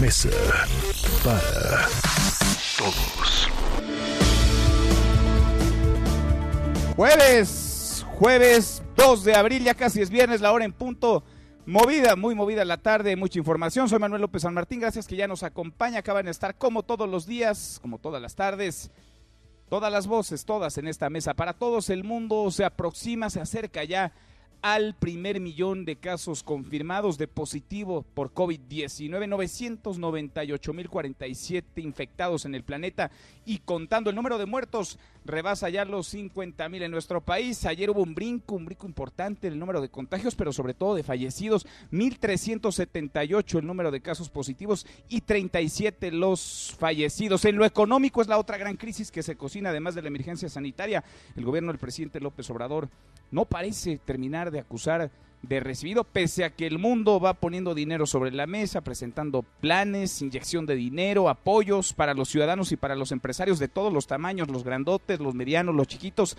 [0.00, 0.30] Mesa
[1.22, 1.86] para
[2.78, 3.48] Todos.
[6.96, 11.22] Jueves, jueves 2 de abril, ya casi es viernes, la hora en punto.
[11.66, 13.90] Movida, muy movida la tarde, mucha información.
[13.90, 15.98] Soy Manuel López San Martín, gracias que ya nos acompaña.
[15.98, 18.90] Acaban de estar como todos los días, como todas las tardes.
[19.68, 21.34] Todas las voces, todas en esta mesa.
[21.34, 24.12] Para todos el mundo se aproxima, se acerca ya
[24.62, 29.26] al primer millón de casos confirmados de positivo por COVID-19,
[29.82, 33.10] 998.047 infectados en el planeta.
[33.46, 37.64] Y contando el número de muertos rebasa ya los 50.000 en nuestro país.
[37.66, 40.94] Ayer hubo un brinco, un brinco importante en el número de contagios, pero sobre todo
[40.94, 47.44] de fallecidos, 1.378 el número de casos positivos y 37 los fallecidos.
[47.44, 50.48] En lo económico es la otra gran crisis que se cocina, además de la emergencia
[50.48, 51.04] sanitaria.
[51.36, 52.88] El gobierno del presidente López Obrador
[53.30, 55.10] no parece terminar de acusar
[55.42, 60.20] de recibido, pese a que el mundo va poniendo dinero sobre la mesa, presentando planes,
[60.20, 64.48] inyección de dinero, apoyos para los ciudadanos y para los empresarios de todos los tamaños,
[64.48, 66.36] los grandotes, los medianos, los chiquitos.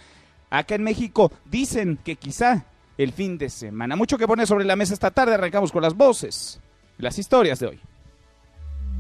[0.49, 2.66] Acá en México dicen que quizá
[2.97, 3.95] el fin de semana.
[3.95, 6.59] Mucho que poner sobre la mesa esta tarde, arrancamos con las voces,
[6.97, 7.79] las historias de hoy.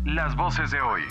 [0.05, 1.01] Las voces de hoy.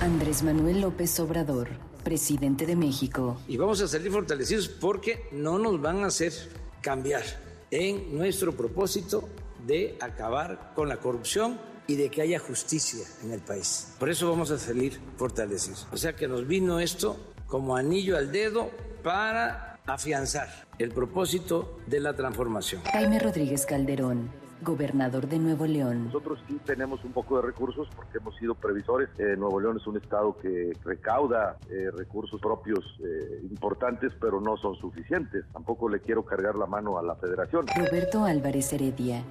[0.00, 1.68] Andrés Manuel López Obrador,
[2.04, 3.40] presidente de México.
[3.48, 6.32] y vamos a salir fortalecidos porque no nos van a hacer
[6.80, 7.22] cambiar
[7.70, 9.28] en nuestro propósito
[9.66, 13.94] de acabar con la corrupción y de que haya justicia en el país.
[13.98, 15.86] Por eso vamos a salir fortalecidos.
[15.90, 17.16] O sea que nos vino esto
[17.46, 18.70] como anillo al dedo
[19.02, 22.82] para afianzar el propósito de la transformación.
[22.92, 24.30] Jaime Rodríguez Calderón,
[24.62, 26.06] gobernador de Nuevo León.
[26.06, 29.08] Nosotros sí tenemos un poco de recursos porque hemos sido previsores.
[29.18, 34.56] Eh, Nuevo León es un estado que recauda eh, recursos propios eh, importantes, pero no
[34.56, 35.44] son suficientes.
[35.52, 37.66] Tampoco le quiero cargar la mano a la federación.
[37.76, 39.22] Roberto Álvarez Heredia,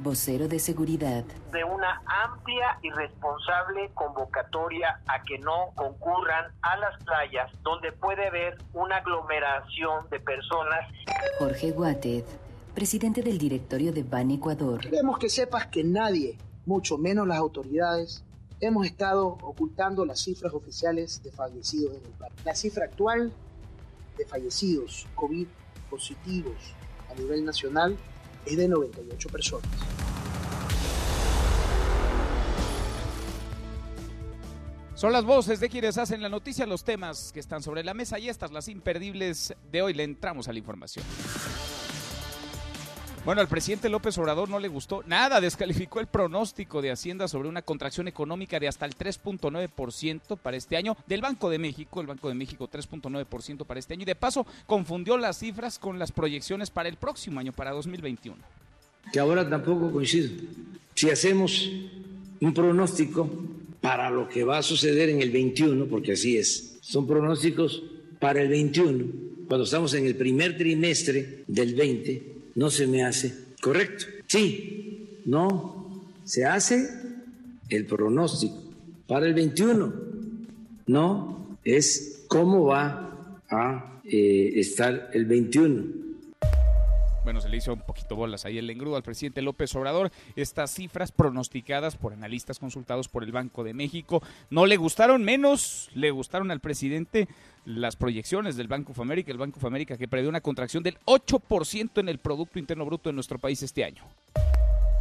[0.00, 1.24] vocero de seguridad.
[1.52, 8.26] de una amplia y responsable convocatoria a que no concurran a las playas donde puede
[8.26, 10.84] haber una aglomeración de personas
[11.38, 12.24] Jorge Guated,
[12.74, 14.80] presidente del directorio de Ban Ecuador.
[14.80, 16.36] Queremos que sepas que nadie,
[16.66, 18.24] mucho menos las autoridades,
[18.60, 22.34] hemos estado ocultando las cifras oficiales de fallecidos en el país.
[22.44, 23.32] La cifra actual
[24.18, 25.46] de fallecidos COVID
[25.88, 26.56] positivos
[27.10, 27.96] a nivel nacional
[28.44, 29.70] es de 98 personas.
[34.96, 38.18] Son las voces de quienes hacen la noticia, los temas que están sobre la mesa
[38.18, 39.92] y estas las imperdibles de hoy.
[39.92, 41.04] Le entramos a la información.
[43.24, 47.48] Bueno, al presidente López Obrador no le gustó nada, descalificó el pronóstico de Hacienda sobre
[47.48, 52.06] una contracción económica de hasta el 3.9% para este año del Banco de México, el
[52.06, 56.12] Banco de México 3.9% para este año y de paso confundió las cifras con las
[56.12, 58.36] proyecciones para el próximo año, para 2021.
[59.10, 60.28] que ahora tampoco coincido.
[60.94, 61.70] Si hacemos
[62.42, 63.30] un pronóstico
[63.80, 67.82] para lo que va a suceder en el 21, porque así es, son pronósticos
[68.20, 69.04] para el 21,
[69.48, 74.06] cuando estamos en el primer trimestre del 20, no se me hace correcto.
[74.26, 76.88] Sí, no, se hace
[77.68, 78.62] el pronóstico
[79.06, 79.92] para el 21,
[80.86, 86.03] no es cómo va a eh, estar el 21.
[87.24, 90.12] Bueno, se le hizo un poquito bolas ahí el engrudo al presidente López Obrador.
[90.36, 95.90] Estas cifras pronosticadas por analistas consultados por el Banco de México no le gustaron menos,
[95.94, 97.26] le gustaron al presidente
[97.64, 100.98] las proyecciones del Banco of America, el Banco of America que prevé una contracción del
[101.06, 104.04] 8% en el Producto Interno Bruto de nuestro país este año.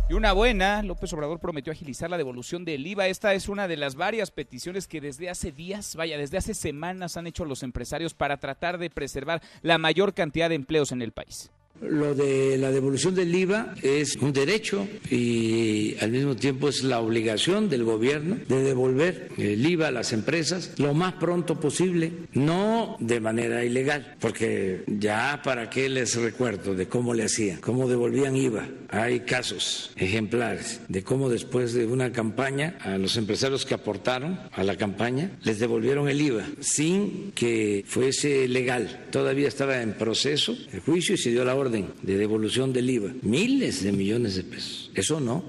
[0.10, 3.08] Y una buena, López Obrador prometió agilizar la devolución del IVA.
[3.08, 7.18] Esta es una de las varias peticiones que desde hace días, vaya, desde hace semanas
[7.18, 11.12] han hecho los empresarios para tratar de preservar la mayor cantidad de empleos en el
[11.12, 11.52] país.
[11.82, 17.00] Lo de la devolución del IVA es un derecho y al mismo tiempo es la
[17.00, 22.96] obligación del gobierno de devolver el IVA a las empresas lo más pronto posible, no
[23.00, 28.38] de manera ilegal, porque ya para qué les recuerdo de cómo le hacían, cómo devolvían
[28.38, 28.68] IVA.
[28.90, 34.64] Hay casos ejemplares de cómo después de una campaña a los empresarios que aportaron a
[34.64, 39.08] la campaña les devolvieron el IVA sin que fuese legal.
[39.12, 43.12] Todavía estaba en proceso el juicio y se dio la orden de devolución del IVA.
[43.22, 44.92] Miles de millones de pesos.
[44.96, 45.44] Eso no.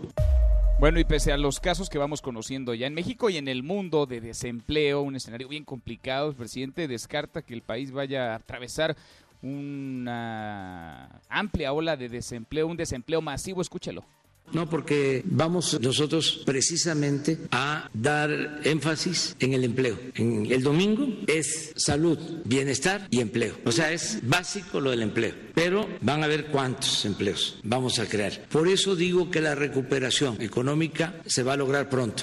[0.81, 3.63] Bueno, y pese a los casos que vamos conociendo ya en México y en el
[3.63, 8.37] mundo de desempleo, un escenario bien complicado, el presidente descarta que el país vaya a
[8.37, 8.97] atravesar
[9.41, 14.05] una amplia ola de desempleo, un desempleo masivo, escúchelo.
[14.53, 19.99] No, porque vamos nosotros precisamente a dar énfasis en el empleo.
[20.15, 23.57] El domingo es salud, bienestar y empleo.
[23.65, 25.35] O sea, es básico lo del empleo.
[25.55, 28.47] Pero van a ver cuántos empleos vamos a crear.
[28.49, 32.23] Por eso digo que la recuperación económica se va a lograr pronto.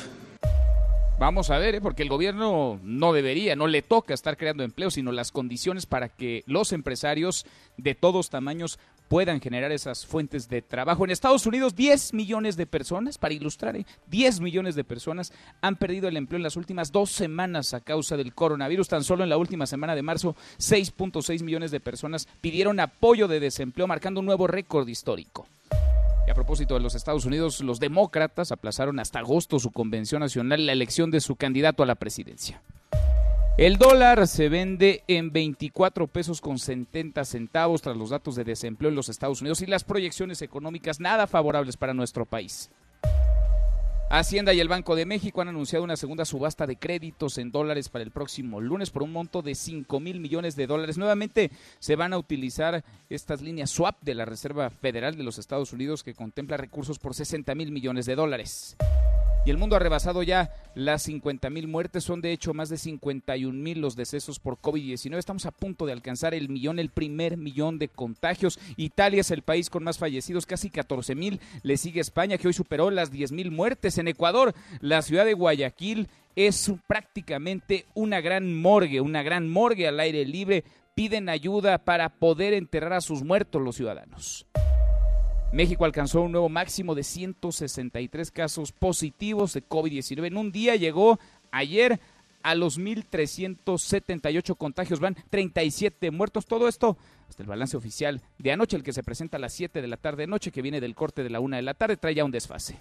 [1.22, 1.82] Vamos a ver, ¿eh?
[1.82, 6.10] porque el gobierno no debería, no le toca estar creando empleo, sino las condiciones para
[6.10, 7.46] que los empresarios
[7.78, 8.80] de todos tamaños
[9.12, 11.04] puedan generar esas fuentes de trabajo.
[11.04, 13.86] En Estados Unidos, 10 millones de personas, para ilustrar, ¿eh?
[14.08, 18.16] 10 millones de personas han perdido el empleo en las últimas dos semanas a causa
[18.16, 18.88] del coronavirus.
[18.88, 23.42] Tan solo en la última semana de marzo, 6.6 millones de personas pidieron apoyo de
[23.42, 25.46] desempleo, marcando un nuevo récord histórico.
[26.26, 30.66] Y a propósito de los Estados Unidos, los demócratas aplazaron hasta agosto su convención nacional
[30.66, 32.62] la elección de su candidato a la presidencia.
[33.58, 38.90] El dólar se vende en 24 pesos con 70 centavos tras los datos de desempleo
[38.90, 42.72] en los Estados Unidos y las proyecciones económicas nada favorables para nuestro país.
[44.10, 47.90] Hacienda y el Banco de México han anunciado una segunda subasta de créditos en dólares
[47.90, 50.98] para el próximo lunes por un monto de 5 mil millones de dólares.
[50.98, 55.74] Nuevamente se van a utilizar estas líneas swap de la Reserva Federal de los Estados
[55.74, 58.78] Unidos que contempla recursos por 60 mil millones de dólares.
[59.44, 62.78] Y el mundo ha rebasado ya las 50 mil muertes, son de hecho más de
[62.78, 65.18] 51 mil los decesos por COVID-19.
[65.18, 68.60] Estamos a punto de alcanzar el millón, el primer millón de contagios.
[68.78, 71.40] Italia es el país con más fallecidos, casi 14 mil.
[71.64, 73.98] Le sigue España, que hoy superó las 10 mil muertes.
[73.98, 80.00] En Ecuador, la ciudad de Guayaquil es prácticamente una gran morgue, una gran morgue al
[80.00, 80.66] aire libre.
[80.94, 84.46] Piden ayuda para poder enterrar a sus muertos los ciudadanos.
[85.52, 90.28] México alcanzó un nuevo máximo de 163 casos positivos de COVID-19.
[90.28, 91.20] En un día llegó
[91.52, 92.00] ayer
[92.42, 96.46] a los 1.378 contagios, van 37 muertos.
[96.46, 99.82] Todo esto hasta el balance oficial de anoche, el que se presenta a las 7
[99.82, 102.16] de la tarde noche, que viene del corte de la 1 de la tarde, trae
[102.16, 102.80] ya un desfase.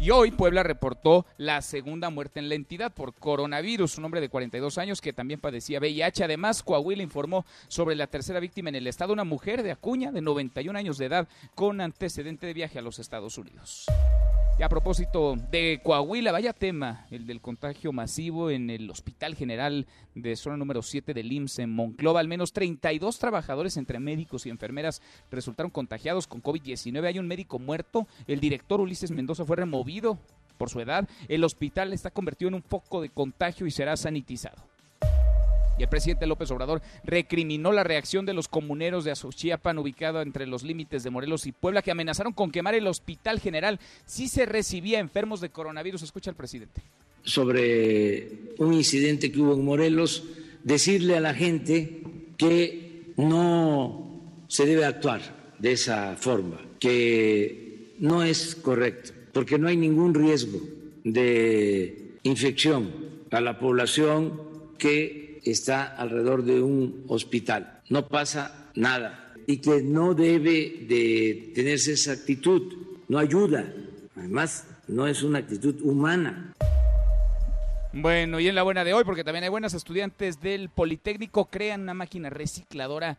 [0.00, 4.28] Y hoy Puebla reportó la segunda muerte en la entidad por coronavirus, un hombre de
[4.28, 6.22] 42 años que también padecía VIH.
[6.22, 10.20] Además, Coahuila informó sobre la tercera víctima en el estado, una mujer de Acuña de
[10.20, 13.86] 91 años de edad con antecedente de viaje a los Estados Unidos.
[14.58, 19.86] Y a propósito de Coahuila, vaya tema, el del contagio masivo en el Hospital General
[20.16, 22.18] de zona número 7 del IMSS en Monclova.
[22.18, 25.00] Al menos 32 trabajadores entre médicos y enfermeras
[25.30, 27.06] resultaron contagiados con COVID-19.
[27.06, 28.08] Hay un médico muerto.
[28.26, 30.18] El director Ulises Mendoza fue removido
[30.56, 31.08] por su edad.
[31.28, 34.56] El hospital está convertido en un foco de contagio y será sanitizado.
[35.78, 40.46] Y el presidente López Obrador recriminó la reacción de los comuneros de Azochiapan, ubicado entre
[40.46, 44.44] los límites de Morelos y Puebla, que amenazaron con quemar el hospital general si se
[44.44, 46.02] recibía enfermos de coronavirus.
[46.02, 46.82] Escucha al presidente.
[47.22, 50.24] Sobre un incidente que hubo en Morelos,
[50.64, 52.02] decirle a la gente
[52.36, 55.20] que no se debe actuar
[55.58, 60.58] de esa forma, que no es correcto, porque no hay ningún riesgo
[61.04, 62.92] de infección
[63.30, 64.40] a la población
[64.78, 67.80] que está alrededor de un hospital.
[67.88, 72.72] No pasa nada y que no debe de tenerse esa actitud,
[73.08, 73.72] no ayuda.
[74.16, 76.52] Además, no es una actitud humana.
[77.92, 81.82] Bueno, y en la buena de hoy, porque también hay buenas estudiantes del Politécnico, crean
[81.82, 83.18] una máquina recicladora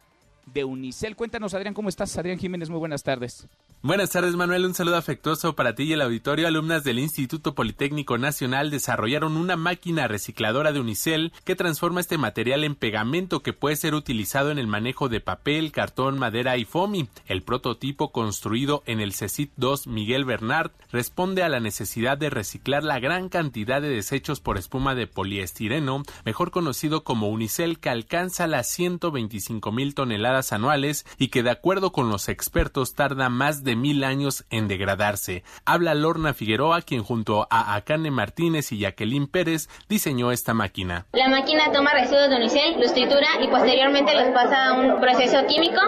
[0.54, 1.16] de Unicel.
[1.16, 2.18] Cuéntanos, Adrián, ¿cómo estás?
[2.18, 3.48] Adrián Jiménez, muy buenas tardes.
[3.82, 6.48] Buenas tardes Manuel, un saludo afectuoso para ti y el auditorio.
[6.48, 12.66] Alumnas del Instituto Politécnico Nacional desarrollaron una máquina recicladora de unicel que transforma este material
[12.66, 17.08] en pegamento que puede ser utilizado en el manejo de papel, cartón, madera y foamy.
[17.26, 22.84] El prototipo construido en el CECIT 2 Miguel Bernard responde a la necesidad de reciclar
[22.84, 28.46] la gran cantidad de desechos por espuma de poliestireno, mejor conocido como unicel, que alcanza
[28.46, 33.70] las 125 mil toneladas anuales y que de acuerdo con los expertos tarda más de
[33.70, 35.44] de mil años en degradarse.
[35.64, 41.06] Habla Lorna Figueroa, quien junto a Akane Martínez y Jacqueline Pérez diseñó esta máquina.
[41.14, 45.46] La máquina toma residuos de unicel, los tritura y posteriormente los pasa a un proceso
[45.46, 45.80] químico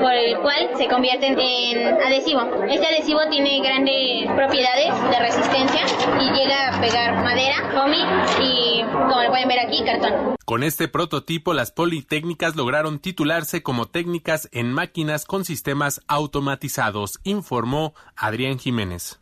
[0.00, 2.42] por el cual se convierten en adhesivo.
[2.70, 5.80] Este adhesivo tiene grandes propiedades de resistencia
[6.20, 8.04] y llega a pegar madera, foamy
[8.40, 10.36] y, como lo pueden ver aquí, cartón.
[10.44, 17.94] Con este prototipo, las politécnicas lograron titularse como técnicas en máquinas con sistemas automatizados informó
[18.16, 19.20] Adrián Jiménez.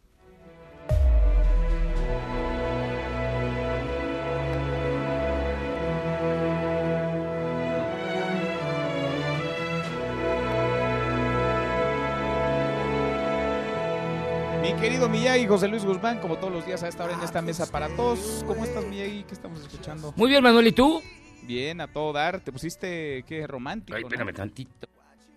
[14.85, 17.65] querido Miyagi, José Luis Guzmán, como todos los días a esta hora en esta mesa
[17.65, 18.45] para todos.
[18.47, 19.25] ¿Cómo estás, Miyagi?
[19.25, 20.13] ¿Qué estamos escuchando?
[20.15, 21.01] Muy bien, Manuel, ¿y tú?
[21.47, 22.41] Bien, a todo dar.
[22.41, 23.97] Te pusiste, qué romántico.
[23.97, 24.09] Ay, ¿no?
[24.09, 24.89] espérame tantito.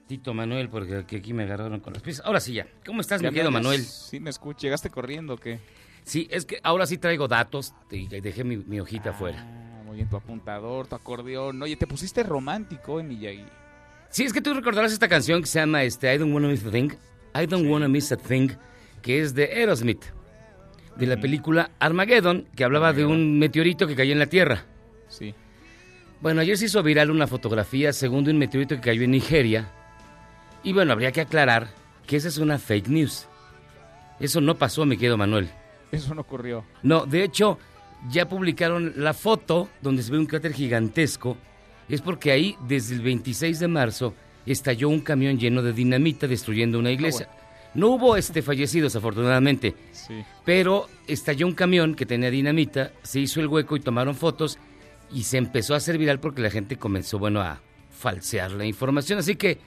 [0.08, 2.26] Tito Manuel, porque que aquí me agarraron con las piezas.
[2.26, 2.66] Ahora sí ya.
[2.86, 3.52] ¿Cómo estás, ¿Ya mi querido?
[3.52, 3.84] Manuel?
[3.84, 4.62] Sí, me escucho.
[4.62, 5.60] ¿Llegaste corriendo o qué?
[6.04, 7.74] Sí, es que ahora sí traigo datos.
[7.92, 9.40] y dejé mi, mi hojita afuera.
[9.46, 11.62] Ah, muy bien, tu apuntador, tu acordeón.
[11.62, 13.46] Oye, te pusiste romántico, eh, Miyagi.
[14.10, 16.66] Sí, es que tú recordarás esta canción que se llama este, I Don't Wanna Miss
[16.66, 16.92] a Thing.
[17.36, 18.52] I Don't Wanna Miss a Thing,
[19.02, 20.06] que es de Aerosmith.
[20.96, 24.64] De la película Armageddon, que hablaba de un meteorito que cayó en la Tierra.
[25.10, 25.36] Sí.
[26.22, 29.70] Bueno, ayer se hizo viral una fotografía según de un meteorito que cayó en Nigeria.
[30.64, 31.70] Y bueno, habría que aclarar
[32.06, 33.28] que esa es una fake news.
[34.20, 35.50] Eso no pasó, mi querido Manuel.
[35.92, 36.66] Eso no ocurrió.
[36.82, 37.60] No, de hecho,
[38.10, 41.38] ya publicaron la foto donde se ve un cráter gigantesco.
[41.88, 44.14] Es porque ahí, desde el 26 de marzo,
[44.46, 47.30] estalló un camión lleno de dinamita destruyendo una iglesia.
[47.76, 50.24] No hubo este fallecidos, afortunadamente, Sí.
[50.44, 54.58] pero estalló un camión que tenía dinamita, se hizo el hueco y tomaron fotos
[55.12, 59.20] y se empezó a hacer viral porque la gente comenzó, bueno, a falsear la información.
[59.20, 59.60] Así que,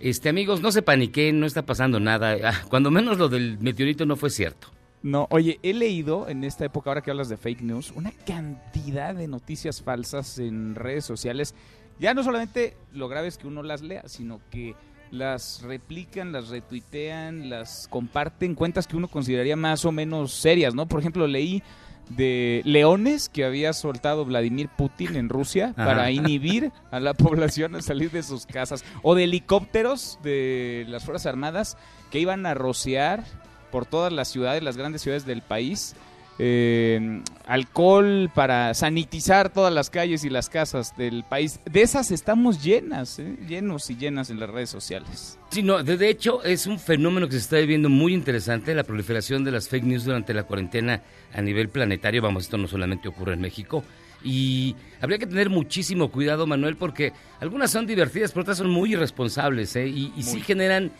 [0.00, 2.36] este amigos, no se paniquen, no está pasando nada.
[2.42, 4.68] Ah, Cuando menos lo del meteorito no fue cierto.
[5.02, 9.14] No, oye, he leído en esta época, ahora que hablas de fake news, una cantidad
[9.14, 11.54] de noticias falsas en redes sociales.
[11.98, 14.74] Ya no solamente lo grave es que uno las lea, sino que
[15.10, 20.86] las replican, las retuitean, las comparten, cuentas que uno consideraría más o menos serias, ¿no?
[20.86, 21.62] Por ejemplo, leí
[22.08, 25.86] de leones que había soltado Vladimir Putin en Rusia Ajá.
[25.86, 31.04] para inhibir a la población a salir de sus casas, o de helicópteros de las
[31.04, 31.76] Fuerzas Armadas
[32.10, 33.24] que iban a rociar
[33.70, 35.96] por todas las ciudades, las grandes ciudades del país,
[36.38, 41.60] eh, alcohol para sanitizar todas las calles y las casas del país.
[41.64, 43.36] De esas estamos llenas, ¿eh?
[43.48, 45.38] llenos y llenas en las redes sociales.
[45.50, 48.84] Sí, no, de, de hecho es un fenómeno que se está viviendo muy interesante, la
[48.84, 51.02] proliferación de las fake news durante la cuarentena
[51.32, 52.22] a nivel planetario.
[52.22, 53.84] Vamos, esto no solamente ocurre en México.
[54.24, 58.92] Y habría que tener muchísimo cuidado, Manuel, porque algunas son divertidas, pero otras son muy
[58.92, 59.86] irresponsables, ¿eh?
[59.86, 60.90] Y, y sí generan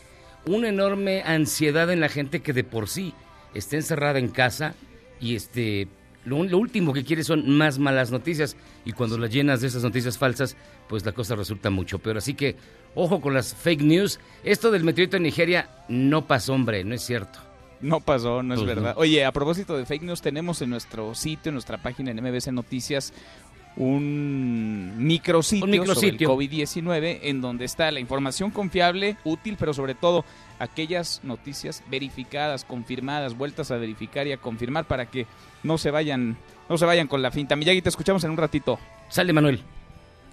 [0.46, 3.14] una enorme ansiedad en la gente que de por sí
[3.52, 4.74] está encerrada en casa
[5.20, 5.88] y este
[6.24, 9.82] lo, lo último que quiere son más malas noticias y cuando las llenas de esas
[9.84, 10.56] noticias falsas,
[10.88, 12.16] pues la cosa resulta mucho peor.
[12.18, 12.56] Así que
[12.96, 14.18] ojo con las fake news.
[14.42, 17.38] Esto del meteorito en Nigeria no pasó, hombre, no es cierto.
[17.80, 18.74] No pasó, no es Pues no.
[18.82, 18.94] verdad.
[18.98, 22.48] Oye, a propósito de fake news, tenemos en nuestro sitio, en nuestra página en MBC
[22.50, 23.12] Noticias,
[23.76, 26.28] un micrositio, Un micrositio.
[26.28, 30.24] sobre el COVID-19 en donde está la información confiable, útil, pero sobre todo
[30.58, 35.26] aquellas noticias verificadas, confirmadas, vueltas a verificar y a confirmar para que
[35.62, 36.36] no se vayan,
[36.68, 37.54] no se vayan con la finta.
[37.54, 38.78] Miyagi, te escuchamos en un ratito.
[39.08, 39.62] Sale, Manuel.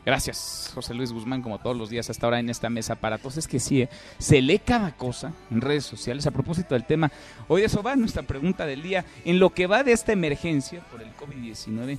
[0.05, 3.37] Gracias, José Luis Guzmán, como todos los días hasta ahora en esta mesa para todos.
[3.37, 3.89] Es que sí, ¿eh?
[4.17, 7.09] se lee cada cosa en redes sociales a propósito del tema.
[7.47, 9.05] Hoy eso va nuestra pregunta del día.
[9.23, 11.97] En lo que va de esta emergencia por el COVID-19,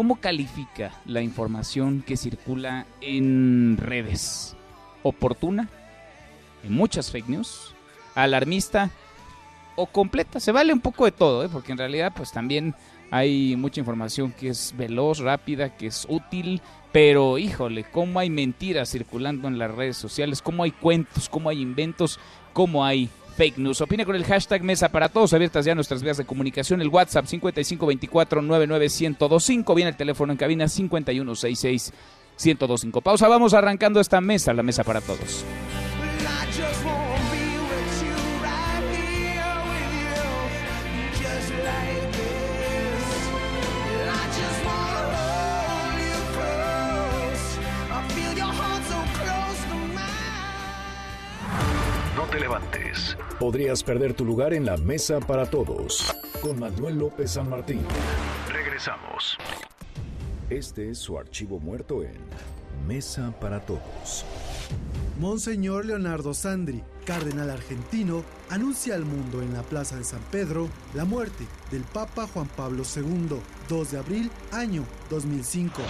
[0.00, 4.56] ¿cómo califica la información que circula en redes?
[5.02, 5.68] ¿Oportuna?
[6.64, 7.74] ¿En muchas fake news?
[8.14, 8.88] ¿Alarmista?
[9.76, 10.40] ¿O completa?
[10.40, 11.50] Se vale un poco de todo, ¿eh?
[11.52, 12.74] porque en realidad pues también
[13.10, 18.90] hay mucha información que es veloz, rápida, que es útil, pero híjole, cómo hay mentiras
[18.90, 22.18] circulando en las redes sociales, cómo hay cuentos, cómo hay inventos,
[22.54, 23.80] cómo hay fake news.
[23.80, 27.24] Opina con el hashtag Mesa para Todos, abiertas ya nuestras vías de comunicación, el WhatsApp
[27.24, 33.02] 5524-99125, viene el teléfono en cabina 5166-1025.
[33.02, 35.46] Pausa, vamos arrancando esta mesa, la Mesa para Todos.
[52.30, 53.16] Te levantes.
[53.38, 56.14] Podrías perder tu lugar en la mesa para todos.
[56.40, 57.82] Con Manuel López San Martín.
[58.48, 59.36] Regresamos.
[60.48, 62.14] Este es su archivo muerto en
[62.86, 64.24] Mesa para Todos.
[65.18, 71.04] Monseñor Leonardo Sandri, cardenal argentino, anuncia al mundo en la Plaza de San Pedro la
[71.04, 73.36] muerte del Papa Juan Pablo II,
[73.68, 75.82] 2 de abril, año 2005.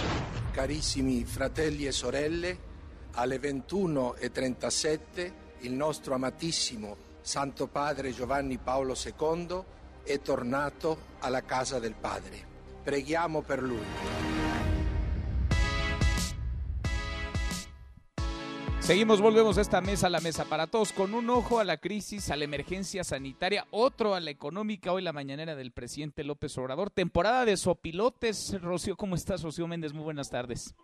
[0.53, 2.57] Carissimi fratelli e sorelle,
[3.13, 9.63] alle 21.37 il nostro amatissimo Santo Padre Giovanni Paolo II
[10.03, 12.49] è tornato alla casa del Padre.
[12.83, 13.85] Preghiamo per lui.
[18.79, 22.31] Seguimos, volvemos a esta mesa, la mesa para todos, con un ojo a la crisis,
[22.31, 26.89] a la emergencia sanitaria, otro a la económica, hoy la mañanera del presidente López Obrador,
[26.89, 28.59] temporada de sopilotes.
[28.59, 29.43] Rocío, ¿cómo estás?
[29.43, 30.75] Rocío Méndez, muy buenas tardes.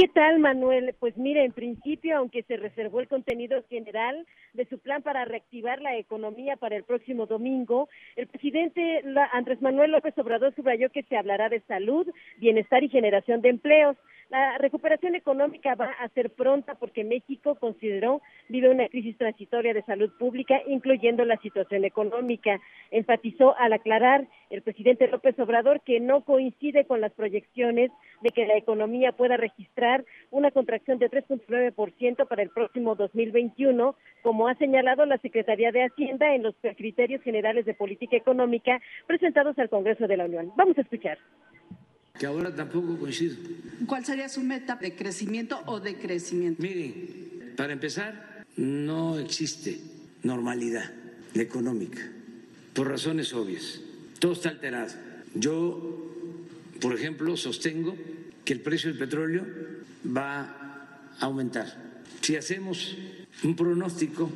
[0.00, 0.94] ¿Qué tal, Manuel?
[0.98, 5.80] Pues mira, en principio, aunque se reservó el contenido general, de su plan para reactivar
[5.80, 9.02] la economía para el próximo domingo, el presidente
[9.32, 13.96] Andrés Manuel López Obrador subrayó que se hablará de salud, bienestar y generación de empleos.
[14.30, 19.82] La recuperación económica va a ser pronta porque México consideró vive una crisis transitoria de
[19.82, 22.60] salud pública, incluyendo la situación económica.
[22.92, 27.90] Enfatizó al aclarar el presidente López Obrador que no coincide con las proyecciones
[28.20, 34.39] de que la economía pueda registrar una contracción de 3.9% para el próximo 2021, como
[34.48, 39.68] ha señalado la Secretaría de Hacienda en los criterios generales de política económica presentados al
[39.68, 40.52] Congreso de la Unión.
[40.56, 41.18] Vamos a escuchar
[42.20, 43.36] que ahora tampoco coincido.
[43.86, 46.62] ¿Cuál sería su meta de crecimiento o de crecimiento?
[46.62, 49.80] Miren, para empezar, no existe
[50.22, 50.84] normalidad
[51.34, 52.02] económica,
[52.74, 53.80] por razones obvias.
[54.18, 54.92] Todo está alterado.
[55.34, 56.12] Yo,
[56.82, 57.96] por ejemplo, sostengo
[58.44, 59.46] que el precio del petróleo
[60.04, 60.40] va
[61.20, 61.68] a aumentar.
[62.20, 62.98] Si hacemos
[63.42, 64.30] un pronóstico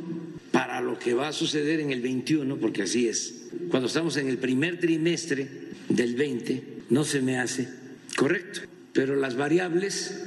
[0.53, 4.29] para lo que va a suceder en el 21, porque así es, cuando estamos en
[4.29, 5.49] el primer trimestre
[5.89, 7.69] del 20, no se me hace
[8.17, 8.61] correcto.
[8.93, 10.23] Pero las variables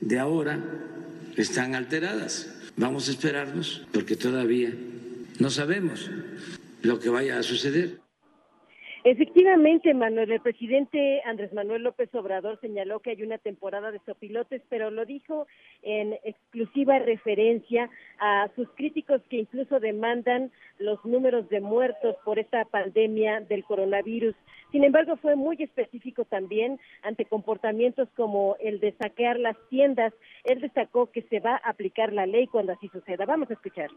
[0.00, 0.62] de ahora
[1.36, 2.48] están alteradas.
[2.76, 4.72] Vamos a esperarnos porque todavía
[5.38, 6.10] no sabemos
[6.82, 8.01] lo que vaya a suceder.
[9.04, 14.62] Efectivamente, Manuel, el presidente Andrés Manuel López Obrador señaló que hay una temporada de sopilotes,
[14.68, 15.48] pero lo dijo
[15.82, 17.90] en exclusiva referencia
[18.20, 24.36] a sus críticos que incluso demandan los números de muertos por esta pandemia del coronavirus.
[24.70, 30.14] Sin embargo, fue muy específico también ante comportamientos como el de saquear las tiendas.
[30.44, 33.26] Él destacó que se va a aplicar la ley cuando así suceda.
[33.26, 33.90] Vamos a escuchar.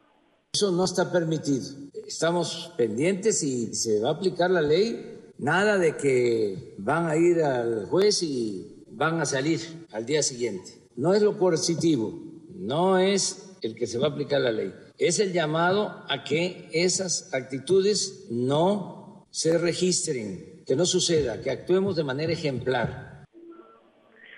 [0.56, 1.66] Eso no está permitido.
[2.08, 5.34] Estamos pendientes y se va a aplicar la ley.
[5.38, 9.60] Nada de que van a ir al juez y van a salir
[9.92, 10.88] al día siguiente.
[10.96, 12.18] No es lo coercitivo,
[12.56, 14.74] no es el que se va a aplicar la ley.
[14.98, 21.98] Es el llamado a que esas actitudes no se registren, que no suceda, que actuemos
[21.98, 23.15] de manera ejemplar.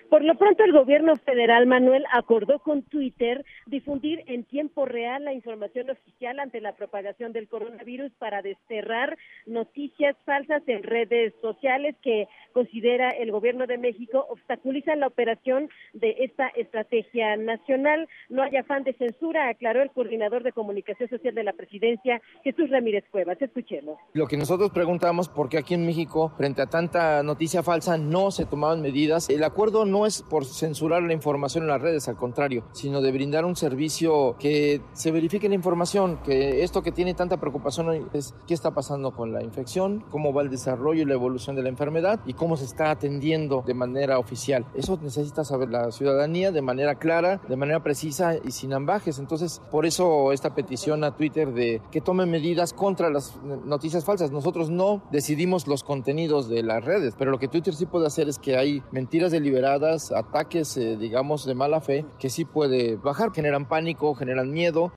[0.09, 5.33] Por lo pronto, el gobierno federal, Manuel, acordó con Twitter difundir en tiempo real la
[5.33, 12.27] información oficial ante la propagación del coronavirus para desterrar noticias falsas en redes sociales que
[12.53, 18.07] considera el gobierno de México obstaculizan la operación de esta estrategia nacional.
[18.29, 22.69] No hay afán de censura, aclaró el coordinador de comunicación social de la presidencia, Jesús
[22.69, 23.41] Ramírez Cuevas.
[23.41, 23.97] Escuchemos.
[24.13, 28.45] Lo que nosotros preguntamos, porque aquí en México, frente a tanta noticia falsa, no se
[28.45, 29.29] tomaban medidas.
[29.29, 33.01] El acuerdo no no es por censurar la información en las redes, al contrario, sino
[33.01, 37.89] de brindar un servicio que se verifique la información, que esto que tiene tanta preocupación
[37.89, 41.55] hoy es qué está pasando con la infección, cómo va el desarrollo y la evolución
[41.55, 44.65] de la enfermedad y cómo se está atendiendo de manera oficial.
[44.75, 49.17] Eso necesita saber la ciudadanía de manera clara, de manera precisa y sin ambajes.
[49.17, 54.31] Entonces, por eso esta petición a Twitter de que tome medidas contra las noticias falsas.
[54.31, 58.29] Nosotros no decidimos los contenidos de las redes, pero lo que Twitter sí puede hacer
[58.29, 63.31] es que hay mentiras deliberadas ataques, eh, digamos, de mala fe, que sí puede bajar,
[63.33, 64.93] generan pánico, generan miedo.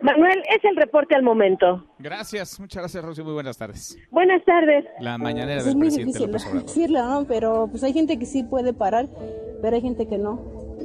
[0.00, 1.84] Manuel, es el reporte al momento.
[1.98, 3.22] Gracias, muchas gracias, Rosy.
[3.22, 3.98] Muy buenas tardes.
[4.10, 4.84] Buenas tardes.
[5.00, 7.24] La mañanera pues del es muy presidente difícil López decirlo, ¿no?
[7.26, 9.08] Pero pues hay gente que sí puede parar,
[9.60, 10.40] pero hay gente que no.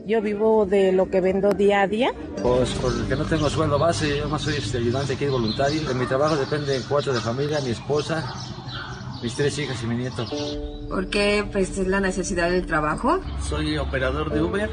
[0.08, 2.12] Yo vivo de lo que vendo día a día.
[2.42, 5.88] Pues porque no tengo sueldo base, yo más soy este, ayudante aquí voluntario.
[5.88, 8.24] De mi trabajo depende cuatro de familia, mi esposa,
[9.24, 10.26] mis tres hijas y mi nieto.
[10.90, 13.22] ¿Por qué pues, es la necesidad del trabajo?
[13.40, 14.70] Soy operador de Uber.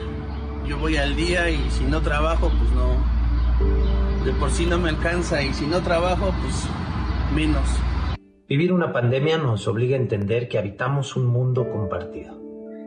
[0.66, 4.24] Yo voy al día y si no trabajo, pues no.
[4.24, 6.66] De por sí no me alcanza y si no trabajo, pues
[7.34, 7.64] menos.
[8.48, 12.36] Vivir una pandemia nos obliga a entender que habitamos un mundo compartido.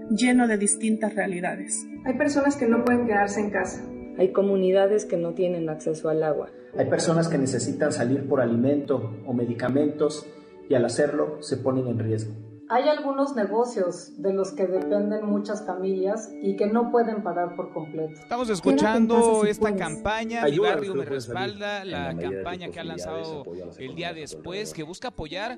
[0.10, 1.88] Lleno de distintas realidades.
[2.06, 3.86] Hay personas que no pueden quedarse en casa.
[4.20, 6.50] Hay comunidades que no tienen acceso al agua.
[6.78, 10.28] Hay personas que necesitan salir por alimento o medicamentos
[10.70, 12.34] y al hacerlo se ponen en riesgo.
[12.70, 17.74] Hay algunos negocios de los que dependen muchas familias y que no pueden parar por
[17.74, 18.20] completo.
[18.20, 23.44] Estamos escuchando esta campaña, Mi Barrio Me Respalda, la campaña que ha lanzado
[23.78, 25.58] el día después, que busca apoyar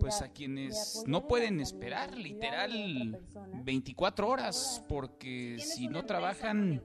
[0.00, 3.20] pues a quienes no pueden esperar literal
[3.64, 6.80] 24 horas, porque si no trabajan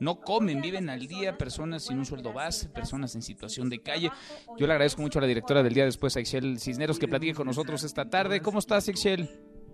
[0.00, 4.10] no comen, viven al día, personas sin un sueldo base, personas en situación de calle.
[4.56, 7.46] Yo le agradezco mucho a la directora del día después, a Cisneros, que platique con
[7.46, 8.40] nosotros esta tarde.
[8.40, 9.28] ¿Cómo estás, Excel?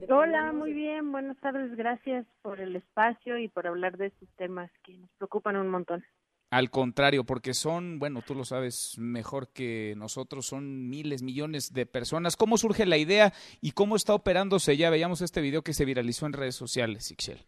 [0.08, 4.70] Hola, muy bien, buenas tardes, gracias por el espacio y por hablar de estos temas
[4.84, 6.04] que nos preocupan un montón.
[6.50, 11.86] Al contrario, porque son, bueno, tú lo sabes mejor que nosotros, son miles, millones de
[11.86, 12.36] personas.
[12.36, 14.76] ¿Cómo surge la idea y cómo está operándose?
[14.76, 17.44] Ya veíamos este video que se viralizó en redes sociales, Ixchel.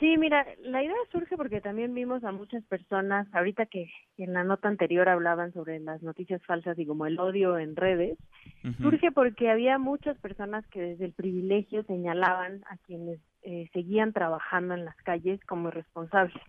[0.00, 4.44] Sí, mira, la idea surge porque también vimos a muchas personas, ahorita que en la
[4.44, 8.16] nota anterior hablaban sobre las noticias falsas y como el odio en redes,
[8.80, 14.72] surge porque había muchas personas que desde el privilegio señalaban a quienes eh, seguían trabajando
[14.72, 16.42] en las calles como irresponsables.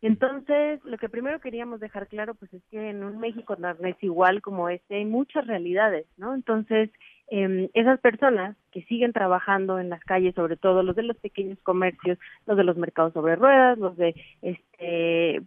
[0.00, 4.00] Entonces, lo que primero queríamos dejar claro, pues es que en un México no es
[4.00, 6.34] igual como este, hay muchas realidades, ¿no?
[6.34, 6.90] Entonces,
[7.28, 11.58] eh, esas personas que siguen trabajando en las calles, sobre todo los de los pequeños
[11.62, 15.42] comercios, los de los mercados sobre ruedas, los de, este, eh,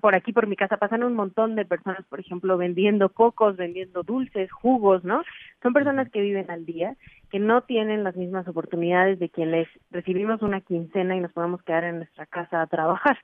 [0.00, 4.02] por aquí por mi casa pasan un montón de personas, por ejemplo, vendiendo cocos, vendiendo
[4.02, 5.22] dulces, jugos, ¿no?
[5.62, 6.96] Son personas que viven al día,
[7.30, 11.84] que no tienen las mismas oportunidades de quienes recibimos una quincena y nos podemos quedar
[11.84, 13.18] en nuestra casa a trabajar.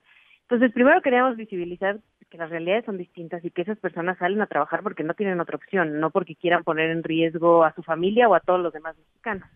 [0.50, 4.48] Entonces, primero queríamos visibilizar que las realidades son distintas y que esas personas salen a
[4.48, 8.28] trabajar porque no tienen otra opción, no porque quieran poner en riesgo a su familia
[8.28, 9.48] o a todos los demás mexicanos.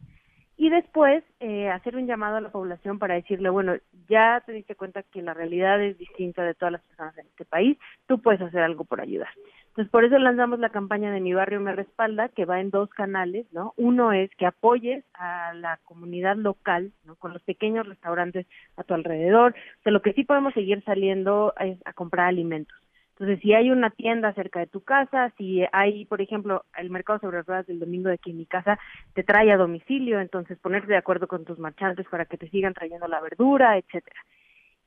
[0.56, 3.74] Y después eh, hacer un llamado a la población para decirle, bueno,
[4.08, 7.44] ya te diste cuenta que la realidad es distinta de todas las personas en este
[7.44, 7.76] país,
[8.06, 9.30] tú puedes hacer algo por ayudar.
[9.74, 12.88] Entonces, por eso lanzamos la campaña de Mi Barrio Me Respalda, que va en dos
[12.90, 13.74] canales, ¿no?
[13.76, 17.16] Uno es que apoyes a la comunidad local, ¿no?
[17.16, 19.50] Con los pequeños restaurantes a tu alrededor.
[19.50, 22.78] O sea, lo que sí podemos seguir saliendo es a comprar alimentos.
[23.18, 27.18] Entonces, si hay una tienda cerca de tu casa, si hay, por ejemplo, el mercado
[27.18, 28.78] sobre ruedas del domingo de aquí en mi casa,
[29.14, 32.74] te trae a domicilio, entonces ponerte de acuerdo con tus marchantes para que te sigan
[32.74, 34.20] trayendo la verdura, etcétera.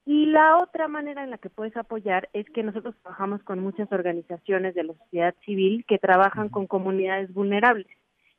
[0.07, 3.91] Y la otra manera en la que puedes apoyar es que nosotros trabajamos con muchas
[3.91, 7.87] organizaciones de la sociedad civil que trabajan con comunidades vulnerables.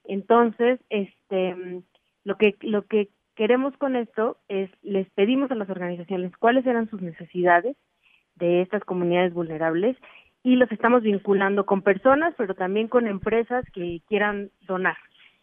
[0.05, 1.83] Entonces, este,
[2.25, 6.89] lo que lo que queremos con esto es les pedimos a las organizaciones cuáles eran
[6.89, 7.77] sus necesidades
[8.37, 9.95] de estas comunidades vulnerables
[10.43, 14.97] y los estamos vinculando con personas, pero también con empresas que quieran donar.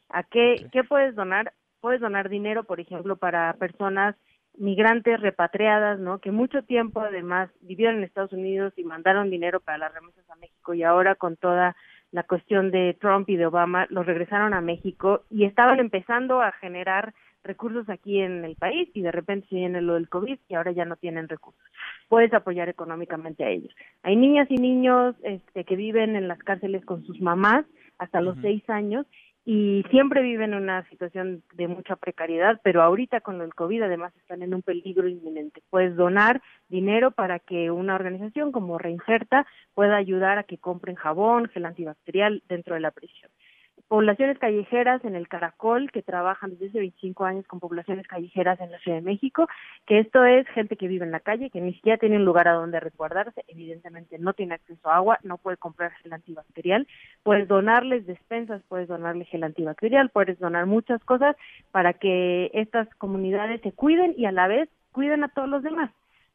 [0.10, 1.54] ¿A qué, qué puedes donar?
[1.82, 4.16] Puedes donar dinero, por ejemplo, para personas
[4.58, 6.20] migrantes repatriadas, ¿no?
[6.20, 10.36] Que mucho tiempo además vivieron en Estados Unidos y mandaron dinero para las remesas a
[10.36, 11.76] México y ahora con toda
[12.12, 16.52] la cuestión de Trump y de Obama los regresaron a México y estaban empezando a
[16.54, 17.14] generar
[17.44, 20.72] recursos aquí en el país y de repente se viene lo del COVID y ahora
[20.72, 21.62] ya no tienen recursos.
[22.10, 23.74] Puedes apoyar económicamente a ellos.
[24.04, 27.66] Hay niñas y niños este, que viven en las cárceles con sus mamás
[27.98, 29.06] hasta los seis años
[29.46, 34.12] y siempre viven en una situación de mucha precariedad, pero ahorita con el COVID además
[34.18, 35.62] están en un peligro inminente.
[35.70, 41.48] Puedes donar dinero para que una organización como Reinserta pueda ayudar a que compren jabón,
[41.50, 43.30] gel antibacterial dentro de la prisión
[43.88, 48.72] poblaciones callejeras en el Caracol que trabajan desde hace 25 años con poblaciones callejeras en
[48.72, 49.48] la Ciudad de México,
[49.86, 52.48] que esto es gente que vive en la calle, que ni siquiera tiene un lugar
[52.48, 56.88] a donde resguardarse, evidentemente no tiene acceso a agua, no puede comprar gel antibacterial,
[57.24, 61.36] puedes donarles despensas, puedes donarles gel antibacterial, puedes donar muchas cosas
[61.72, 65.92] para que estas comunidades se cuiden y a la vez cuiden a todos los demás.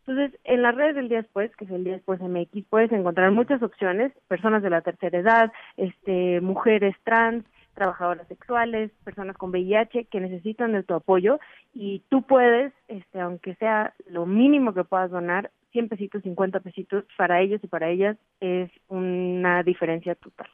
[0.06, 3.30] Entonces, en las redes del día después, que es el día después MX, puedes encontrar
[3.32, 10.06] muchas opciones, personas de la tercera edad, este, mujeres trans, trabajadoras sexuales, personas con VIH
[10.06, 11.38] que necesitan de tu apoyo
[11.72, 17.04] y tú puedes, este, aunque sea lo mínimo que puedas donar, 100 pesitos, 50 pesitos,
[17.16, 20.48] para ellos y para ellas es una diferencia total.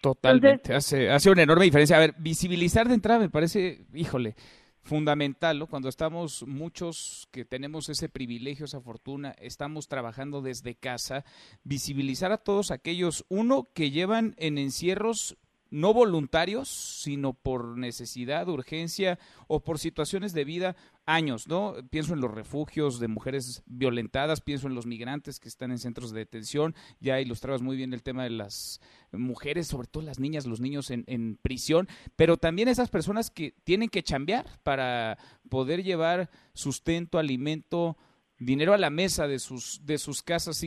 [0.00, 1.96] Totalmente, hace, hace una enorme diferencia.
[1.96, 4.34] A ver, visibilizar de entrada me parece, híjole,
[4.82, 5.66] fundamental.
[5.68, 11.24] Cuando estamos muchos que tenemos ese privilegio, esa fortuna, estamos trabajando desde casa,
[11.64, 15.36] visibilizar a todos aquellos, uno, que llevan en encierros
[15.72, 21.74] no voluntarios, sino por necesidad, urgencia o por situaciones de vida, años, ¿no?
[21.90, 26.12] Pienso en los refugios de mujeres violentadas, pienso en los migrantes que están en centros
[26.12, 28.80] de detención, ya ilustrabas muy bien el tema de las
[29.12, 33.88] mujeres, sobre todo las niñas, los niños en, prisión, pero también esas personas que tienen
[33.88, 37.96] que chambear para poder llevar sustento, alimento,
[38.38, 40.62] dinero a la mesa de sus, de sus casas.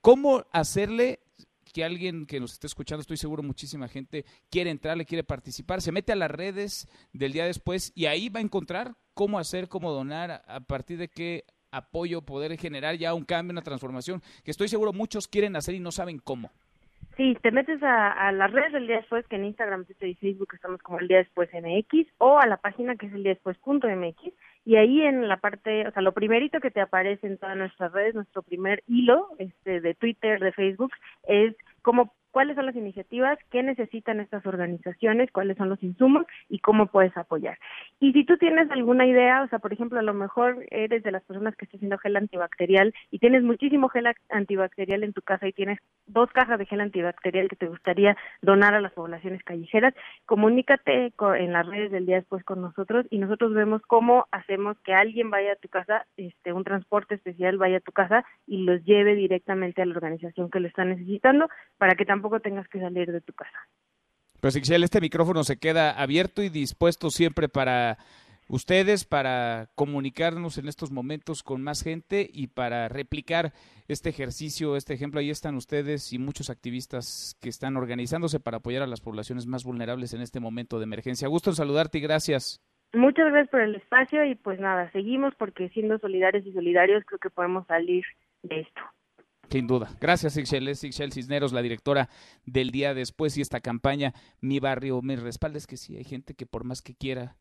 [0.00, 1.20] ¿Cómo hacerle
[1.72, 5.82] que alguien que nos esté escuchando, estoy seguro muchísima gente quiere entrar, le quiere participar,
[5.82, 9.68] se mete a las redes del día después y ahí va a encontrar cómo hacer,
[9.68, 14.50] cómo donar, a partir de qué apoyo poder generar ya un cambio, una transformación, que
[14.50, 16.50] estoy seguro muchos quieren hacer y no saben cómo.
[17.16, 20.48] Sí, te metes a, las redes del día después, que en Instagram, Twitter y Facebook
[20.54, 23.58] estamos como el día después MX, o a la página que es el día después
[23.58, 24.32] punto MX,
[24.64, 27.92] y ahí en la parte, o sea, lo primerito que te aparece en todas nuestras
[27.92, 30.92] redes, nuestro primer hilo este, de Twitter, de Facebook,
[31.26, 36.60] es cómo cuáles son las iniciativas, qué necesitan estas organizaciones, cuáles son los insumos y
[36.60, 37.58] cómo puedes apoyar.
[37.98, 41.12] Y si tú tienes alguna idea, o sea, por ejemplo, a lo mejor eres de
[41.12, 45.46] las personas que está haciendo gel antibacterial y tienes muchísimo gel antibacterial en tu casa
[45.46, 49.94] y tienes dos cajas de gel antibacterial que te gustaría donar a las poblaciones callejeras,
[50.26, 54.94] comunícate en las redes del día después con nosotros y nosotros vemos cómo hacemos que
[54.94, 58.84] alguien vaya a tu casa, este, un transporte especial vaya a tu casa y los
[58.84, 63.10] lleve directamente a la organización que lo está necesitando para que tampoco tengas que salir
[63.10, 63.58] de tu casa.
[64.40, 67.98] Pues Ixel, este micrófono se queda abierto y dispuesto siempre para
[68.48, 73.52] ustedes, para comunicarnos en estos momentos con más gente y para replicar
[73.88, 75.20] este ejercicio, este ejemplo.
[75.20, 79.64] Ahí están ustedes y muchos activistas que están organizándose para apoyar a las poblaciones más
[79.64, 81.28] vulnerables en este momento de emergencia.
[81.28, 82.60] Gusto en saludarte y gracias.
[82.92, 87.20] Muchas gracias por el espacio y pues nada, seguimos porque siendo solidarios y solidarios creo
[87.20, 88.04] que podemos salir
[88.42, 88.80] de esto.
[89.50, 89.96] Sin duda.
[90.00, 90.68] Gracias, Ixchel.
[90.68, 92.08] Ixchel Cisneros, la directora
[92.46, 95.58] del día después y esta campaña Mi Barrio Me Respalda.
[95.58, 97.36] Es que sí, hay gente que por más que quiera,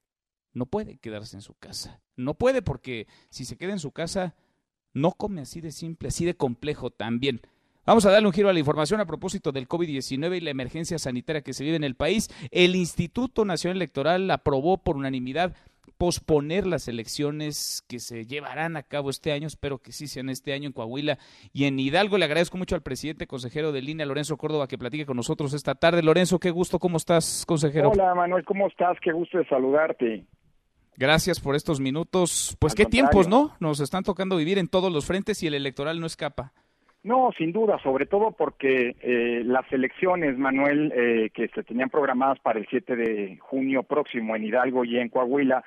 [0.54, 2.02] no puede quedarse en su casa.
[2.16, 4.36] No puede porque si se queda en su casa,
[4.94, 7.42] no come así de simple, así de complejo también.
[7.86, 11.00] Vamos a darle un giro a la información a propósito del COVID-19 y la emergencia
[11.00, 12.30] sanitaria que se vive en el país.
[12.52, 15.56] El Instituto Nacional Electoral aprobó por unanimidad
[16.00, 20.54] posponer las elecciones que se llevarán a cabo este año, espero que sí sean este
[20.54, 21.18] año en Coahuila
[21.52, 22.18] y en Hidalgo.
[22.18, 25.76] Le agradezco mucho al presidente consejero de línea, Lorenzo Córdoba, que platique con nosotros esta
[25.76, 26.02] tarde.
[26.02, 27.90] Lorenzo, qué gusto, ¿cómo estás, consejero?
[27.90, 28.98] Hola, Manuel, ¿cómo estás?
[29.02, 30.24] Qué gusto de saludarte.
[30.96, 32.56] Gracias por estos minutos.
[32.62, 33.58] Pues qué tiempos, ¿no?
[33.60, 36.54] Nos están tocando vivir en todos los frentes y el electoral no escapa.
[37.04, 42.40] No, sin duda, sobre todo porque eh, las elecciones, Manuel, eh, que se tenían programadas
[42.40, 45.64] para el 7 de junio próximo en Hidalgo y en Coahuila,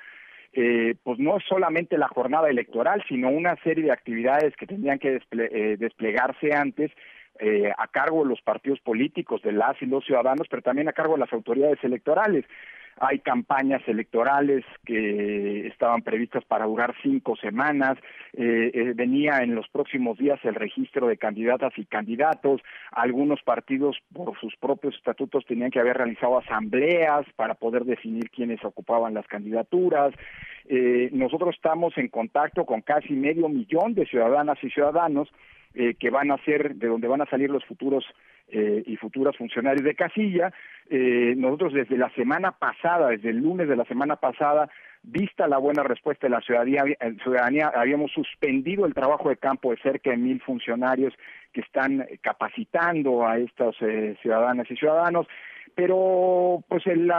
[0.53, 5.19] eh, pues no solamente la jornada electoral, sino una serie de actividades que tendrían que
[5.31, 6.91] eh, desplegarse antes
[7.39, 10.93] eh, a cargo de los partidos políticos, de las y los ciudadanos, pero también a
[10.93, 12.45] cargo de las autoridades electorales.
[12.99, 17.97] Hay campañas electorales que estaban previstas para durar cinco semanas.
[18.33, 22.61] Eh, eh, venía en los próximos días el registro de candidatas y candidatos.
[22.91, 28.63] Algunos partidos, por sus propios estatutos, tenían que haber realizado asambleas para poder definir quiénes
[28.63, 30.13] ocupaban las candidaturas.
[30.65, 35.29] Eh, nosotros estamos en contacto con casi medio millón de ciudadanas y ciudadanos
[35.75, 38.05] eh, que van a ser, de donde van a salir los futuros
[38.53, 40.53] eh, y futuras funcionarios de casilla.
[40.89, 44.69] Eh, nosotros desde la semana pasada, desde el lunes de la semana pasada,
[45.01, 49.77] vista la buena respuesta de la ciudadanía, eh, habíamos suspendido el trabajo de campo de
[49.77, 51.13] cerca de mil funcionarios
[51.51, 55.27] que están capacitando a estas eh, ciudadanas y ciudadanos
[55.75, 57.09] pero pues el,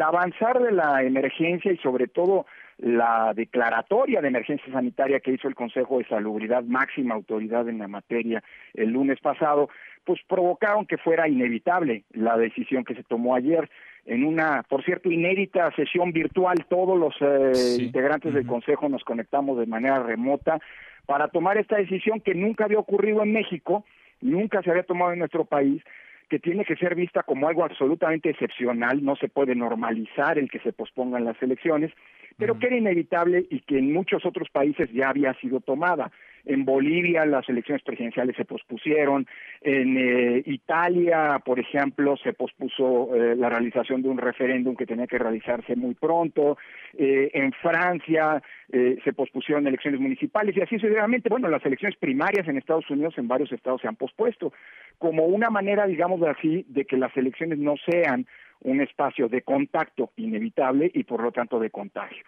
[0.00, 2.46] avanzar de la emergencia y sobre todo
[2.78, 7.88] la declaratoria de emergencia sanitaria que hizo el Consejo de Salubridad, máxima autoridad en la
[7.88, 9.68] materia, el lunes pasado,
[10.04, 13.68] pues provocaron que fuera inevitable la decisión que se tomó ayer
[14.06, 16.64] en una, por cierto, inédita sesión virtual.
[16.68, 20.58] Todos los eh, integrantes del Consejo nos conectamos de manera remota
[21.06, 23.84] para tomar esta decisión que nunca había ocurrido en México,
[24.20, 25.82] nunca se había tomado en nuestro país
[26.28, 30.60] que tiene que ser vista como algo absolutamente excepcional, no se puede normalizar el que
[30.60, 31.90] se pospongan las elecciones,
[32.38, 36.12] pero que era inevitable y que en muchos otros países ya había sido tomada.
[36.44, 39.26] En Bolivia las elecciones presidenciales se pospusieron,
[39.60, 45.06] en eh, Italia, por ejemplo, se pospuso eh, la realización de un referéndum que tenía
[45.06, 46.58] que realizarse muy pronto,
[46.96, 51.28] eh, en Francia se pospusieron elecciones municipales y así sucesivamente.
[51.28, 54.52] Bueno, las elecciones primarias en Estados Unidos en varios estados se han pospuesto
[54.96, 58.28] como una manera, digamos así, de que las elecciones no sean
[58.62, 62.22] un espacio de contacto inevitable y por lo tanto de contagio.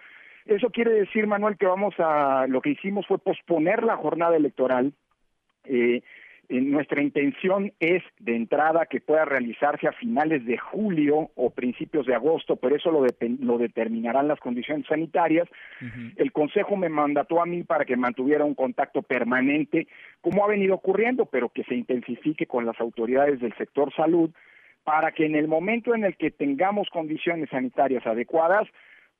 [0.47, 4.93] Eso quiere decir, Manuel, que vamos a, lo que hicimos fue posponer la jornada electoral.
[5.65, 6.03] Eh,
[6.61, 12.15] nuestra intención es de entrada que pueda realizarse a finales de julio o principios de
[12.15, 13.07] agosto, pero eso lo,
[13.41, 15.49] lo determinarán las condiciones sanitarias.
[16.17, 19.87] El Consejo me mandató a mí para que mantuviera un contacto permanente,
[20.21, 24.31] como ha venido ocurriendo, pero que se intensifique con las autoridades del sector salud,
[24.85, 28.69] para que en el momento en el que tengamos condiciones sanitarias adecuadas,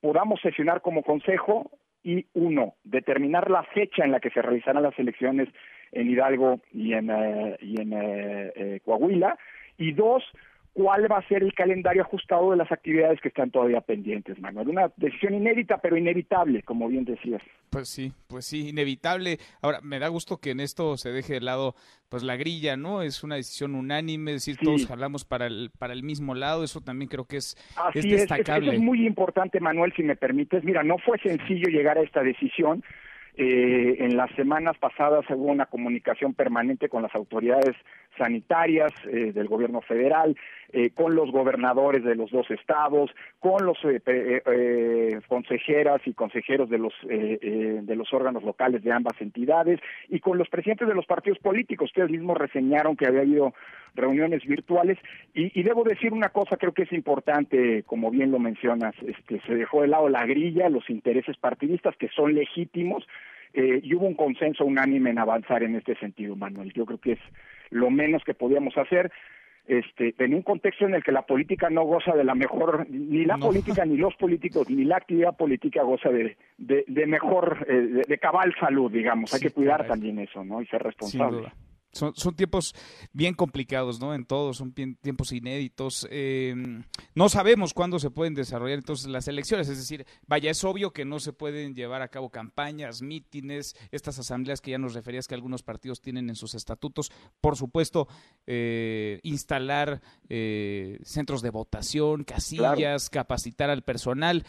[0.03, 1.71] podamos sesionar como consejo
[2.03, 5.49] y uno, determinar la fecha en la que se realizarán las elecciones
[5.93, 9.39] en Hidalgo y en, eh, y en eh, eh, Coahuila,
[9.79, 10.25] y dos,
[10.73, 14.69] cuál va a ser el calendario ajustado de las actividades que están todavía pendientes, Manuel.
[14.69, 17.43] Una decisión inédita, pero inevitable, como bien decías.
[17.71, 19.39] Pues sí, pues sí, inevitable.
[19.61, 21.75] Ahora, me da gusto que en esto se deje de lado
[22.09, 23.03] pues la grilla, ¿no?
[23.03, 26.81] Es una decisión unánime, es decir, todos jalamos para el, para el mismo lado, eso
[26.81, 27.57] también creo que es,
[27.95, 28.69] es destacable.
[28.69, 30.65] Es, es muy importante, Manuel, si me permites.
[30.65, 32.83] Mira, no fue sencillo llegar a esta decisión.
[33.35, 37.75] Eh, en las semanas pasadas hubo una comunicación permanente con las autoridades
[38.19, 40.37] sanitarias eh, del gobierno federal,
[40.73, 43.79] eh, con los gobernadores de los dos estados, con los
[45.29, 50.49] consejeras y consejeros de los de los órganos locales de ambas entidades y con los
[50.49, 51.91] presidentes de los partidos políticos.
[51.91, 53.55] Ustedes mismos reseñaron que había habido
[53.95, 54.99] reuniones virtuales
[55.35, 59.41] y, y debo decir una cosa, creo que es importante, como bien lo mencionas, este,
[59.47, 63.07] se dejó de lado la grilla, los intereses partidistas que son legítimos,
[63.55, 66.73] eh, y hubo un consenso unánime en avanzar en este sentido, Manuel.
[66.73, 67.19] Yo creo que es
[67.71, 69.13] lo menos que podíamos hacer.
[69.65, 73.25] Este, en un contexto en el que la política no goza de la mejor, ni
[73.25, 78.19] la política, ni los políticos, ni la actividad política goza de, de, mejor, eh, de,
[78.19, 79.33] cabal salud, digamos.
[79.33, 80.61] Hay que cuidar también eso, ¿no?
[80.61, 81.53] Y ser responsable.
[81.93, 82.75] Son, son, tiempos
[83.13, 84.15] bien complicados, ¿no?
[84.15, 86.07] En todos, son tiempos inéditos.
[86.11, 86.55] Eh,
[87.15, 91.05] no sabemos cuándo se pueden desarrollar entonces las elecciones, es decir, vaya, es obvio que
[91.05, 95.35] no se pueden llevar a cabo campañas, mítines, estas asambleas que ya nos referías que
[95.35, 97.13] algunos partidos tienen en sus estatutos.
[97.41, 98.09] Por supuesto,
[98.47, 104.45] eh, instalar eh, centros de votación, casillas, capacitar al personal.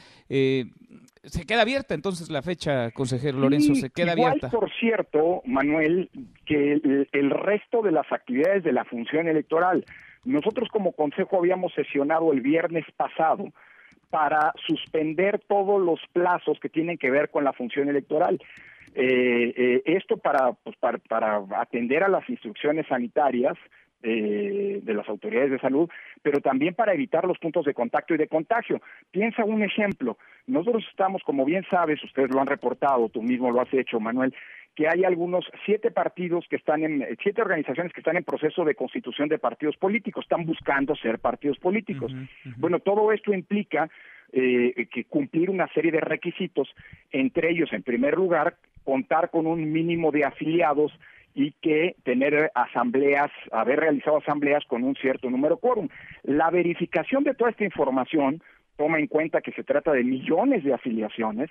[1.23, 4.49] Se queda abierta entonces la fecha, consejero Lorenzo, se queda igual, abierta.
[4.49, 6.09] Por cierto, Manuel,
[6.45, 9.85] que el, resto de las actividades de la función electoral,
[10.25, 13.45] nosotros como Consejo habíamos sesionado el viernes pasado
[14.09, 18.37] para suspender todos los plazos que tienen que ver con la función electoral.
[18.93, 23.57] Eh, eh, esto para, pues, para, para atender a las instrucciones sanitarias
[24.03, 25.89] eh, de las autoridades de salud,
[26.21, 28.81] pero también para evitar los puntos de contacto y de contagio.
[29.11, 30.17] Piensa un ejemplo.
[30.45, 34.35] Nosotros estamos, como bien sabes, ustedes lo han reportado, tú mismo lo has hecho, Manuel,
[34.75, 38.75] que hay algunos siete partidos que están en siete organizaciones que están en proceso de
[38.75, 42.13] constitución de partidos políticos, están buscando ser partidos políticos.
[42.57, 43.89] Bueno, todo esto implica
[44.31, 46.67] eh, que cumplir una serie de requisitos,
[47.11, 50.91] entre ellos, en primer lugar, contar con un mínimo de afiliados
[51.35, 55.89] y que tener asambleas, haber realizado asambleas con un cierto número de quórum.
[56.23, 58.41] La verificación de toda esta información,
[58.77, 61.49] toma en cuenta que se trata de millones de afiliaciones,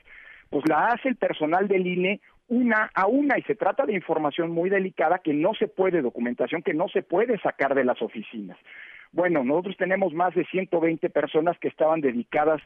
[0.50, 4.50] pues la hace el personal del INE una a una y se trata de información
[4.50, 8.58] muy delicada que no se puede, documentación que no se puede sacar de las oficinas.
[9.12, 12.60] Bueno, nosotros tenemos más de 120 personas que estaban dedicadas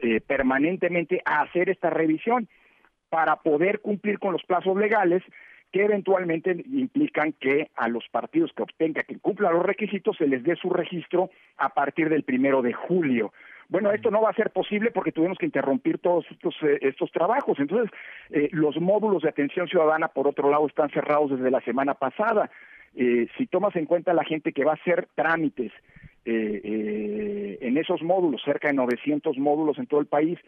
[0.00, 2.48] eh, permanentemente a hacer esta revisión
[3.08, 5.22] para poder cumplir con los plazos legales
[5.72, 10.44] que eventualmente implican que a los partidos que obtengan, que cumplan los requisitos, se les
[10.44, 13.32] dé su registro a partir del primero de julio.
[13.70, 17.10] Bueno, esto no va a ser posible porque tuvimos que interrumpir todos estos, eh, estos
[17.10, 17.58] trabajos.
[17.58, 17.90] Entonces,
[18.28, 22.50] eh, los módulos de atención ciudadana, por otro lado, están cerrados desde la semana pasada.
[22.94, 25.72] Eh, si tomas en cuenta la gente que va a hacer trámites
[26.24, 30.38] en esos módulos, cerca de 900 módulos en todo el país,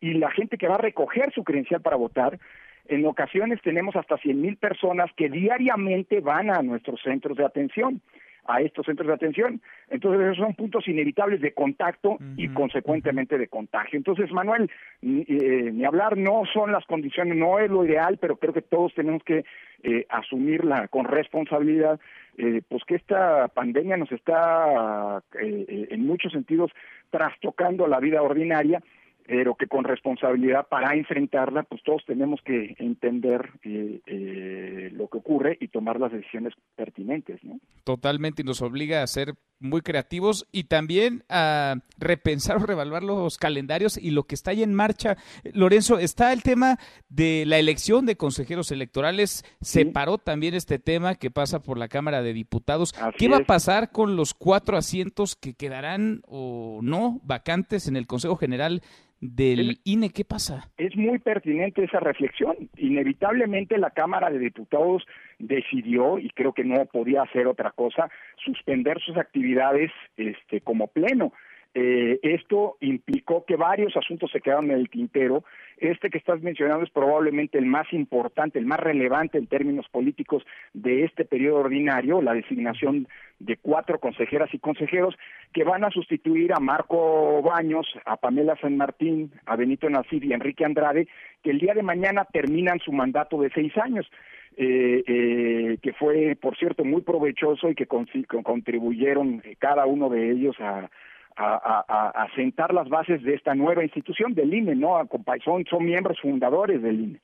[0.00, 2.38] y la gente que va a recoger su credencial para votar,
[2.88, 8.00] en ocasiones tenemos hasta 100 mil personas que diariamente van a nuestros centros de atención,
[8.48, 9.60] a estos centros de atención.
[9.88, 13.96] Entonces, esos son puntos inevitables de contacto y consecuentemente de contagio.
[13.96, 14.70] Entonces, Manuel,
[15.02, 18.94] eh, ni, hablar, no son las condiciones, no es lo ideal, pero creo que todos
[18.94, 19.44] tenemos que
[19.82, 22.00] eh, asumirla con responsabilidad,
[22.38, 26.70] eh, pues que esta pandemia nos está en muchos sentidos
[27.10, 28.82] trastocando la vida ordinaria
[29.26, 35.18] pero que con responsabilidad para enfrentarla, pues todos tenemos que entender eh, eh, lo que
[35.18, 37.58] ocurre y tomar las decisiones pertinentes, ¿no?
[37.84, 43.38] Totalmente, y nos obliga a ser muy creativos y también a repensar o revaluar los
[43.38, 45.16] calendarios y lo que está ahí en marcha.
[45.52, 51.14] Lorenzo, está el tema de la elección de consejeros electorales, se paró también este tema
[51.14, 52.94] que pasa por la Cámara de Diputados.
[53.18, 58.06] ¿Qué va a pasar con los cuatro asientos que quedarán o no vacantes en el
[58.06, 58.82] Consejo General
[59.20, 60.70] del INE, ¿qué pasa?
[60.76, 62.54] Es muy pertinente esa reflexión.
[62.76, 65.06] Inevitablemente la Cámara de Diputados
[65.38, 68.08] decidió, y creo que no podía hacer otra cosa,
[68.44, 71.32] suspender sus actividades este, como pleno.
[71.78, 75.44] Eh, esto implicó que varios asuntos se quedaron en el tintero.
[75.76, 80.42] Este que estás mencionando es probablemente el más importante, el más relevante en términos políticos
[80.72, 83.06] de este periodo ordinario, la designación
[83.40, 85.18] de cuatro consejeras y consejeros
[85.52, 90.32] que van a sustituir a Marco Baños, a Pamela San Martín, a Benito Nacid y
[90.32, 91.06] a Enrique Andrade,
[91.42, 94.10] que el día de mañana terminan su mandato de seis años.
[94.58, 100.56] Eh, eh, que fue, por cierto, muy provechoso y que contribuyeron cada uno de ellos
[100.60, 100.88] a,
[101.36, 104.98] a, sentar las bases de esta nueva institución del INE, ¿no?
[105.44, 107.20] Son, son miembros fundadores del INE.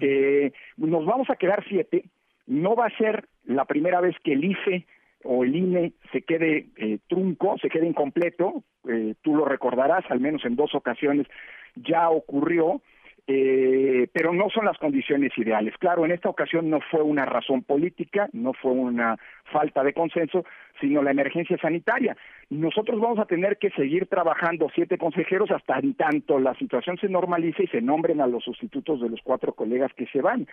[0.00, 2.04] Eh, nos vamos a quedar siete.
[2.46, 4.86] No va a ser la primera vez que el IFE
[5.24, 8.62] o el INE se quede eh, trunco, se quede incompleto.
[8.88, 11.26] Eh, tú lo recordarás, al menos en dos ocasiones
[11.74, 12.82] ya ocurrió.
[13.26, 15.74] eh, pero no son las condiciones ideales.
[15.76, 19.16] Claro, en esta ocasión no fue una razón política, no fue una
[19.52, 20.44] falta de consenso,
[20.80, 22.16] sino la emergencia sanitaria.
[22.48, 27.08] Nosotros vamos a tener que seguir trabajando siete consejeros hasta en tanto la situación se
[27.08, 30.46] normalice y se nombren a los sustitutos de los cuatro colegas que se van.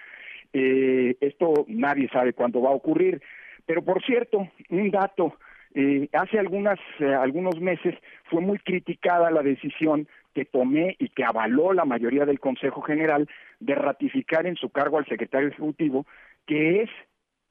[0.54, 3.22] Eh, esto nadie sabe cuándo va a ocurrir.
[3.68, 5.36] Pero por cierto, un dato,
[5.76, 7.94] eh, hace algunas, eh, algunos meses
[8.24, 13.28] fue muy criticada la decisión que tomé y que avaló la mayoría del Consejo General
[13.60, 16.06] de ratificar en su cargo al secretario ejecutivo,
[16.46, 16.90] que es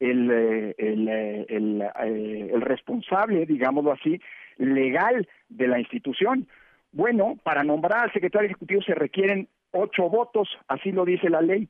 [0.01, 4.21] el, eh, el, eh, el, eh, el responsable, digámoslo así,
[4.57, 6.49] legal de la institución.
[6.93, 11.69] Bueno, para nombrar al secretario ejecutivo se requieren ocho votos, así lo dice la ley.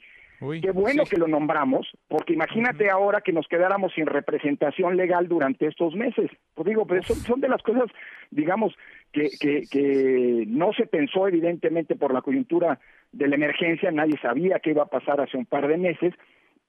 [0.62, 5.66] Qué bueno que lo nombramos, porque imagínate ahora que nos quedáramos sin representación legal durante
[5.66, 6.30] estos meses.
[6.54, 7.90] Pues digo, pues son, son de las cosas,
[8.30, 8.74] digamos,
[9.12, 12.80] que, que, que no se pensó evidentemente por la coyuntura
[13.12, 16.14] de la emergencia, nadie sabía qué iba a pasar hace un par de meses,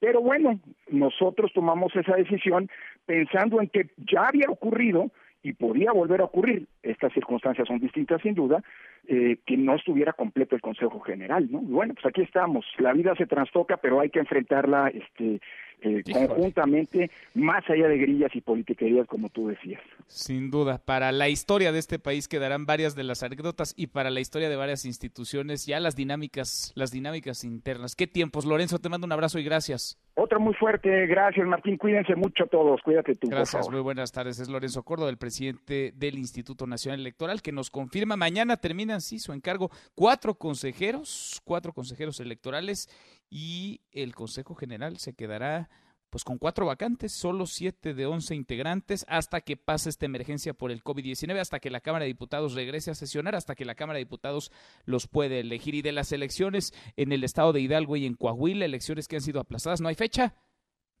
[0.00, 0.58] pero bueno,
[0.90, 2.68] nosotros tomamos esa decisión
[3.06, 5.12] pensando en que ya había ocurrido
[5.42, 8.62] y podía volver a ocurrir, estas circunstancias son distintas sin duda,
[9.08, 11.58] eh, que no estuviera completo el Consejo General, ¿no?
[11.58, 15.40] Bueno, pues aquí estamos, la vida se trastoca, pero hay que enfrentarla este,
[15.82, 19.80] eh, conjuntamente, más allá de grillas y politiquerías, como tú decías.
[20.06, 24.10] Sin duda, para la historia de este país quedarán varias de las anécdotas y para
[24.10, 27.96] la historia de varias instituciones, ya las dinámicas, las dinámicas internas.
[27.96, 28.44] ¿Qué tiempos?
[28.44, 29.98] Lorenzo, te mando un abrazo y gracias.
[30.14, 33.28] Otra muy fuerte, gracias Martín, cuídense mucho todos, cuídate tú.
[33.28, 34.38] Gracias, muy buenas tardes.
[34.40, 39.18] Es Lorenzo Córdoba, el presidente del Instituto Nacional Electoral, que nos confirma mañana terminan sí
[39.18, 42.88] su encargo cuatro consejeros, cuatro consejeros electorales
[43.32, 45.70] y el Consejo General se quedará
[46.10, 50.70] pues con cuatro vacantes, solo siete de once integrantes, hasta que pase esta emergencia por
[50.70, 53.96] el COVID-19, hasta que la Cámara de Diputados regrese a sesionar, hasta que la Cámara
[53.96, 54.52] de Diputados
[54.84, 55.74] los puede elegir.
[55.74, 59.22] Y de las elecciones en el estado de Hidalgo y en Coahuila, elecciones que han
[59.22, 60.34] sido aplazadas, no hay fecha.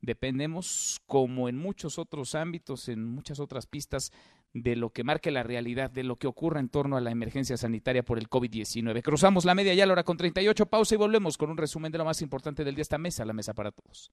[0.02, 4.12] Dependemos, como en muchos otros ámbitos, en muchas otras pistas,
[4.52, 7.56] de lo que marque la realidad, de lo que ocurra en torno a la emergencia
[7.56, 9.00] sanitaria por el COVID-19.
[9.02, 11.92] Cruzamos la media ya a la hora con 38, pausa y volvemos con un resumen
[11.92, 14.12] de lo más importante del día esta mesa, la mesa para todos.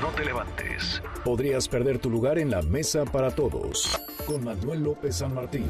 [0.00, 1.02] No te levantes.
[1.24, 3.98] Podrías perder tu lugar en la mesa para todos.
[4.26, 5.66] Con Manuel López San Martín.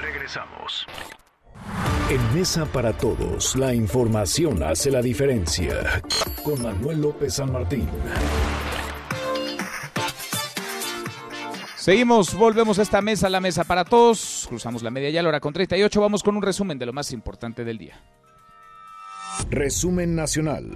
[0.00, 0.86] Regresamos.
[2.10, 6.02] En Mesa para Todos, la información hace la diferencia.
[6.44, 7.88] Con Manuel López San Martín.
[11.82, 14.46] Seguimos, volvemos a esta mesa, la mesa para todos.
[14.48, 16.00] Cruzamos la media ya la hora con 38.
[16.00, 18.00] Vamos con un resumen de lo más importante del día.
[19.50, 20.70] Resumen nacional.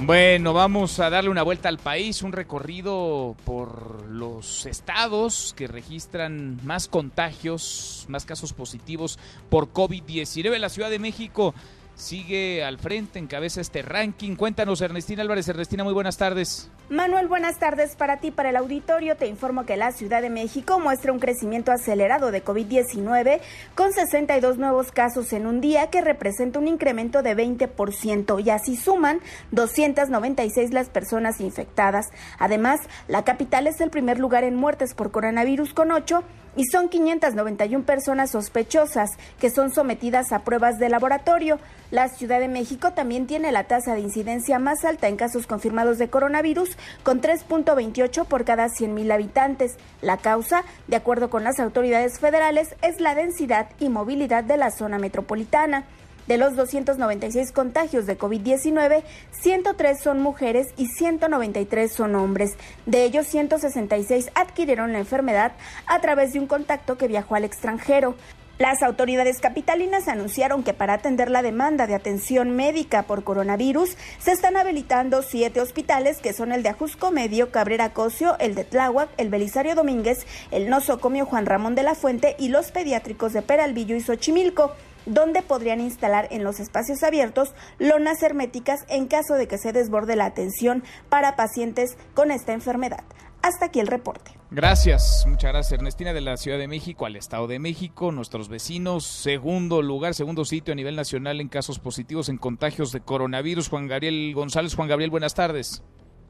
[0.00, 6.60] Bueno, vamos a darle una vuelta al país, un recorrido por los estados que registran
[6.64, 9.18] más contagios, más casos positivos
[9.50, 10.56] por COVID-19.
[10.58, 11.52] La Ciudad de México
[11.98, 14.36] sigue al frente, encabeza este ranking.
[14.36, 15.48] Cuéntanos, Ernestina Álvarez.
[15.48, 16.70] Ernestina, muy buenas tardes.
[16.88, 19.16] Manuel, buenas tardes para ti, para el auditorio.
[19.16, 23.40] Te informo que la Ciudad de México muestra un crecimiento acelerado de COVID-19
[23.74, 28.76] con 62 nuevos casos en un día que representa un incremento de 20% y así
[28.76, 29.20] suman
[29.50, 32.06] 296 las personas infectadas.
[32.38, 36.22] Además, la capital es el primer lugar en muertes por coronavirus con 8
[36.58, 41.60] y son 591 personas sospechosas que son sometidas a pruebas de laboratorio.
[41.92, 45.98] La Ciudad de México también tiene la tasa de incidencia más alta en casos confirmados
[45.98, 49.76] de coronavirus, con 3.28 por cada 100.000 habitantes.
[50.02, 54.72] La causa, de acuerdo con las autoridades federales, es la densidad y movilidad de la
[54.72, 55.84] zona metropolitana.
[56.28, 62.50] De los 296 contagios de COVID-19, 103 son mujeres y 193 son hombres.
[62.84, 65.52] De ellos, 166 adquirieron la enfermedad
[65.86, 68.14] a través de un contacto que viajó al extranjero.
[68.58, 74.32] Las autoridades capitalinas anunciaron que para atender la demanda de atención médica por coronavirus se
[74.32, 79.08] están habilitando siete hospitales que son el de Ajusco Medio, Cabrera Cosio, el de Tláhuac,
[79.16, 83.94] el Belisario Domínguez, el nosocomio Juan Ramón de la Fuente y los pediátricos de Peralvillo
[83.94, 84.74] y Xochimilco
[85.08, 90.16] donde podrían instalar en los espacios abiertos lonas herméticas en caso de que se desborde
[90.16, 93.04] la atención para pacientes con esta enfermedad.
[93.42, 94.32] Hasta aquí el reporte.
[94.50, 99.06] Gracias, muchas gracias Ernestina de la Ciudad de México al Estado de México, nuestros vecinos,
[99.06, 103.68] segundo lugar, segundo sitio a nivel nacional en casos positivos en contagios de coronavirus.
[103.68, 105.82] Juan Gabriel González, Juan Gabriel, buenas tardes.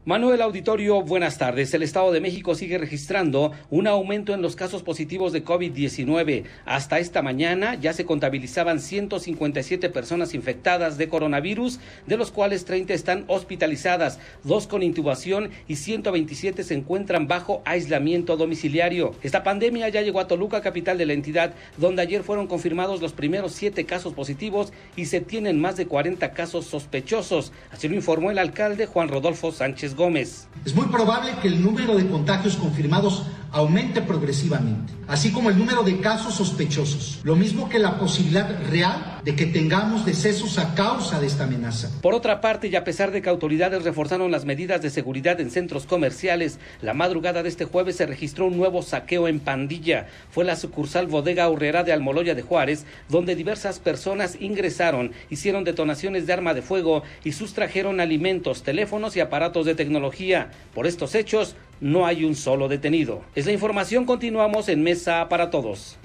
[0.05, 1.75] Manuel Auditorio, buenas tardes.
[1.75, 6.45] El Estado de México sigue registrando un aumento en los casos positivos de COVID-19.
[6.65, 12.95] Hasta esta mañana ya se contabilizaban 157 personas infectadas de coronavirus, de los cuales 30
[12.95, 19.15] están hospitalizadas, dos con intubación y 127 se encuentran bajo aislamiento domiciliario.
[19.23, 23.13] Esta pandemia ya llegó a Toluca, capital de la entidad, donde ayer fueron confirmados los
[23.13, 27.53] primeros siete casos positivos y se tienen más de 40 casos sospechosos.
[27.71, 30.49] Así lo informó el alcalde Juan Rodolfo Sánchez Gómez.
[30.65, 35.83] Es muy probable que el número de contagios confirmados aumente progresivamente, así como el número
[35.83, 41.19] de casos sospechosos, lo mismo que la posibilidad real de que tengamos decesos a causa
[41.19, 41.91] de esta amenaza.
[42.03, 45.51] Por otra parte, y a pesar de que autoridades reforzaron las medidas de seguridad en
[45.51, 50.07] centros comerciales, la madrugada de este jueves se registró un nuevo saqueo en Pandilla.
[50.31, 56.27] Fue la sucursal Bodega Urrera de Almoloya de Juárez, donde diversas personas ingresaron, hicieron detonaciones
[56.27, 60.51] de arma de fuego y sustrajeron alimentos, teléfonos y aparatos de tecnología.
[60.75, 63.23] Por estos hechos, no hay un solo detenido.
[63.35, 65.97] Es la información, continuamos en Mesa para Todos.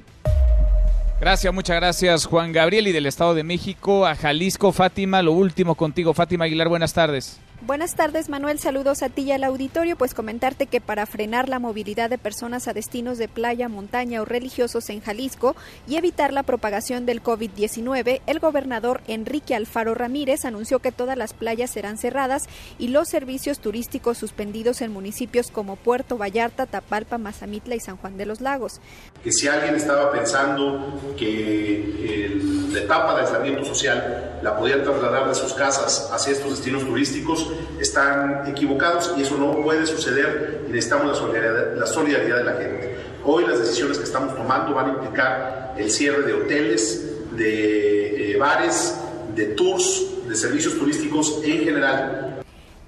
[1.20, 4.72] Gracias, muchas gracias Juan Gabriel y del Estado de México a Jalisco.
[4.72, 6.14] Fátima, lo último contigo.
[6.14, 7.40] Fátima Aguilar, buenas tardes.
[7.62, 8.60] Buenas tardes, Manuel.
[8.60, 9.96] Saludos a ti y al auditorio.
[9.96, 14.26] Pues comentarte que para frenar la movilidad de personas a destinos de playa, montaña o
[14.26, 15.56] religiosos en Jalisco
[15.88, 21.34] y evitar la propagación del COVID-19, el gobernador Enrique Alfaro Ramírez anunció que todas las
[21.34, 22.44] playas serán cerradas
[22.80, 28.18] y los servicios turísticos suspendidos en municipios como Puerto Vallarta, Tapalpa, Mazamitla y San Juan
[28.18, 28.82] de los Lagos.
[29.24, 32.42] Que si alguien estaba pensando que
[32.74, 37.43] la etapa de aislamiento social la podían trasladar de sus casas hacia estos destinos turísticos,
[37.80, 42.54] están equivocados y eso no puede suceder y necesitamos la solidaridad, la solidaridad de la
[42.54, 42.96] gente.
[43.26, 48.38] Hoy las decisiones que estamos tomando van a implicar el cierre de hoteles, de eh,
[48.38, 49.00] bares,
[49.36, 52.23] de tours, de servicios turísticos en general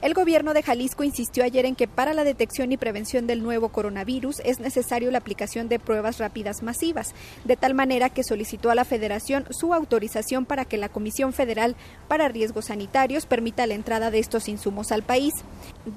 [0.05, 3.69] el gobierno de Jalisco insistió ayer en que para la detección y prevención del nuevo
[3.69, 8.75] coronavirus es necesario la aplicación de pruebas rápidas masivas, de tal manera que solicitó a
[8.75, 11.75] la Federación su autorización para que la Comisión Federal
[12.07, 15.33] para Riesgos Sanitarios permita la entrada de estos insumos al país.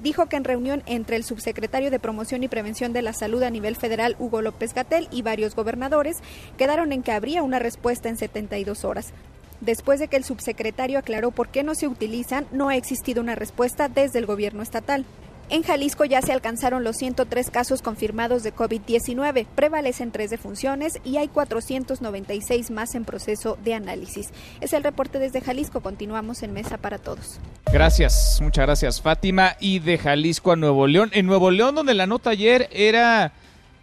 [0.01, 3.51] Dijo que en reunión entre el subsecretario de Promoción y Prevención de la Salud a
[3.51, 6.17] nivel federal, Hugo López Gatel, y varios gobernadores,
[6.57, 9.13] quedaron en que habría una respuesta en 72 horas.
[9.61, 13.35] Después de que el subsecretario aclaró por qué no se utilizan, no ha existido una
[13.35, 15.05] respuesta desde el gobierno estatal.
[15.51, 21.17] En Jalisco ya se alcanzaron los 103 casos confirmados de COVID-19, prevalecen tres defunciones y
[21.17, 24.29] hay 496 más en proceso de análisis.
[24.61, 27.39] Es el reporte desde Jalisco, continuamos en Mesa para Todos.
[27.73, 29.55] Gracias, muchas gracias Fátima.
[29.59, 33.33] Y de Jalisco a Nuevo León, en Nuevo León donde la nota ayer era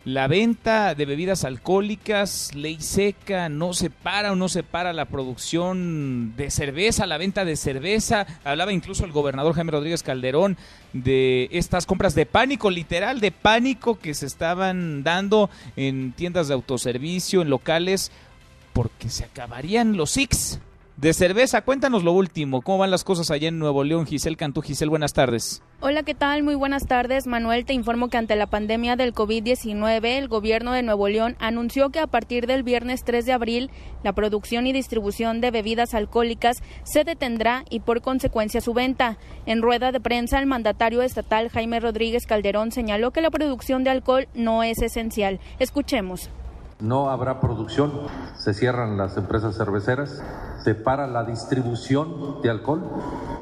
[0.07, 5.07] la venta de bebidas alcohólicas, ley seca, no se para o no se para la
[5.07, 8.25] producción de cerveza, la venta de cerveza.
[8.45, 10.57] Hablaba incluso el gobernador Jaime Rodríguez Calderón
[10.93, 16.55] de estas compras de pánico, literal de pánico que se estaban dando en tiendas de
[16.55, 18.13] autoservicio, en locales,
[18.75, 20.61] porque se acabarían los SIX
[20.99, 21.63] de cerveza.
[21.63, 24.07] Cuéntanos lo último, ¿cómo van las cosas allá en Nuevo León?
[24.07, 25.63] Giselle Cantú, Giselle, buenas tardes.
[25.79, 26.43] Hola, ¿qué tal?
[26.43, 27.27] Muy buenas tardes.
[27.27, 31.91] Manuel, te informo que ante la pandemia del COVID-19, el gobierno de Nuevo León anunció
[31.91, 33.71] que a partir del viernes 3 de abril,
[34.03, 39.19] la producción y distribución de bebidas alcohólicas se detendrá y por consecuencia su venta.
[39.45, 43.91] En rueda de prensa, el mandatario estatal Jaime Rodríguez Calderón señaló que la producción de
[43.91, 45.41] alcohol no es esencial.
[45.59, 46.31] Escuchemos.
[46.81, 47.93] No habrá producción,
[48.35, 50.23] se cierran las empresas cerveceras,
[50.67, 52.83] se para la distribución de alcohol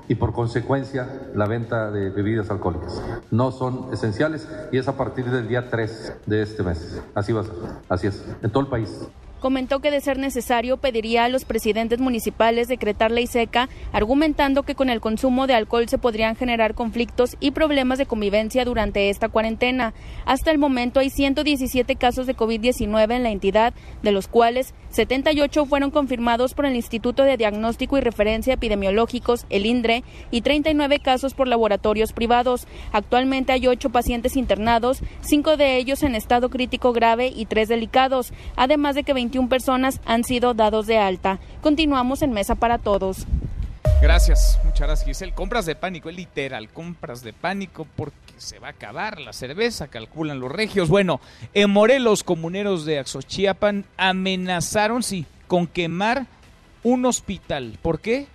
[0.09, 3.01] y por consecuencia la venta de bebidas alcohólicas.
[3.31, 7.01] No son esenciales y es a partir del día 3 de este mes.
[7.15, 7.55] Así va a ser,
[7.89, 9.09] así es, en todo el país
[9.45, 14.75] comentó que de ser necesario pediría a los presidentes municipales decretar ley seca, argumentando que
[14.75, 19.29] con el consumo de alcohol se podrían generar conflictos y problemas de convivencia durante esta
[19.29, 19.93] cuarentena.
[20.25, 25.67] Hasta el momento hay 117 casos de COVID-19 en la entidad, de los cuales 78
[25.67, 31.35] fueron confirmados por el Instituto de Diagnóstico y Referencia Epidemiológicos, el INDRE, y 39 casos
[31.35, 32.67] por laboratorios privados.
[32.93, 38.33] Actualmente hay 8 pacientes internados, 5 de ellos en estado crítico grave y 3 delicados,
[38.57, 41.39] además de que 20 personas han sido dados de alta.
[41.61, 43.27] Continuamos en Mesa para Todos.
[44.01, 45.33] Gracias, muchas gracias Giselle.
[45.33, 49.89] Compras de pánico, es literal, compras de pánico porque se va a acabar la cerveza,
[49.89, 50.89] calculan los regios.
[50.89, 51.21] Bueno,
[51.55, 56.27] en Morelos, comuneros de Axochiapan amenazaron, sí, con quemar
[56.83, 57.79] un hospital.
[57.81, 58.27] ¿Por qué?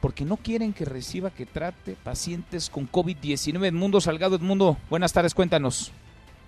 [0.00, 3.66] Porque no quieren que reciba, que trate pacientes con COVID-19.
[3.66, 5.90] Edmundo Salgado, Edmundo, buenas tardes, cuéntanos.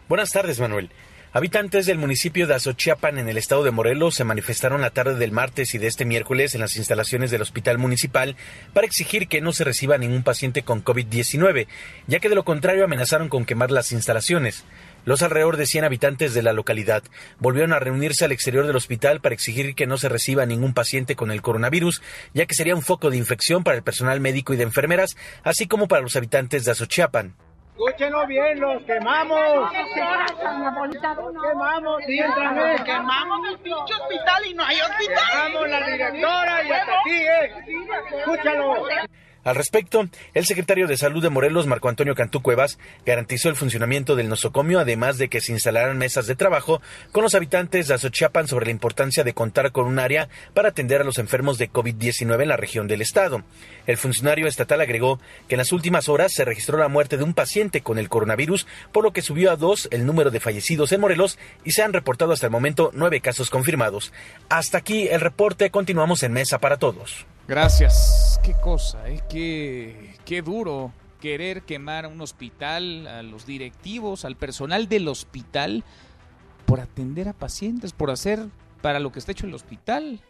[0.08, 0.90] Buenas tardes, Manuel.
[1.32, 5.30] Habitantes del municipio de Azochiapan en el estado de Morelos se manifestaron la tarde del
[5.30, 8.34] martes y de este miércoles en las instalaciones del hospital municipal
[8.72, 11.68] para exigir que no se reciba ningún paciente con COVID-19,
[12.08, 14.64] ya que de lo contrario amenazaron con quemar las instalaciones.
[15.04, 17.04] Los alrededor de 100 habitantes de la localidad
[17.38, 21.14] volvieron a reunirse al exterior del hospital para exigir que no se reciba ningún paciente
[21.14, 22.02] con el coronavirus,
[22.34, 25.68] ya que sería un foco de infección para el personal médico y de enfermeras, así
[25.68, 27.36] como para los habitantes de Azochiapan.
[27.80, 29.70] Escúchenos bien, los quemamos.
[31.42, 32.20] quemamos, sí,
[32.84, 35.24] Quemamos el pinche hospital y no hay hospital.
[35.30, 37.54] Quemamos la directora y hasta aquí, eh.
[38.18, 38.86] Escúchalo.
[39.50, 44.14] Al respecto, el secretario de Salud de Morelos, Marco Antonio Cantú Cuevas, garantizó el funcionamiento
[44.14, 46.80] del nosocomio, además de que se instalarán mesas de trabajo
[47.10, 51.00] con los habitantes de Azochiapan sobre la importancia de contar con un área para atender
[51.00, 53.42] a los enfermos de COVID-19 en la región del estado.
[53.88, 57.34] El funcionario estatal agregó que en las últimas horas se registró la muerte de un
[57.34, 61.00] paciente con el coronavirus, por lo que subió a dos el número de fallecidos en
[61.00, 64.12] Morelos y se han reportado hasta el momento nueve casos confirmados.
[64.48, 67.26] Hasta aquí el reporte, continuamos en Mesa para Todos.
[67.50, 68.40] Gracias.
[68.44, 69.22] Qué cosa, ¿eh?
[69.28, 75.82] Qué, qué duro querer quemar un hospital, a los directivos, al personal del hospital,
[76.64, 78.38] por atender a pacientes, por hacer
[78.82, 80.20] para lo que está hecho el hospital.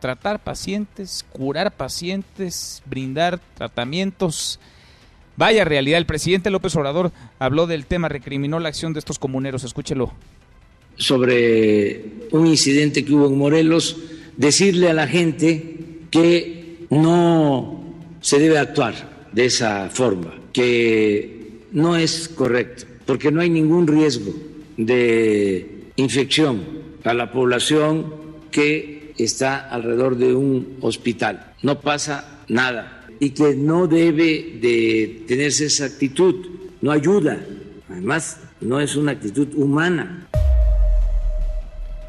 [0.00, 4.58] Tratar pacientes, curar pacientes, brindar tratamientos.
[5.36, 9.64] Vaya realidad, el presidente López Obrador habló del tema, recriminó la acción de estos comuneros,
[9.64, 10.14] escúchelo.
[10.96, 13.98] Sobre un incidente que hubo en Morelos,
[14.38, 15.81] decirle a la gente
[16.12, 17.82] que no
[18.20, 18.94] se debe actuar
[19.32, 24.32] de esa forma, que no es correcto, porque no hay ningún riesgo
[24.76, 26.60] de infección
[27.02, 28.14] a la población
[28.50, 31.54] que está alrededor de un hospital.
[31.62, 36.46] No pasa nada y que no debe de tenerse esa actitud,
[36.82, 37.38] no ayuda,
[37.88, 40.28] además no es una actitud humana.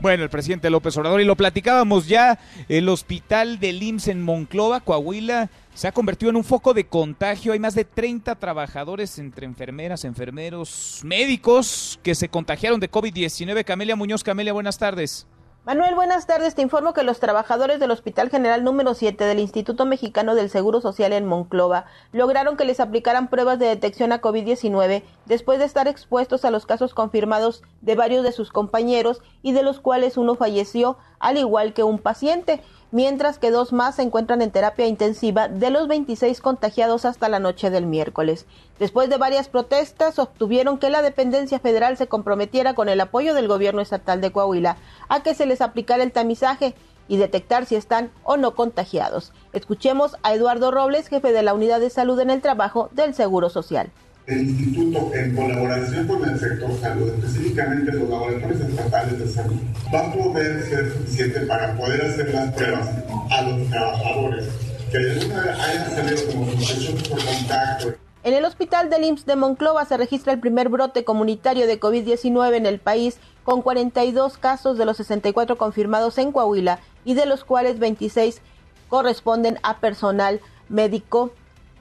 [0.03, 2.37] Bueno, el presidente López Obrador, y lo platicábamos ya,
[2.67, 7.53] el hospital del IMSS en Monclova, Coahuila, se ha convertido en un foco de contagio.
[7.53, 13.63] Hay más de 30 trabajadores entre enfermeras, enfermeros, médicos que se contagiaron de COVID-19.
[13.63, 15.25] Camelia Muñoz, Camelia, buenas tardes.
[15.65, 16.55] Manuel, buenas tardes.
[16.55, 20.81] Te informo que los trabajadores del Hospital General número 7 del Instituto Mexicano del Seguro
[20.81, 25.87] Social en Monclova lograron que les aplicaran pruebas de detección a COVID-19 después de estar
[25.87, 30.35] expuestos a los casos confirmados de varios de sus compañeros y de los cuales uno
[30.35, 32.61] falleció, al igual que un paciente
[32.91, 37.39] mientras que dos más se encuentran en terapia intensiva de los 26 contagiados hasta la
[37.39, 38.45] noche del miércoles.
[38.77, 43.47] Después de varias protestas, obtuvieron que la dependencia federal se comprometiera con el apoyo del
[43.47, 44.77] gobierno estatal de Coahuila
[45.09, 46.75] a que se les aplicara el tamizaje
[47.07, 49.33] y detectar si están o no contagiados.
[49.53, 53.49] Escuchemos a Eduardo Robles, jefe de la Unidad de Salud en el Trabajo del Seguro
[53.49, 53.91] Social
[54.25, 59.59] el instituto, en colaboración con el sector salud, específicamente los laboratorios estatales de salud,
[59.93, 62.89] va a poder ser suficiente para poder hacer las pruebas
[63.31, 64.47] a los trabajadores
[64.91, 67.93] que de alguna vez hayan salido como sospechosos por contacto.
[68.23, 72.55] En el hospital del IMSS de Monclova se registra el primer brote comunitario de COVID-19
[72.55, 77.43] en el país, con 42 casos de los 64 confirmados en Coahuila y de los
[77.43, 78.41] cuales 26
[78.87, 81.33] corresponden a personal médico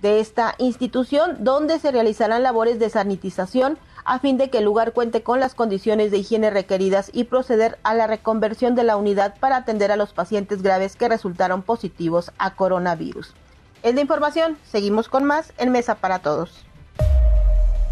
[0.03, 4.92] de esta institución donde se realizarán labores de sanitización a fin de que el lugar
[4.92, 9.36] cuente con las condiciones de higiene requeridas y proceder a la reconversión de la unidad
[9.38, 13.32] para atender a los pacientes graves que resultaron positivos a coronavirus.
[13.82, 16.64] Es de información, seguimos con más en Mesa para Todos.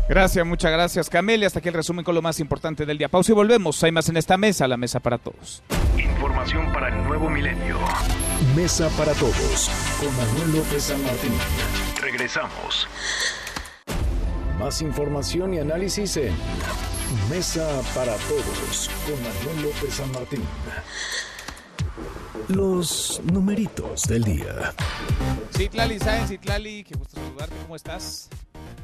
[0.09, 1.47] Gracias, muchas gracias Camelia.
[1.47, 3.09] Hasta aquí el resumen con lo más importante del día.
[3.09, 3.83] Pausa y volvemos.
[3.85, 5.63] Hay más en esta mesa, la Mesa para Todos.
[5.97, 7.77] Información para el nuevo milenio.
[8.57, 11.33] Mesa para Todos con Manuel López San Martín.
[12.11, 12.89] Regresamos.
[14.59, 16.35] Más información y análisis en
[17.31, 20.43] Mesa para Todos con Manuel López San Martín.
[22.49, 24.75] Los numeritos del día.
[25.57, 28.29] Citlali Sáenz, Citlali, qué gusto saludarte, ¿cómo estás?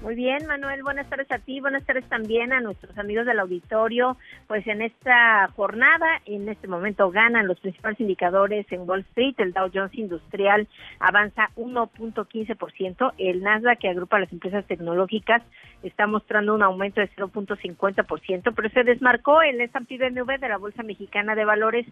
[0.03, 4.17] Muy bien, Manuel, buenas tardes a ti, buenas tardes también a nuestros amigos del auditorio.
[4.47, 9.35] Pues en esta jornada, en este momento ganan los principales indicadores en Wall Street.
[9.39, 10.69] El Dow Jones Industrial
[11.01, 13.15] avanza 1.15%.
[13.19, 15.43] El Nasdaq, que agrupa las empresas tecnológicas,
[15.83, 21.35] está mostrando un aumento de 0.50%, pero se desmarcó el S&P de la Bolsa Mexicana
[21.35, 21.87] de Valores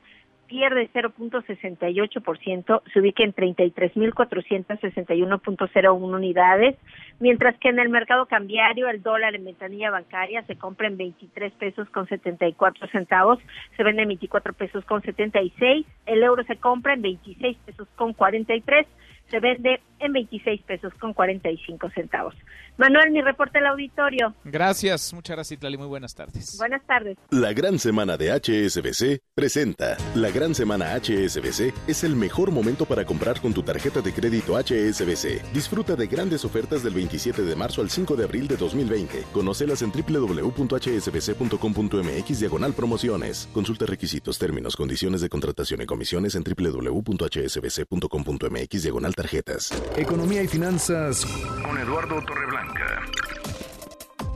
[0.46, 6.76] pierde 0.68%, se ubica en 33.461.01 unidades,
[7.20, 11.52] mientras que en el mercado cambiario el dólar en ventanilla bancaria se compra en 23
[11.54, 13.38] pesos con 74 centavos,
[13.76, 18.12] se vende en 24 pesos con 76, el euro se compra en 26 pesos con
[18.12, 18.86] 43,
[19.34, 22.36] se vende en 26 pesos con 45 centavos.
[22.76, 24.32] Manuel, mi reporte al auditorio.
[24.44, 25.76] Gracias, muchas gracias, Itlali.
[25.76, 26.56] Muy buenas tardes.
[26.58, 27.18] Buenas tardes.
[27.30, 29.96] La gran semana de HSBC presenta.
[30.14, 34.56] La gran semana HSBC es el mejor momento para comprar con tu tarjeta de crédito
[34.56, 35.42] HSBC.
[35.52, 39.24] Disfruta de grandes ofertas del 27 de marzo al 5 de abril de 2020.
[39.32, 43.48] Conócelas en www.hsbc.com.mx diagonal promociones.
[43.52, 49.72] Consulta requisitos, términos, condiciones de contratación y comisiones en www.hsbc.com.mx diagonal tarjetas.
[49.96, 51.24] Economía y finanzas
[51.64, 53.02] con Eduardo Torreblanca.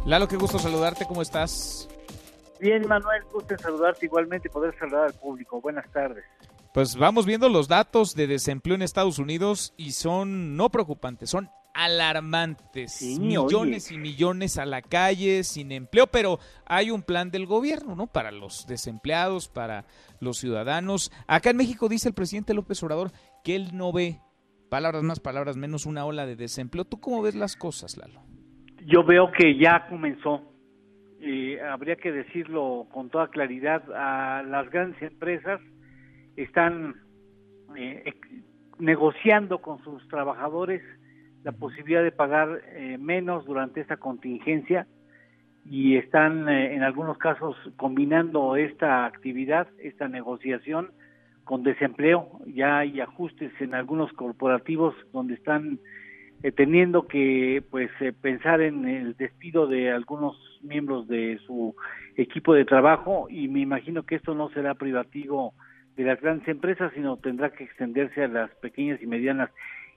[0.07, 1.89] Lalo, qué gusto saludarte, ¿cómo estás?
[2.59, 5.61] Bien, Manuel, gusto saludarte igualmente y poder saludar al público.
[5.61, 6.25] Buenas tardes.
[6.73, 11.51] Pues vamos viendo los datos de desempleo en Estados Unidos y son no preocupantes, son
[11.75, 13.03] alarmantes.
[13.03, 18.07] millones y millones a la calle sin empleo, pero hay un plan del gobierno, ¿no?
[18.07, 19.85] Para los desempleados, para
[20.19, 21.13] los ciudadanos.
[21.27, 23.13] Acá en México dice el presidente López Obrador
[23.45, 24.21] que él no ve
[24.69, 26.85] palabras más, palabras menos, una ola de desempleo.
[26.85, 28.21] ¿Tú cómo ves las cosas, Lalo?
[28.87, 30.43] Yo veo que ya comenzó.
[31.21, 33.83] y habría que decirlo con toda claridad.
[33.95, 35.61] A las grandes empresas
[36.37, 36.95] están
[37.77, 38.15] eh,
[38.79, 40.83] negociando con sus trabajadores
[41.45, 44.87] la posibilidad de pagar eh, menos durante esta contingencia
[45.65, 50.93] y están eh, en algunos casos combinando esta actividad, esta negociación
[51.49, 52.29] con desempleo.
[52.47, 55.81] Ya hay ajustes en algunos corporativos donde están
[56.43, 61.75] eh, teniendo que pues eh, pensar en el despido de algunos miembros de su
[62.19, 65.55] equipo de trabajo y me imagino que esto no será privativo
[65.97, 69.49] de las grandes empresas, sino tendrá que extenderse a las pequeñas y medianas.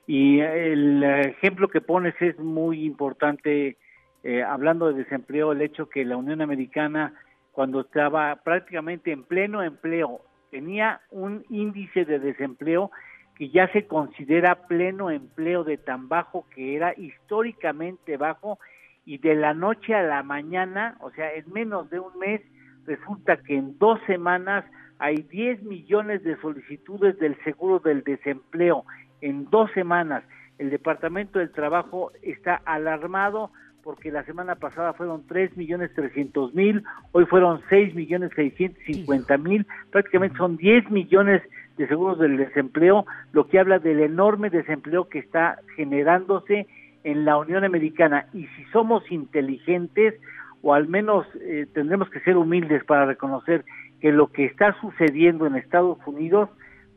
[0.08, 3.76] Y el ejemplo que pones es muy importante,
[4.24, 7.14] eh, hablando de desempleo, el hecho que la Unión Americana,
[7.52, 10.22] cuando estaba prácticamente en pleno empleo
[10.52, 12.91] tenía un índice de desempleo
[13.36, 18.60] que ya se considera pleno empleo de tan bajo que era históricamente bajo
[19.06, 22.41] y de la noche a la mañana, o sea, en menos de un mes,
[22.86, 24.64] resulta que en dos semanas
[24.99, 28.86] hay 10 millones de solicitudes del seguro del desempleo.
[29.22, 30.24] En dos semanas,
[30.60, 33.52] el Departamento del Trabajo está alarmado
[33.84, 39.38] porque la semana pasada fueron tres millones trescientos mil, hoy fueron seis millones seiscientos cincuenta
[39.38, 41.41] mil, prácticamente son 10 millones
[41.77, 46.67] de seguros del desempleo, lo que habla del enorme desempleo que está generándose
[47.03, 48.27] en la Unión Americana.
[48.34, 50.15] Y si somos inteligentes,
[50.61, 53.65] o al menos eh, tendremos que ser humildes para reconocer
[53.99, 56.49] que lo que está sucediendo en Estados Unidos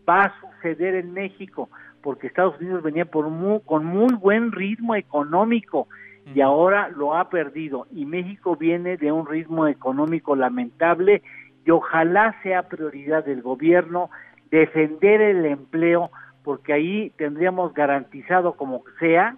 [0.09, 1.71] va a suceder en México,
[2.03, 3.25] porque Estados Unidos venía por
[3.65, 5.89] con muy buen ritmo económico,
[6.33, 7.87] y ahora lo ha perdido.
[7.93, 11.23] Y México viene de un ritmo económico lamentable
[11.65, 14.11] y ojalá sea prioridad del gobierno
[14.51, 16.11] defender el empleo
[16.43, 19.37] porque ahí tendríamos garantizado como sea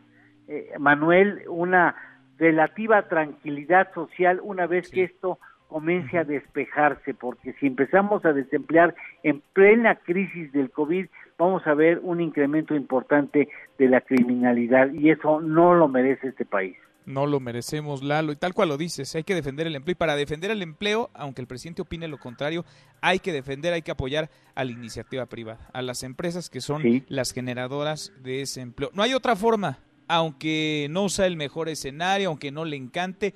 [0.48, 1.96] eh, Manuel una
[2.38, 5.38] relativa tranquilidad social una vez que esto
[5.68, 11.06] comience a despejarse, porque si empezamos a desemplear en plena crisis del COVID,
[11.38, 13.48] vamos a ver un incremento importante
[13.78, 16.76] de la criminalidad y eso no lo merece este país.
[17.06, 18.32] No lo merecemos, Lalo.
[18.32, 19.92] Y tal cual lo dices, hay que defender el empleo.
[19.92, 22.64] Y para defender el empleo, aunque el presidente opine lo contrario,
[23.00, 26.82] hay que defender, hay que apoyar a la iniciativa privada, a las empresas que son
[27.06, 28.90] las generadoras de ese empleo.
[28.92, 33.34] No hay otra forma, aunque no sea el mejor escenario, aunque no le encante,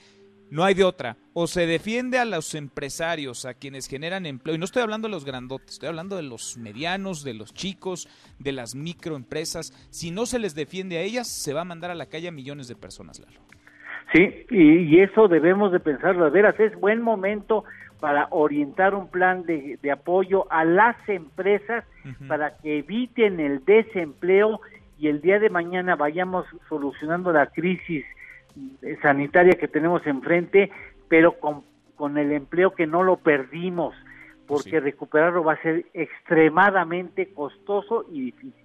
[0.51, 1.17] no hay de otra.
[1.33, 4.55] O se defiende a los empresarios, a quienes generan empleo.
[4.55, 8.09] Y no estoy hablando de los grandotes, estoy hablando de los medianos, de los chicos,
[8.39, 9.73] de las microempresas.
[9.91, 12.33] Si no se les defiende a ellas, se va a mandar a la calle a
[12.33, 13.41] millones de personas, Lalo.
[14.13, 16.25] Sí, y, eso debemos de pensarlo.
[16.25, 17.65] De veras, es buen momento
[18.01, 21.85] para orientar un plan de, apoyo a las empresas
[22.27, 24.61] para que eviten el desempleo
[24.99, 28.05] y el día de mañana vayamos solucionando la crisis
[29.03, 30.71] sanitaria que tenemos enfrente,
[31.09, 31.63] pero con,
[31.97, 33.95] con el empleo que no lo perdimos,
[34.47, 38.65] porque recuperarlo va a ser extremadamente costoso y difícil.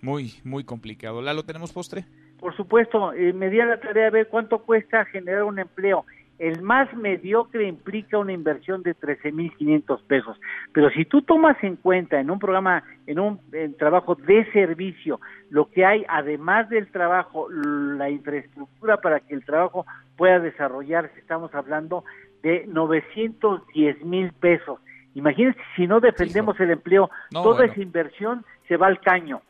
[0.00, 1.22] Muy, muy complicado.
[1.22, 2.04] ¿La lo tenemos postre?
[2.38, 6.04] Por supuesto, eh, me di a la tarea de ver cuánto cuesta generar un empleo.
[6.38, 10.36] El más mediocre implica una inversión de 13.500 pesos.
[10.72, 13.40] Pero si tú tomas en cuenta en un programa, en un
[13.78, 15.20] trabajo de servicio,
[15.50, 21.54] lo que hay además del trabajo, la infraestructura para que el trabajo pueda desarrollarse, estamos
[21.54, 22.04] hablando
[22.42, 24.80] de 910 mil pesos.
[25.14, 29.42] Imagínense si no defendemos el empleo, toda esa inversión se va al caño.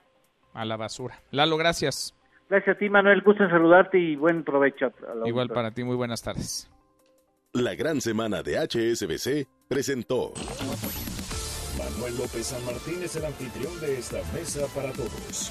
[0.55, 1.15] A la basura.
[1.31, 2.15] Lalo, gracias.
[2.53, 3.23] Gracias a ti, Manuel.
[3.23, 4.93] Gusto en saludarte y buen provecho.
[5.25, 6.71] Igual para ti, muy buenas tardes.
[7.55, 10.35] La gran semana de HSBC presentó.
[11.79, 15.51] Manuel López San Martín es el anfitrión de esta mesa para todos.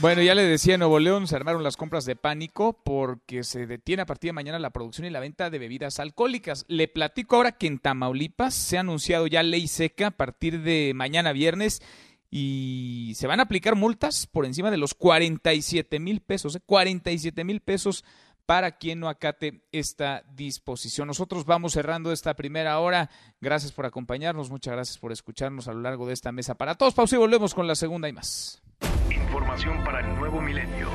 [0.00, 3.66] Bueno, ya le decía, en Nuevo León se armaron las compras de pánico porque se
[3.66, 6.66] detiene a partir de mañana la producción y la venta de bebidas alcohólicas.
[6.68, 10.92] Le platico ahora que en Tamaulipas se ha anunciado ya ley seca a partir de
[10.94, 11.82] mañana viernes
[12.30, 17.44] y se van a aplicar multas por encima de los 47 mil pesos, 47 ¿eh?
[17.44, 18.04] mil pesos
[18.48, 21.06] para quien no acate esta disposición.
[21.06, 23.10] Nosotros vamos cerrando esta primera hora.
[23.42, 26.94] Gracias por acompañarnos, muchas gracias por escucharnos a lo largo de esta mesa para todos.
[26.94, 28.62] Pausa y volvemos con la segunda y más.
[29.10, 30.88] Información para el nuevo milenio.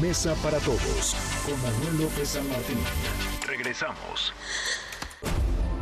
[0.00, 2.78] Mesa para todos con Manuel López San Martín.
[3.46, 4.32] Regresamos.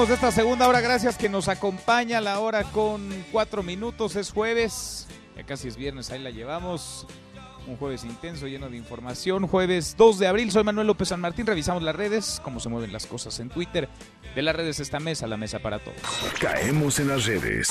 [0.00, 5.06] Arrancamos esta segunda hora, gracias que nos acompaña la hora con cuatro minutos, es jueves,
[5.36, 7.06] ya casi es viernes, ahí la llevamos.
[7.66, 9.46] Un jueves intenso, lleno de información.
[9.46, 11.44] Jueves 2 de abril, soy Manuel López San Martín.
[11.44, 13.90] Revisamos las redes, cómo se mueven las cosas en Twitter.
[14.34, 16.00] De las redes esta mesa, la mesa para todos.
[16.40, 17.68] Caemos en las redes.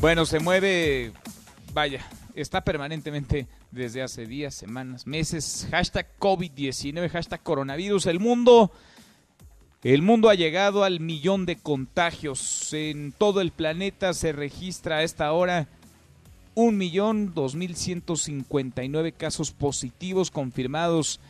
[0.00, 1.12] Bueno, se mueve,
[1.72, 2.06] vaya,
[2.36, 5.66] está permanentemente desde hace días, semanas, meses.
[5.72, 8.06] Hashtag COVID-19, hashtag coronavirus.
[8.06, 8.70] El mundo
[9.82, 12.72] el mundo ha llegado al millón de contagios.
[12.72, 15.68] En todo el planeta se registra a esta hora
[16.54, 21.20] un millón dos mil ciento cincuenta y nueve casos positivos confirmados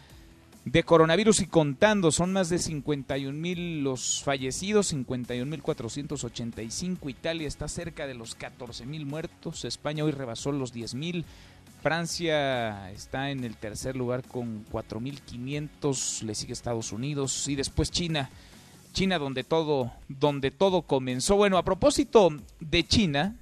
[0.64, 2.10] de coronavirus y contando.
[2.10, 7.08] Son más de 51 mil los fallecidos, 51 mil 485.
[7.08, 9.64] Italia está cerca de los 14 mil muertos.
[9.64, 11.24] España hoy rebasó los 10 mil.
[11.88, 18.28] Francia está en el tercer lugar con 4.500, le sigue Estados Unidos y después China.
[18.92, 21.36] China donde todo, donde todo comenzó.
[21.36, 22.28] Bueno, a propósito
[22.60, 23.36] de China,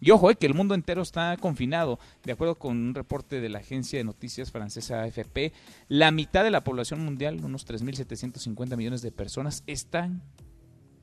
[0.00, 1.98] y ojo, eh, que el mundo entero está confinado.
[2.24, 5.54] De acuerdo con un reporte de la agencia de noticias francesa AFP,
[5.88, 10.20] la mitad de la población mundial, unos 3.750 millones de personas, están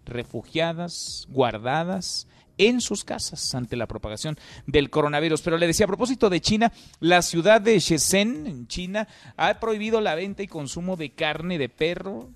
[0.06, 2.28] refugiadas, guardadas
[2.58, 5.41] en sus casas ante la propagación del coronavirus.
[5.41, 10.01] Pero le decía, a propósito de China, la ciudad de Shenzhen, en China, ha prohibido
[10.01, 12.30] la venta y consumo de carne de perro,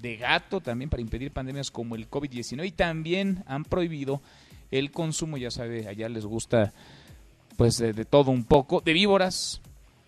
[0.00, 4.22] de gato, también para impedir pandemias como el COVID-19 y también han prohibido
[4.70, 6.72] el consumo, ya sabe, allá les gusta
[7.56, 9.60] pues de, de todo un poco, de víboras,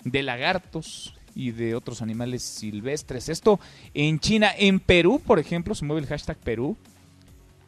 [0.04, 3.28] de lagartos, y de otros animales silvestres.
[3.28, 3.60] Esto
[3.94, 6.76] en China, en Perú, por ejemplo, se mueve el hashtag Perú,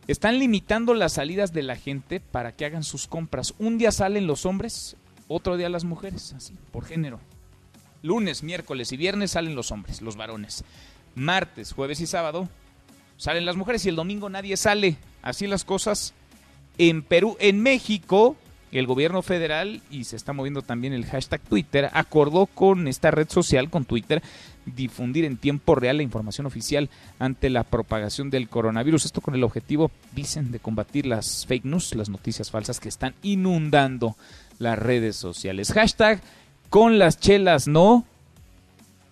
[0.07, 3.55] están limitando las salidas de la gente para que hagan sus compras.
[3.59, 4.97] Un día salen los hombres,
[5.29, 7.21] otro día las mujeres, así, por género.
[8.03, 10.65] Lunes, miércoles y viernes salen los hombres, los varones.
[11.15, 12.49] Martes, jueves y sábado
[13.17, 14.97] salen las mujeres y el domingo nadie sale.
[15.23, 16.15] Así las cosas
[16.79, 17.37] en Perú.
[17.41, 18.37] En México,
[18.73, 23.29] el gobierno federal, y se está moviendo también el hashtag Twitter, acordó con esta red
[23.31, 24.23] social, con Twitter,
[24.67, 26.89] difundir en tiempo real la información oficial
[27.19, 29.05] ante la propagación del coronavirus.
[29.05, 33.15] Esto con el objetivo, dicen, de combatir las fake news, las noticias falsas que están
[33.23, 34.17] inundando
[34.59, 35.73] las redes sociales.
[35.73, 36.21] Hashtag
[36.71, 38.05] con las chelas no.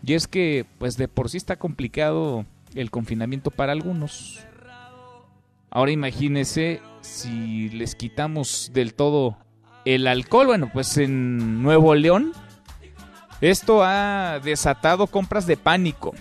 [0.05, 2.45] Y es que, pues de por sí está complicado
[2.75, 4.41] el confinamiento para algunos.
[5.71, 9.39] Ahora imagínense si les quitamos del todo
[9.85, 10.47] el alcohol.
[10.47, 12.33] Bueno, pues en Nuevo León
[13.43, 16.15] esto ha desatado compras de pánico.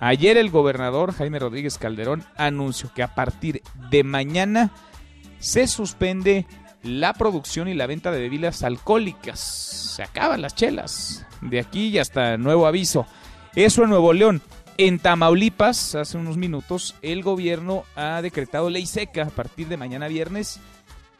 [0.00, 4.72] Ayer el gobernador Jaime Rodríguez Calderón anunció que a partir de mañana
[5.38, 6.46] se suspende
[6.82, 9.38] la producción y la venta de bebidas alcohólicas.
[9.38, 11.24] Se acaban las chelas.
[11.40, 13.06] De aquí y hasta nuevo aviso.
[13.54, 14.42] Eso en Nuevo León.
[14.76, 20.08] En Tamaulipas, hace unos minutos, el gobierno ha decretado ley seca a partir de mañana
[20.08, 20.58] viernes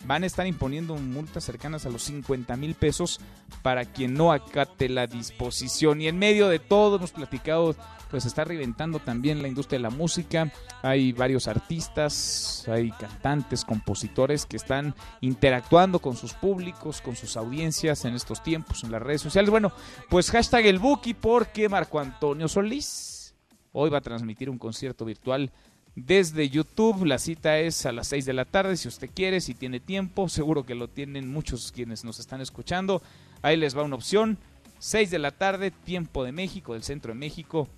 [0.06, 3.20] van a estar imponiendo multas cercanas a los 50 mil pesos
[3.62, 6.00] para quien no acate la disposición.
[6.00, 7.74] Y en medio de todo, hemos platicado,
[8.10, 10.52] pues está reventando también la industria de la música.
[10.82, 18.04] Hay varios artistas, hay cantantes, compositores que están interactuando con sus públicos, con sus audiencias
[18.04, 19.50] en estos tiempos, en las redes sociales.
[19.50, 19.72] Bueno,
[20.08, 23.34] pues hashtag el Buki porque Marco Antonio Solís
[23.72, 25.50] hoy va a transmitir un concierto virtual
[25.96, 27.04] desde YouTube.
[27.04, 30.28] La cita es a las 6 de la tarde, si usted quiere, si tiene tiempo.
[30.28, 33.02] Seguro que lo tienen muchos quienes nos están escuchando.
[33.42, 34.38] Ahí les va una opción.
[34.78, 37.68] 6 de la tarde, tiempo de México, del centro de México.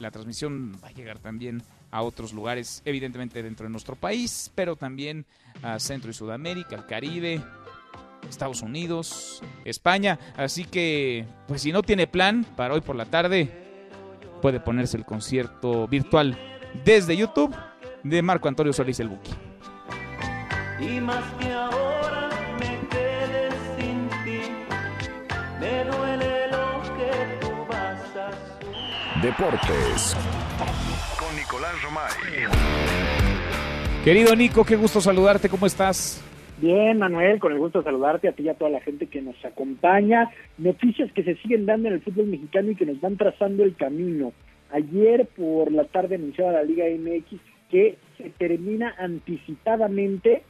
[0.00, 1.62] la transmisión va a llegar también
[1.92, 5.24] a otros lugares, evidentemente dentro de nuestro país, pero también
[5.62, 7.40] a Centro y Sudamérica, al Caribe,
[8.28, 10.18] Estados Unidos, España.
[10.36, 13.48] Así que, pues si no tiene plan para hoy por la tarde,
[14.42, 16.36] puede ponerse el concierto virtual
[16.84, 17.54] desde YouTube
[18.02, 19.32] de Marco Antonio Solís el Buki.
[20.80, 24.40] Y más que ahora me quedé sin ti,
[25.60, 30.16] me duele lo que tú vas a Deportes
[31.18, 32.10] con Nicolás Romay.
[34.04, 36.22] Querido Nico, qué gusto saludarte, ¿cómo estás?
[36.58, 39.22] Bien, Manuel, con el gusto de saludarte a ti y a toda la gente que
[39.22, 40.30] nos acompaña.
[40.58, 43.74] Noticias que se siguen dando en el fútbol mexicano y que nos van trazando el
[43.74, 44.32] camino.
[44.70, 47.40] Ayer por la tarde anunciaba la Liga MX
[47.70, 50.42] que se termina anticipadamente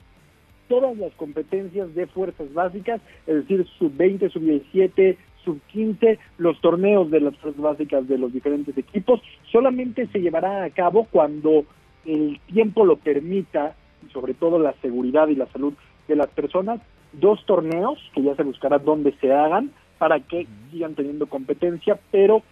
[0.68, 7.36] todas las competencias de fuerzas básicas, es decir, sub-20, sub-17, sub-15, los torneos de las
[7.36, 9.20] fuerzas básicas de los diferentes equipos,
[9.52, 11.64] solamente se llevará a cabo cuando
[12.06, 13.74] el tiempo lo permita,
[14.06, 15.74] y sobre todo la seguridad y la salud
[16.08, 16.80] de las personas,
[17.12, 22.42] dos torneos que ya se buscará dónde se hagan para que sigan teniendo competencia, pero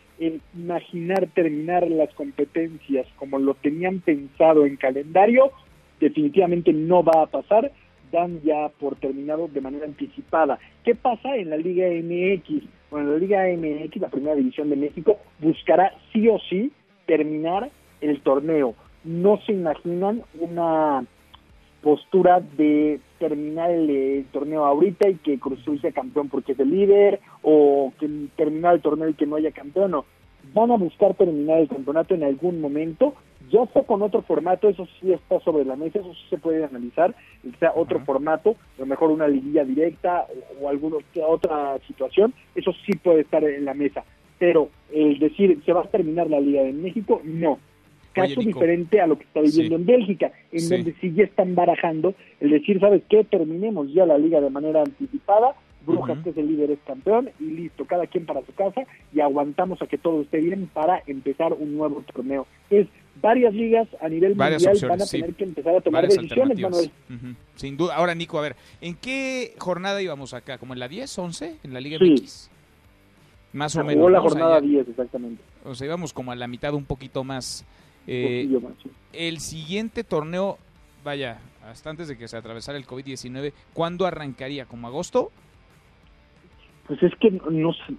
[0.55, 5.53] imaginar terminar las competencias como lo tenían pensado en calendario,
[6.01, 7.73] definitivamente no va a pasar,
[8.11, 10.59] dan ya por terminado de manera anticipada.
[10.85, 12.65] ¿Qué pasa en la Liga MX?
[12.91, 16.73] Bueno, la Liga MX, la primera división de México, buscará sí o sí
[17.07, 17.71] terminar
[18.01, 18.75] el torneo.
[19.05, 21.05] No se imaginan una
[21.83, 26.71] postura de terminar el, torneo ahorita y que Cruz Azul sea campeón porque es el
[26.71, 30.05] líder o que terminar el torneo y que no haya campeón, no.
[30.53, 33.15] Van a buscar terminar el campeonato en algún momento,
[33.49, 36.65] ya está con otro formato, eso sí está sobre la mesa, eso sí se puede
[36.65, 37.15] analizar,
[37.61, 40.27] sea otro formato, a lo mejor una liguilla directa
[40.61, 40.97] o, o alguna
[41.29, 44.03] otra situación, eso sí puede estar en la mesa.
[44.41, 47.21] Pero el decir, ¿se va a terminar la Liga de México?
[47.23, 47.61] No
[48.13, 52.15] caso diferente a lo que está viviendo en Bélgica, en donde sí ya están barajando
[52.41, 53.25] el decir, ¿sabes qué?
[53.25, 55.55] Terminemos ya la liga de manera anticipada,
[55.87, 58.83] Brujas, que es el líder, es campeón, y listo, cada quien para su casa,
[59.13, 62.47] y aguantamos a que todo esté bien para empezar un nuevo torneo.
[62.71, 62.87] Es
[63.21, 66.91] varias ligas a nivel mundial van a tener que empezar a tomar decisiones, Manuel.
[67.57, 67.97] Sin duda.
[67.97, 70.59] Ahora, Nico, a ver, ¿en qué jornada íbamos acá?
[70.59, 71.57] ¿Como en la 10, 11?
[71.65, 72.51] ¿En la Liga MX?
[73.53, 74.11] Más o menos.
[74.11, 75.43] la jornada 10, exactamente.
[75.65, 77.65] O sea, íbamos como a la mitad, un poquito más.
[78.07, 78.49] Eh,
[79.13, 80.59] el siguiente torneo,
[81.05, 84.67] vaya, hasta antes de que se atravesara el COVID-19, ¿cuándo arrancaría?
[84.67, 85.31] ¿Como agosto?
[86.87, 87.95] Pues es que no sé.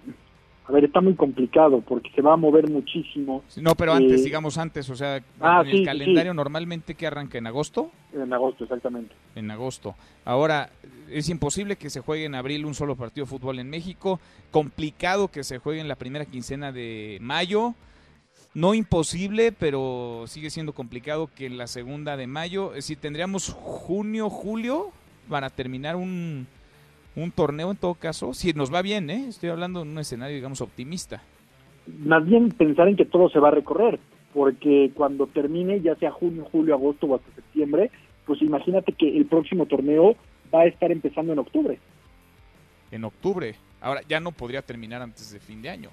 [0.66, 3.44] A ver, está muy complicado porque se va a mover muchísimo.
[3.62, 7.38] No, pero antes, eh, digamos antes, o sea, ah, en el calendario normalmente que arranca
[7.38, 7.92] en agosto.
[8.14, 9.14] En agosto, exactamente.
[9.36, 9.96] En agosto.
[10.24, 10.70] Ahora,
[11.10, 14.22] es imposible que se juegue en abril un solo partido de fútbol en México.
[14.52, 17.76] Complicado que se juegue en la primera quincena de mayo
[18.54, 23.52] no imposible, pero sigue siendo complicado que en la segunda de mayo, es decir, tendríamos
[23.52, 24.92] junio, julio
[25.30, 26.48] para terminar un,
[27.16, 29.26] un torneo en todo caso, si nos va bien, ¿eh?
[29.28, 31.22] estoy hablando en un escenario, digamos, optimista.
[31.88, 34.00] Más bien pensar en que todo se va a recorrer,
[34.34, 37.92] porque cuando termine, ya sea junio, julio, agosto o hasta septiembre,
[38.26, 40.16] pues imagínate que el próximo torneo
[40.54, 41.80] va a estar empezando en octubre.
[42.92, 43.56] En octubre.
[43.82, 45.90] Ahora ya no podría terminar antes de fin de año.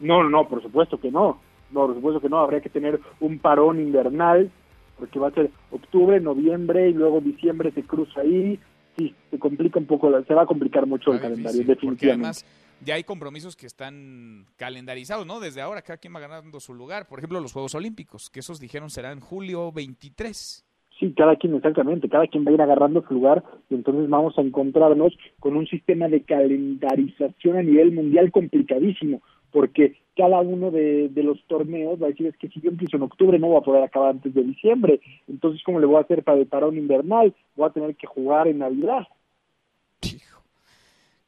[0.00, 1.40] No, no, por supuesto que no.
[1.70, 2.38] No, por supuesto que no.
[2.38, 4.50] Habría que tener un parón invernal,
[4.98, 8.58] porque va a ser octubre, noviembre y luego diciembre se cruza ahí.
[8.96, 12.06] Sí, se complica un poco, se va a complicar mucho el calendario, definitivamente.
[12.10, 12.46] además
[12.84, 15.40] ya hay compromisos que están calendarizados, ¿no?
[15.40, 17.06] Desde ahora cada quien va ganando su lugar.
[17.08, 20.64] Por ejemplo, los Juegos Olímpicos, que esos dijeron serán julio 23.
[20.98, 24.38] Sí, cada quien exactamente, cada quien va a ir agarrando su lugar y entonces vamos
[24.38, 29.20] a encontrarnos con un sistema de calendarización a nivel mundial complicadísimo,
[29.54, 33.04] porque cada uno de, los torneos va a decir es que si yo empiezo en
[33.04, 36.24] octubre no voy a poder acabar antes de diciembre, entonces ¿cómo le voy a hacer
[36.24, 37.32] para el parón invernal?
[37.54, 39.06] Voy a tener que jugar en Navidad.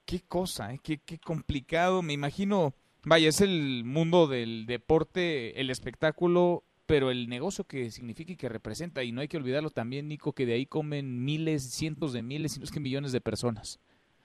[0.04, 0.80] Qué cosa, ¿eh?
[0.82, 2.72] qué, qué complicado, me imagino,
[3.04, 8.48] vaya, es el mundo del deporte, el espectáculo, pero el negocio que significa y que
[8.48, 12.22] representa, y no hay que olvidarlo también, Nico, que de ahí comen miles, cientos de
[12.22, 13.78] miles, si no es que millones de personas.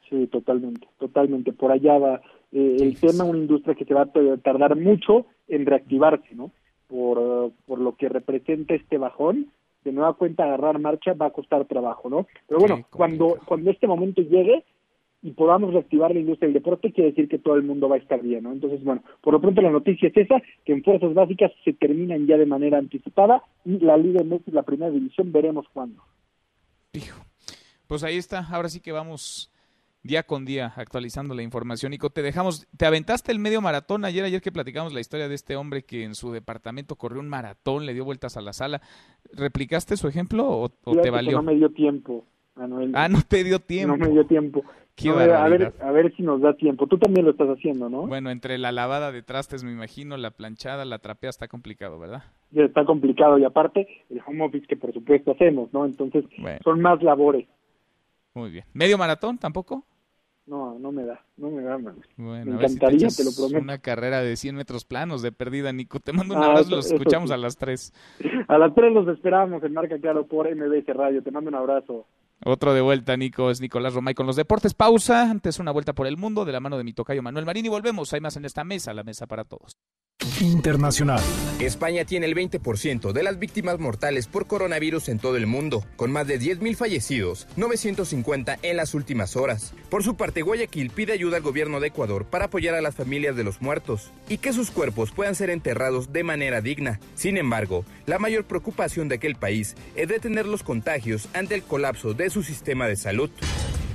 [0.09, 1.53] Sí, totalmente, totalmente.
[1.53, 2.21] Por allá va
[2.51, 6.51] eh, el tema, una industria que se va a tardar mucho en reactivarse, ¿no?
[6.87, 9.51] Por, por lo que representa este bajón,
[9.83, 12.27] de nueva cuenta agarrar marcha va a costar trabajo, ¿no?
[12.47, 14.63] Pero bueno, cuando, cuando este momento llegue
[15.23, 17.99] y podamos reactivar la industria del deporte, quiere decir que todo el mundo va a
[17.99, 18.51] estar bien, ¿no?
[18.51, 22.25] Entonces, bueno, por lo pronto la noticia es esa, que en fuerzas básicas se terminan
[22.27, 26.01] ya de manera anticipada y la Liga MX, la primera división, veremos cuándo.
[27.87, 29.50] Pues ahí está, ahora sí que vamos
[30.03, 31.91] día con día actualizando la información.
[31.91, 35.35] Nico, te dejamos, te aventaste el medio maratón ayer, ayer que platicamos la historia de
[35.35, 38.81] este hombre que en su departamento corrió un maratón, le dio vueltas a la sala.
[39.33, 41.37] ¿Replicaste su ejemplo o, te valió?
[41.37, 42.25] No me dio tiempo,
[42.55, 42.91] Manuel.
[42.95, 43.95] Ah, no te dio tiempo.
[43.95, 44.63] No me dio tiempo.
[44.63, 46.87] a, ver, a ver si nos da tiempo.
[46.87, 48.07] Tú también lo estás haciendo, ¿no?
[48.07, 52.23] Bueno, entre la lavada de trastes, me imagino, la planchada, la trapea, está complicado, ¿verdad?
[52.51, 53.37] Ya está complicado.
[53.37, 55.85] Y aparte, el home office que por supuesto hacemos, ¿no?
[55.85, 56.25] Entonces,
[56.63, 57.47] son más labores.
[58.33, 58.65] Muy bien.
[58.73, 59.85] ¿Medio maratón tampoco?
[60.51, 61.95] No, no me da, no me da, man.
[62.17, 63.63] Bueno, me encantaría, te, lo prometo.
[63.63, 66.01] Una carrera de 100 metros planos de perdida, Nico.
[66.01, 67.93] Te mando un ah, abrazo, los escuchamos a las 3.
[68.49, 71.23] A las 3 los esperamos en Marca Claro por MBS Radio.
[71.23, 72.05] Te mando un abrazo.
[72.43, 74.73] Otro de vuelta, Nico, es Nicolás Romay con los deportes.
[74.73, 77.65] Pausa, antes una vuelta por el mundo de la mano de mi tocayo Manuel Marín
[77.67, 78.11] y volvemos.
[78.13, 79.77] Hay más en esta mesa, la mesa para todos.
[80.39, 81.21] Internacional.
[81.59, 86.11] España tiene el 20% de las víctimas mortales por coronavirus en todo el mundo, con
[86.11, 89.73] más de 10.000 fallecidos, 950 en las últimas horas.
[89.89, 93.35] Por su parte, Guayaquil pide ayuda al gobierno de Ecuador para apoyar a las familias
[93.35, 96.99] de los muertos y que sus cuerpos puedan ser enterrados de manera digna.
[97.13, 102.13] Sin embargo, la mayor preocupación de aquel país es detener los contagios ante el colapso
[102.13, 103.29] de su sistema de salud.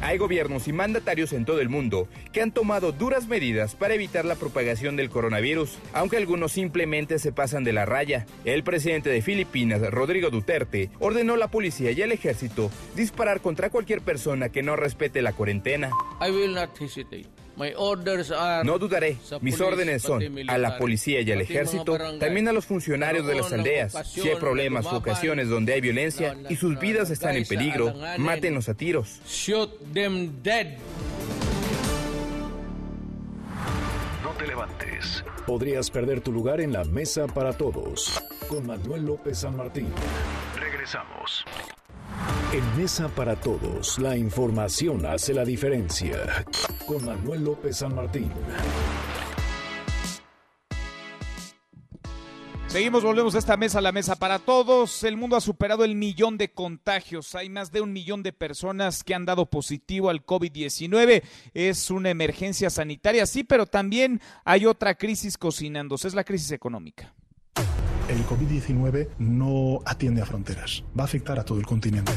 [0.03, 4.27] Hay gobiernos y mandatarios en todo el mundo que han tomado duras medidas para evitar
[4.27, 8.27] la propagación del coronavirus, aunque algunos simplemente se pasan de la raya.
[8.45, 13.71] El presidente de Filipinas, Rodrigo Duterte, ordenó a la policía y al ejército disparar contra
[13.71, 15.91] cualquier persona que no respete la cuarentena.
[18.65, 19.17] No dudaré.
[19.41, 23.53] Mis órdenes son a la policía y al ejército, también a los funcionarios de las
[23.53, 23.95] aldeas.
[24.09, 28.69] Si hay problemas o ocasiones donde hay violencia y sus vidas están en peligro, mátenlos
[28.69, 29.21] a tiros.
[34.23, 35.25] No te levantes.
[35.47, 38.23] Podrías perder tu lugar en la mesa para todos.
[38.49, 39.89] Con Manuel López San Martín.
[40.59, 41.45] Regresamos.
[42.53, 46.45] En Mesa para Todos, la información hace la diferencia.
[46.87, 48.31] Con Manuel López San Martín.
[52.69, 55.03] Seguimos, volvemos a esta mesa, la mesa para todos.
[55.05, 57.35] El mundo ha superado el millón de contagios.
[57.35, 61.23] Hay más de un millón de personas que han dado positivo al COVID-19.
[61.55, 67.15] Es una emergencia sanitaria, sí, pero también hay otra crisis cocinándose, es la crisis económica
[68.09, 72.13] el COVID-19 no atiende a fronteras, va a afectar a todo el continente.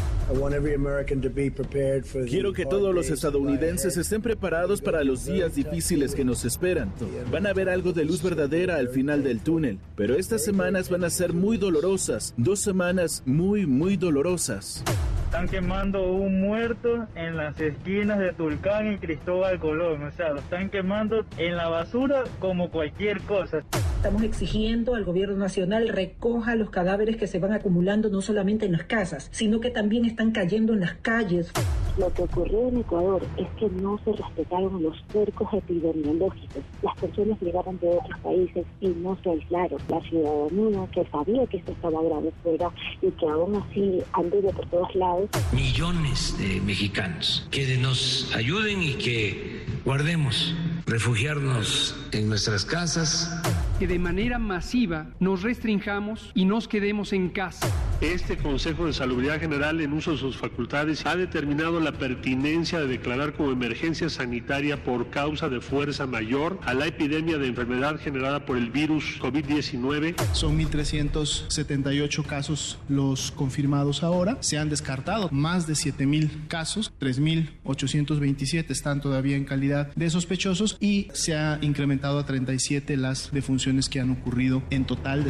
[2.28, 6.92] Quiero que todos los estadounidenses estén preparados para los días difíciles que nos esperan.
[7.32, 11.04] Van a ver algo de luz verdadera al final del túnel, pero estas semanas van
[11.04, 14.84] a ser muy dolorosas, dos semanas muy, muy dolorosas.
[15.30, 20.02] Están quemando un muerto en las esquinas de Tulcán y Cristóbal Colón.
[20.02, 23.60] O sea, lo están quemando en la basura como cualquier cosa.
[23.98, 28.72] Estamos exigiendo al gobierno nacional recoja los cadáveres que se van acumulando no solamente en
[28.72, 31.52] las casas, sino que también están cayendo en las calles.
[31.98, 36.64] Lo que ocurrió en Ecuador es que no se respetaron los cercos epidemiológicos.
[36.82, 39.80] Las personas llegaron de otros países y no se aislaron.
[39.90, 42.72] La ciudadanía que sabía que esto estaba grave fuera
[43.02, 45.19] y que aún así anduvo por todos lados.
[45.52, 47.48] Millones de mexicanos.
[47.52, 50.56] Que nos ayuden y que guardemos
[50.90, 53.32] refugiarnos en nuestras casas.
[53.78, 57.68] Que de manera masiva nos restringamos y nos quedemos en casa.
[58.02, 62.88] Este Consejo de Salubridad General, en uso de sus facultades, ha determinado la pertinencia de
[62.88, 68.46] declarar como emergencia sanitaria por causa de fuerza mayor a la epidemia de enfermedad generada
[68.46, 70.16] por el virus COVID-19.
[70.34, 74.38] Son 1.378 casos los confirmados ahora.
[74.42, 81.10] Se han descartado más de 7.000 casos, 3.827 están todavía en calidad de sospechosos y
[81.14, 85.26] se ha incrementado a 37 las defunciones que han ocurrido en total.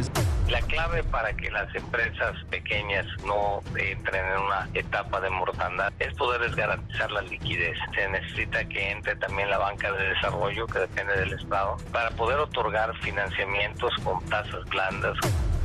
[0.48, 6.14] La clave para que las empresas pequeñas no entren en una etapa de mortandad es
[6.14, 7.76] poderles garantizar la liquidez.
[7.94, 12.38] Se necesita que entre también la banca de desarrollo que depende del Estado para poder
[12.38, 15.16] otorgar financiamientos con tasas blandas.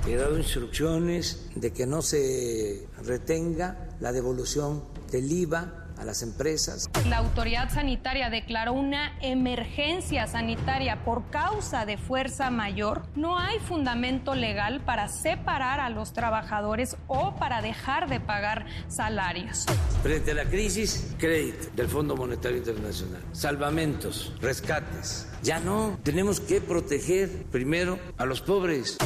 [0.08, 6.90] He dado instrucciones de que no se retenga la devolución del IVA a las empresas.
[7.08, 13.04] La autoridad sanitaria declaró una emergencia sanitaria por causa de fuerza mayor.
[13.16, 19.66] No hay fundamento legal para separar a los trabajadores o para dejar de pagar salarios.
[20.04, 25.28] Frente a la crisis, crédito del Fondo Monetario Internacional, salvamentos, rescates.
[25.44, 28.98] Ya no, tenemos que proteger primero a los pobres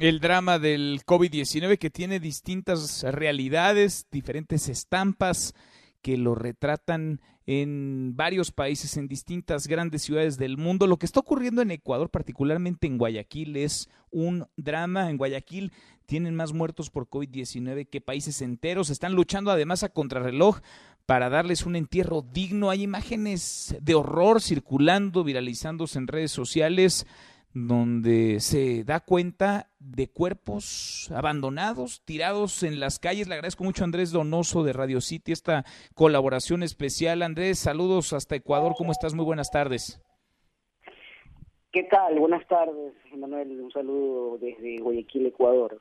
[0.00, 5.54] el drama del COVID-19 que tiene distintas realidades, diferentes estampas
[6.02, 10.86] que lo retratan en varios países, en distintas grandes ciudades del mundo.
[10.86, 15.10] Lo que está ocurriendo en Ecuador, particularmente en Guayaquil, es un drama.
[15.10, 15.72] En Guayaquil
[16.06, 18.90] tienen más muertos por COVID-19 que países enteros.
[18.90, 20.60] Están luchando además a contrarreloj
[21.06, 22.70] para darles un entierro digno.
[22.70, 27.06] Hay imágenes de horror circulando, viralizándose en redes sociales
[27.66, 33.26] donde se da cuenta de cuerpos abandonados, tirados en las calles.
[33.26, 35.64] Le agradezco mucho a Andrés Donoso de Radio City esta
[35.94, 37.22] colaboración especial.
[37.22, 38.74] Andrés, saludos hasta Ecuador.
[38.76, 39.14] ¿Cómo estás?
[39.14, 40.00] Muy buenas tardes.
[41.72, 42.18] ¿Qué tal?
[42.18, 43.60] Buenas tardes, Manuel.
[43.60, 45.80] Un saludo desde Guayaquil, Ecuador.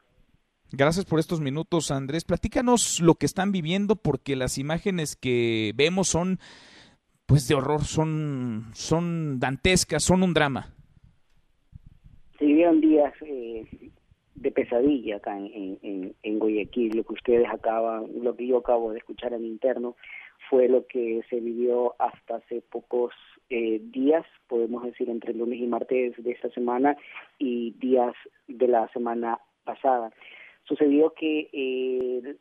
[0.72, 2.26] Gracias por estos minutos, Andrés.
[2.26, 6.40] Platícanos lo que están viviendo porque las imágenes que vemos son
[7.26, 10.77] pues de horror, son son dantescas, son un drama
[12.38, 13.65] se vivieron días eh,
[14.35, 16.95] de pesadilla acá en, en, Guayaquil.
[16.95, 19.95] Lo que ustedes acaban, lo que yo acabo de escuchar en interno
[20.49, 23.14] fue lo que se vivió hasta hace pocos
[23.49, 26.95] eh, días, podemos decir entre lunes y martes de esta semana
[27.38, 28.14] y días
[28.47, 30.11] de la semana pasada.
[30.64, 32.35] Sucedió que eh,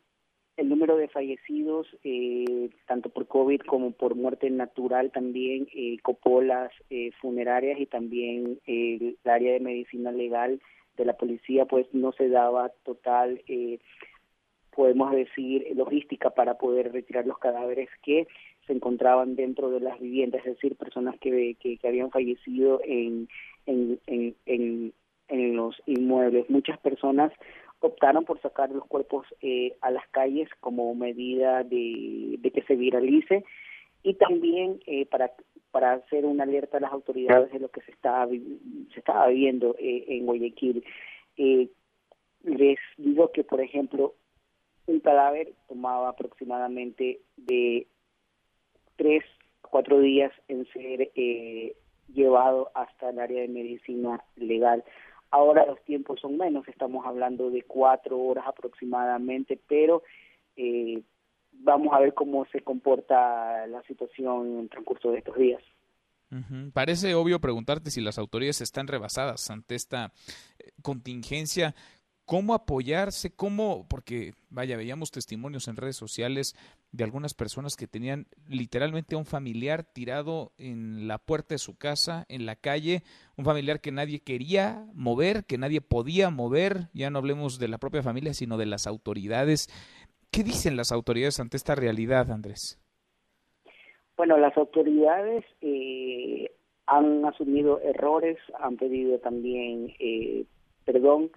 [0.56, 6.72] el número de fallecidos, eh, tanto por COVID como por muerte natural, también eh, copolas
[6.88, 10.60] eh, funerarias y también el área de medicina legal
[10.96, 13.78] de la policía, pues no se daba total, eh,
[14.74, 18.26] podemos decir, logística para poder retirar los cadáveres que
[18.66, 23.28] se encontraban dentro de las viviendas, es decir, personas que, que, habían fallecido en,
[23.66, 24.92] en, en,
[25.28, 26.48] en los inmuebles.
[26.50, 27.32] Muchas personas
[27.86, 33.44] optaron por sacar los cuerpos eh, a las calles como medida de, que se viralice
[34.02, 35.32] y también eh, para
[35.70, 39.74] para hacer una alerta a las autoridades de lo que se estaba se estaba viendo
[39.78, 40.84] eh, en Guayaquil.
[42.44, 44.14] Les digo que por ejemplo
[44.86, 47.88] un cadáver tomaba aproximadamente de
[48.96, 49.24] tres
[49.60, 51.10] cuatro días en ser
[52.14, 54.84] llevado hasta el área de medicina legal
[55.30, 60.02] Ahora los tiempos son menos, estamos hablando de cuatro horas aproximadamente, pero
[60.56, 61.02] eh,
[61.52, 65.62] vamos a ver cómo se comporta la situación en el transcurso de estos días.
[66.72, 70.12] Parece obvio preguntarte si las autoridades están rebasadas ante esta
[70.58, 71.74] eh, contingencia
[72.26, 76.54] cómo apoyarse, cómo, porque vaya, veíamos testimonios en redes sociales
[76.90, 81.78] de algunas personas que tenían literalmente a un familiar tirado en la puerta de su
[81.78, 83.02] casa, en la calle,
[83.36, 87.78] un familiar que nadie quería mover, que nadie podía mover, ya no hablemos de la
[87.78, 89.68] propia familia, sino de las autoridades.
[90.32, 92.80] ¿Qué dicen las autoridades ante esta realidad, Andrés?
[94.16, 96.50] Bueno, las autoridades eh,
[96.86, 100.44] han asumido errores, han pedido también eh,
[100.84, 101.30] perdón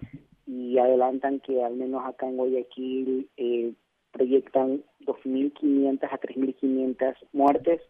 [0.49, 3.71] y adelantan que al menos acá en Guayaquil eh,
[4.11, 7.81] proyectan 2.500 a 3.500 muertes,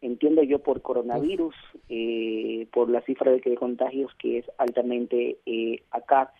[0.00, 1.54] entiendo yo por coronavirus,
[1.88, 6.32] eh, por la cifra de, que de contagios que es altamente eh, acá.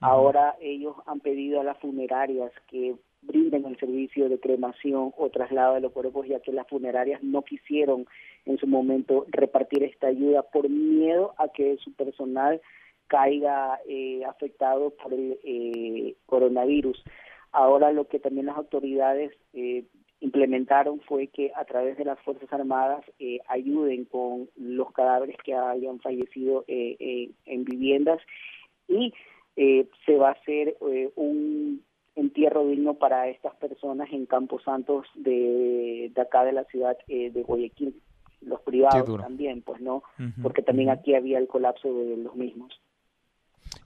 [0.00, 5.74] Ahora ellos han pedido a las funerarias que brinden el servicio de cremación o traslado
[5.74, 8.06] de los cuerpos, ya que las funerarias no quisieron
[8.46, 12.62] en su momento repartir esta ayuda por miedo a que su personal
[13.10, 17.02] caiga eh, afectado por el eh, coronavirus.
[17.50, 19.82] Ahora lo que también las autoridades eh,
[20.20, 25.54] implementaron fue que a través de las Fuerzas Armadas eh, ayuden con los cadáveres que
[25.54, 28.20] hayan fallecido en viviendas.
[28.86, 29.12] Y
[29.56, 30.76] se va a hacer
[31.16, 31.82] un
[32.14, 37.42] entierro digno para estas personas en Campos Santos de, de acá de la ciudad de
[37.42, 37.94] Guayaquil.
[38.40, 40.02] Los privados también, pues no,
[40.42, 42.80] porque también aquí había el colapso de los mismos.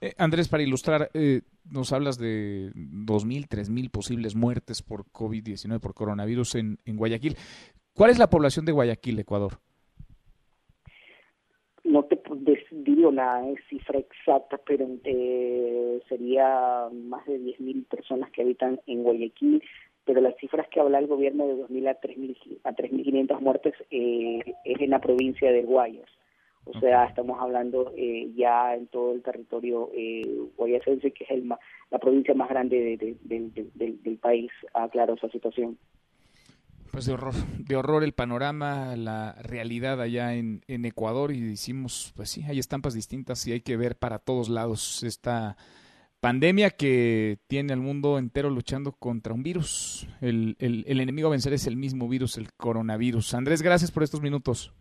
[0.00, 5.94] Eh, Andrés, para ilustrar, eh, nos hablas de 2.000, 3.000 posibles muertes por COVID-19, por
[5.94, 7.36] coronavirus en, en Guayaquil.
[7.94, 9.60] ¿Cuál es la población de Guayaquil, Ecuador?
[11.84, 12.18] No te
[12.70, 19.62] digo la cifra exacta, pero eh, sería más de 10.000 personas que habitan en Guayaquil,
[20.04, 24.40] pero las cifras que habla el gobierno de 2.000 a 3.500 a 3.500 muertes eh,
[24.64, 26.08] es en la provincia de Guayas.
[26.66, 30.26] O sea, estamos hablando eh, ya en todo el territorio eh,
[30.56, 31.48] guayacense, que es el
[31.90, 35.78] la provincia más grande del país, aclaró esa situación.
[36.90, 42.12] Pues de horror, de horror el panorama, la realidad allá en, en Ecuador y decimos,
[42.16, 45.56] pues sí, hay estampas distintas y hay que ver para todos lados esta
[46.20, 50.08] pandemia que tiene al mundo entero luchando contra un virus.
[50.20, 53.34] El, el, el enemigo a vencer es el mismo virus, el coronavirus.
[53.34, 54.72] Andrés, gracias por estos minutos.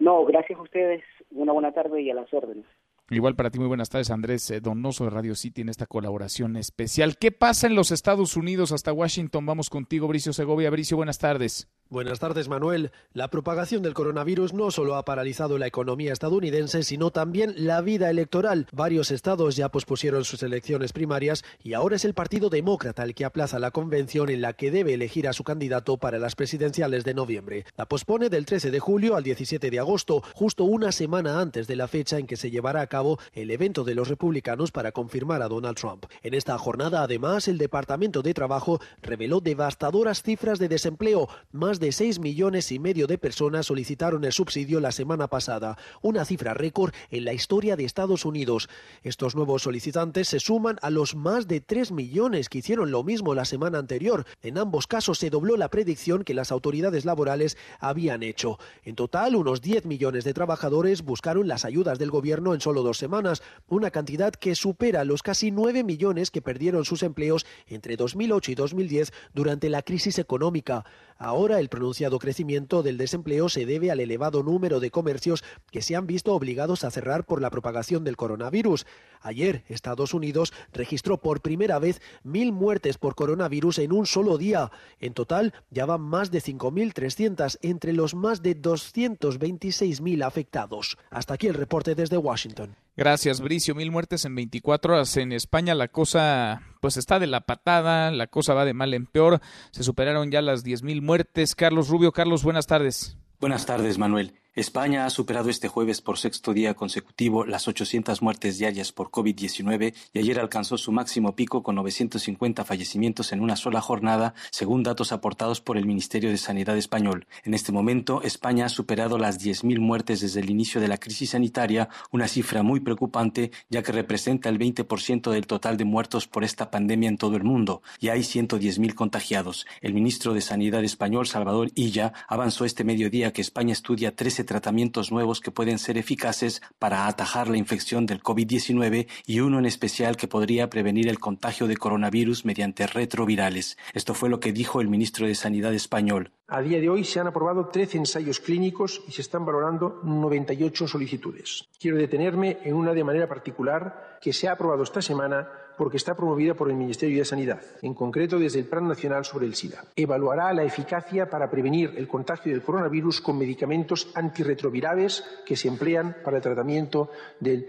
[0.00, 1.02] No, gracias a ustedes.
[1.30, 2.64] Una buena tarde y a las órdenes.
[3.10, 6.56] Igual para ti, muy buenas tardes, Andrés eh, Donoso de Radio City en esta colaboración
[6.56, 7.16] especial.
[7.18, 9.46] ¿Qué pasa en los Estados Unidos hasta Washington?
[9.46, 10.70] Vamos contigo, Bricio Segovia.
[10.70, 11.68] Bricio, buenas tardes.
[11.92, 12.92] Buenas tardes, Manuel.
[13.14, 18.08] La propagación del coronavirus no solo ha paralizado la economía estadounidense, sino también la vida
[18.10, 18.68] electoral.
[18.70, 23.24] Varios estados ya pospusieron sus elecciones primarias y ahora es el Partido Demócrata el que
[23.24, 27.12] aplaza la convención en la que debe elegir a su candidato para las presidenciales de
[27.12, 27.64] noviembre.
[27.76, 31.74] La pospone del 13 de julio al 17 de agosto, justo una semana antes de
[31.74, 35.42] la fecha en que se llevará a cabo el evento de los republicanos para confirmar
[35.42, 36.06] a Donald Trump.
[36.22, 41.90] En esta jornada, además, el Departamento de Trabajo reveló devastadoras cifras de desempleo, más de
[41.90, 46.92] 6 millones y medio de personas solicitaron el subsidio la semana pasada, una cifra récord
[47.10, 48.68] en la historia de Estados Unidos.
[49.02, 53.34] Estos nuevos solicitantes se suman a los más de 3 millones que hicieron lo mismo
[53.34, 54.26] la semana anterior.
[54.42, 58.58] En ambos casos se dobló la predicción que las autoridades laborales habían hecho.
[58.84, 62.98] En total, unos 10 millones de trabajadores buscaron las ayudas del gobierno en solo dos
[62.98, 68.52] semanas, una cantidad que supera los casi 9 millones que perdieron sus empleos entre 2008
[68.52, 70.84] y 2010 durante la crisis económica.
[71.22, 75.94] Ahora el pronunciado crecimiento del desempleo se debe al elevado número de comercios que se
[75.94, 78.86] han visto obligados a cerrar por la propagación del coronavirus.
[79.20, 84.70] Ayer, Estados Unidos registró por primera vez mil muertes por coronavirus en un solo día.
[84.98, 90.98] En total, ya van más de 5.300 entre los más de 226.000 afectados.
[91.10, 92.76] Hasta aquí el reporte desde Washington.
[92.96, 93.74] Gracias, Bricio.
[93.74, 95.16] Mil muertes en 24 horas.
[95.16, 99.06] En España la cosa pues está de la patada, la cosa va de mal en
[99.06, 99.40] peor.
[99.70, 101.54] Se superaron ya las 10.000 muertes.
[101.54, 103.16] Carlos Rubio, Carlos, buenas tardes.
[103.38, 104.34] Buenas tardes, Manuel.
[104.56, 109.94] España ha superado este jueves por sexto día consecutivo las 800 muertes diarias por COVID-19
[110.12, 115.12] y ayer alcanzó su máximo pico con 950 fallecimientos en una sola jornada, según datos
[115.12, 117.28] aportados por el Ministerio de Sanidad español.
[117.44, 121.30] En este momento, España ha superado las 10.000 muertes desde el inicio de la crisis
[121.30, 126.42] sanitaria, una cifra muy preocupante ya que representa el 20% del total de muertos por
[126.42, 129.64] esta pandemia en todo el mundo y hay 110.000 contagiados.
[129.80, 135.12] El ministro de Sanidad español, Salvador Illa, avanzó este mediodía que España estudia 13 tratamientos
[135.12, 140.16] nuevos que pueden ser eficaces para atajar la infección del COVID-19 y uno en especial
[140.16, 143.76] que podría prevenir el contagio de coronavirus mediante retrovirales.
[143.94, 146.32] Esto fue lo que dijo el ministro de Sanidad español.
[146.48, 150.88] A día de hoy se han aprobado 13 ensayos clínicos y se están valorando 98
[150.88, 151.68] solicitudes.
[151.78, 155.48] Quiero detenerme en una de manera particular que se ha aprobado esta semana
[155.80, 159.46] porque está promovida por el Ministerio de Sanidad, en concreto desde el Plan Nacional sobre
[159.46, 159.82] el SIDA.
[159.96, 166.18] Evaluará la eficacia para prevenir el contagio del coronavirus con medicamentos antirretrovirales que se emplean
[166.22, 167.08] para el tratamiento
[167.40, 167.66] del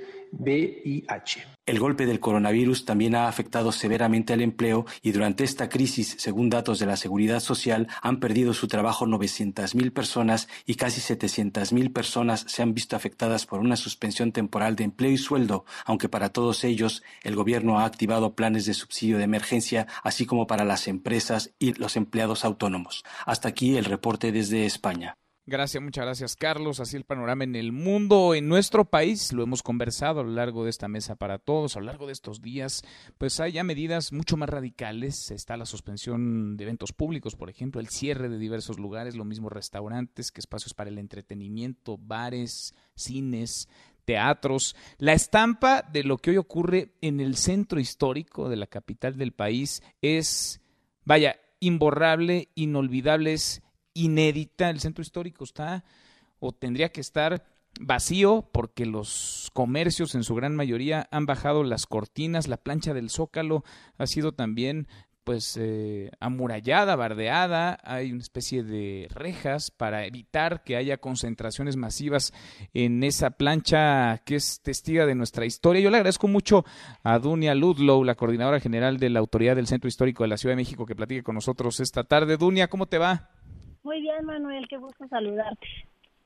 [1.66, 6.50] El golpe del coronavirus también ha afectado severamente al empleo y durante esta crisis, según
[6.50, 12.46] datos de la Seguridad Social, han perdido su trabajo 900.000 personas y casi 700.000 personas
[12.48, 16.64] se han visto afectadas por una suspensión temporal de empleo y sueldo, aunque para todos
[16.64, 21.54] ellos el Gobierno ha activado planes de subsidio de emergencia, así como para las empresas
[21.60, 23.04] y los empleados autónomos.
[23.26, 25.18] Hasta aquí el reporte desde España.
[25.48, 26.80] Gracias, muchas gracias Carlos.
[26.80, 30.64] Así el panorama en el mundo, en nuestro país, lo hemos conversado a lo largo
[30.64, 32.84] de esta mesa para todos, a lo largo de estos días,
[33.18, 35.32] pues hay ya medidas mucho más radicales.
[35.32, 39.50] Está la suspensión de eventos públicos, por ejemplo, el cierre de diversos lugares, lo mismo
[39.50, 43.68] restaurantes, que espacios para el entretenimiento, bares, cines,
[44.06, 49.18] teatros, la estampa de lo que hoy ocurre en el centro histórico de la capital
[49.18, 50.62] del país es,
[51.04, 53.64] vaya, imborrable, inolvidable, es
[54.04, 54.70] inédita.
[54.70, 55.84] El centro histórico está
[56.40, 57.46] o tendría que estar
[57.80, 63.10] vacío porque los comercios en su gran mayoría han bajado las cortinas, la plancha del
[63.10, 63.64] zócalo
[63.98, 64.88] ha sido también
[65.24, 72.34] pues eh, amurallada, bardeada, hay una especie de rejas para evitar que haya concentraciones masivas
[72.74, 75.82] en esa plancha que es testiga de nuestra historia.
[75.82, 76.66] Yo le agradezco mucho
[77.04, 80.54] a Dunia Ludlow, la coordinadora general de la Autoridad del Centro Histórico de la Ciudad
[80.54, 82.38] de México, que platique con nosotros esta tarde.
[82.38, 83.30] Dunia, ¿cómo te va?
[83.84, 85.68] Muy bien, Manuel, qué gusto saludarte.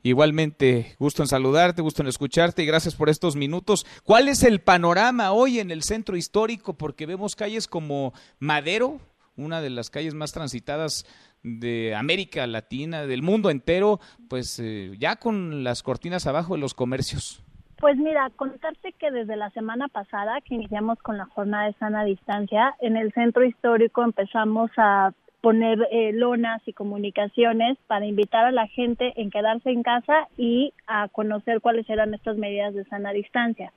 [0.04, 3.88] Igualmente, gusto en saludarte, gusto en escucharte y gracias por estos minutos.
[4.04, 6.76] ¿Cuál es el panorama hoy en el centro histórico?
[6.76, 9.00] Porque vemos calles como Madero,
[9.36, 11.06] una de las calles más transitadas
[11.42, 14.00] de América Latina, del mundo entero,
[14.30, 17.44] pues eh, ya con las cortinas abajo de los comercios.
[17.80, 22.04] Pues mira, contarte que desde la semana pasada que iniciamos con la jornada de sana
[22.04, 25.14] distancia, en el centro histórico empezamos a
[25.46, 30.74] poner eh, lonas y comunicaciones para invitar a la gente en quedarse en casa y
[30.88, 33.72] a conocer cuáles eran estas medidas de sana distancia.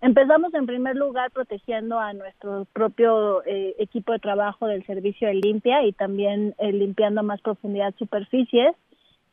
[0.00, 5.34] Empezamos en primer lugar protegiendo a nuestro propio eh, equipo de trabajo del servicio de
[5.34, 8.74] limpia y también eh, limpiando a más profundidad superficies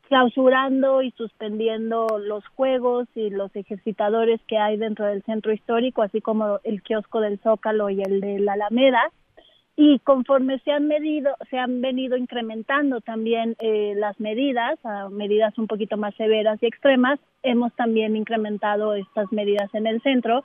[0.09, 6.21] clausurando y suspendiendo los juegos y los ejercitadores que hay dentro del centro histórico, así
[6.21, 9.09] como el kiosco del Zócalo y el de la Alameda.
[9.75, 15.57] Y conforme se han medido, se han venido incrementando también eh, las medidas, a medidas
[15.57, 20.43] un poquito más severas y extremas, hemos también incrementado estas medidas en el centro.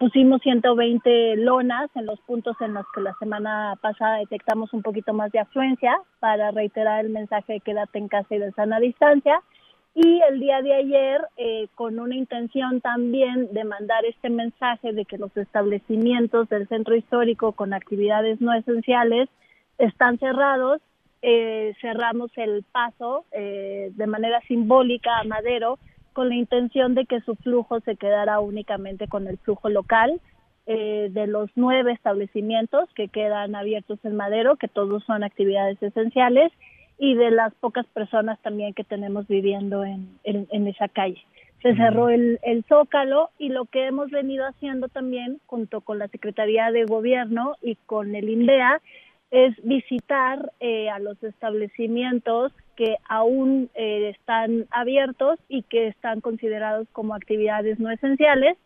[0.00, 5.14] Pusimos 120 lonas en los puntos en los que la semana pasada detectamos un poquito
[5.14, 9.40] más de afluencia para reiterar el mensaje de quédate en casa y de sana distancia.
[9.98, 15.06] Y el día de ayer, eh, con una intención también de mandar este mensaje de
[15.06, 19.30] que los establecimientos del centro histórico con actividades no esenciales
[19.78, 20.82] están cerrados,
[21.22, 25.78] eh, cerramos el paso eh, de manera simbólica a Madero
[26.12, 30.20] con la intención de que su flujo se quedara únicamente con el flujo local
[30.66, 36.50] de los nueve establecimientos que quedan abiertos en Madero, que todos son actividades esenciales,
[36.98, 41.22] y de las pocas personas también que tenemos viviendo en, en, esa calle.
[41.62, 46.08] Se cerró el, el zócalo y lo que hemos venido haciendo también junto con la
[46.08, 48.80] Secretaría de Gobierno y con el INDEA
[49.30, 56.86] es visitar eh, a los establecimientos que aún eh, están abiertos y que están considerados
[56.92, 58.56] como actividades no esenciales.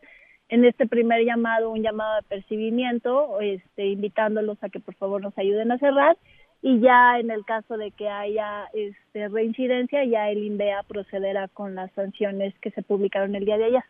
[0.48, 5.36] En este primer llamado, un llamado de percibimiento, este, invitándolos a que por favor nos
[5.38, 6.16] ayuden a cerrar
[6.62, 11.74] y ya en el caso de que haya este, reincidencia, ya el INDEA procederá con
[11.74, 13.84] las sanciones que se publicaron el día de ayer.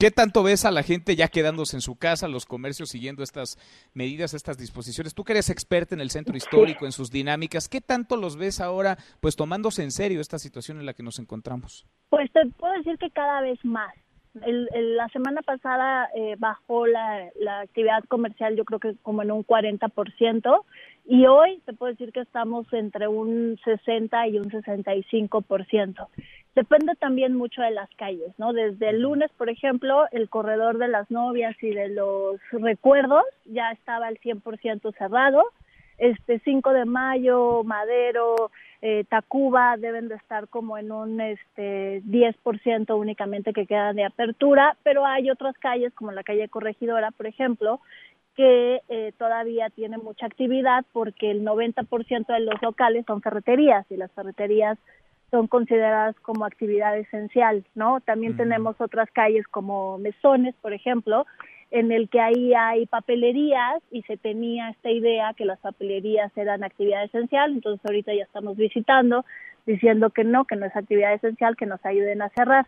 [0.00, 3.58] ¿Qué tanto ves a la gente ya quedándose en su casa, los comercios siguiendo estas
[3.92, 5.14] medidas, estas disposiciones?
[5.14, 8.62] Tú que eres experta en el centro histórico, en sus dinámicas, ¿qué tanto los ves
[8.62, 11.86] ahora pues tomándose en serio esta situación en la que nos encontramos?
[12.08, 13.94] Pues te puedo decir que cada vez más.
[14.32, 19.44] la semana pasada eh, bajó la, la actividad comercial yo creo que como en un
[19.44, 20.64] 40%,
[21.10, 26.06] y hoy te puedo decir que estamos entre un 60 y un 65%.
[26.54, 28.52] Depende también mucho de las calles, ¿no?
[28.52, 33.72] Desde el lunes, por ejemplo, el corredor de las novias y de los recuerdos ya
[33.72, 35.42] estaba al 100% cerrado.
[35.98, 42.96] Este 5 de mayo, Madero, eh, Tacuba deben de estar como en un este 10%
[42.96, 47.80] únicamente que quedan de apertura, pero hay otras calles como la calle Corregidora, por ejemplo,
[48.40, 53.98] que eh, todavía tiene mucha actividad porque el 90% de los locales son ferreterías y
[53.98, 54.78] las ferreterías
[55.30, 58.00] son consideradas como actividad esencial, ¿no?
[58.00, 61.26] También tenemos otras calles como Mesones, por ejemplo,
[61.70, 66.64] en el que ahí hay papelerías y se tenía esta idea que las papelerías eran
[66.64, 69.26] actividad esencial, entonces ahorita ya estamos visitando
[69.66, 72.66] diciendo que no, que no es actividad esencial, que nos ayuden a cerrar.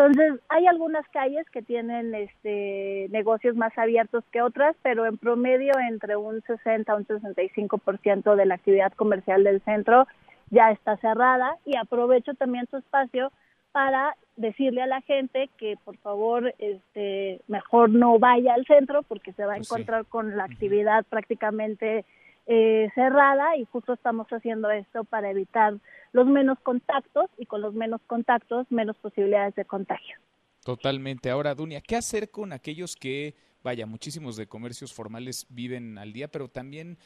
[0.00, 5.74] Entonces, hay algunas calles que tienen este, negocios más abiertos que otras, pero en promedio
[5.78, 10.06] entre un 60 a un 65% de la actividad comercial del centro
[10.48, 13.30] ya está cerrada y aprovecho también su espacio
[13.72, 19.34] para decirle a la gente que por favor este mejor no vaya al centro porque
[19.34, 22.06] se va a pues encontrar con la actividad prácticamente
[22.52, 25.74] eh, cerrada y justo estamos haciendo esto para evitar
[26.12, 30.16] los menos contactos y con los menos contactos menos posibilidades de contagio.
[30.64, 31.30] Totalmente.
[31.30, 36.26] Ahora, Dunia, ¿qué hacer con aquellos que, vaya, muchísimos de comercios formales viven al día,
[36.26, 36.98] pero también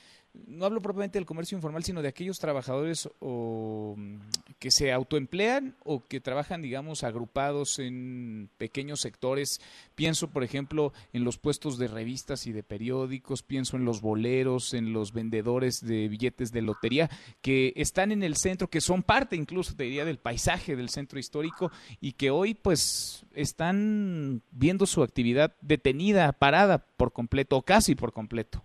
[0.47, 4.17] no hablo propiamente del comercio informal, sino de aquellos trabajadores mm,
[4.59, 9.61] que se autoemplean o que trabajan, digamos, agrupados en pequeños sectores.
[9.95, 14.75] Pienso, por ejemplo, en los puestos de revistas y de periódicos, pienso en los boleros,
[14.75, 19.37] en los vendedores de billetes de lotería, que están en el centro, que son parte
[19.37, 21.71] incluso, te diría, del paisaje del centro histórico
[22.01, 28.13] y que hoy, pues, están viendo su actividad detenida, parada por completo o casi por
[28.13, 28.65] completo.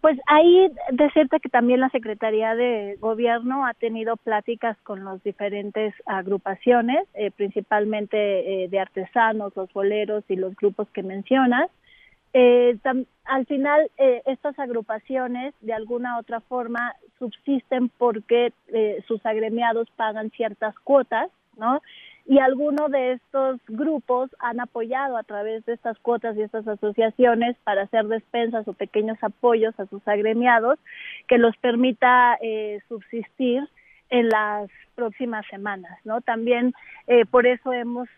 [0.00, 5.92] Pues ahí decirte que también la Secretaría de Gobierno ha tenido pláticas con las diferentes
[6.06, 11.68] agrupaciones, eh, principalmente eh, de artesanos, los boleros y los grupos que mencionas.
[12.32, 12.78] Eh,
[13.24, 13.90] al final,
[14.26, 18.52] estas agrupaciones de alguna otra forma subsisten porque
[19.06, 21.82] sus agremiados pagan ciertas cuotas, ¿no?
[22.28, 27.56] Y algunos de estos grupos han apoyado a través de estas cuotas y estas asociaciones
[27.64, 30.78] para hacer despensas o pequeños apoyos a sus agremiados
[31.26, 33.66] que los permita eh, subsistir
[34.10, 36.20] en las próximas semanas, ¿no?
[36.20, 36.74] También
[37.06, 38.08] eh, por eso hemos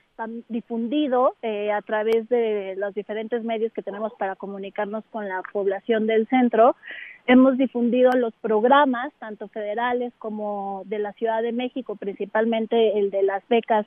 [0.48, 6.06] difundido eh, a través de los diferentes medios que tenemos para comunicarnos con la población
[6.06, 6.76] del centro,
[7.26, 13.22] hemos difundido los programas, tanto federales como de la Ciudad de México, principalmente el de
[13.22, 13.86] las becas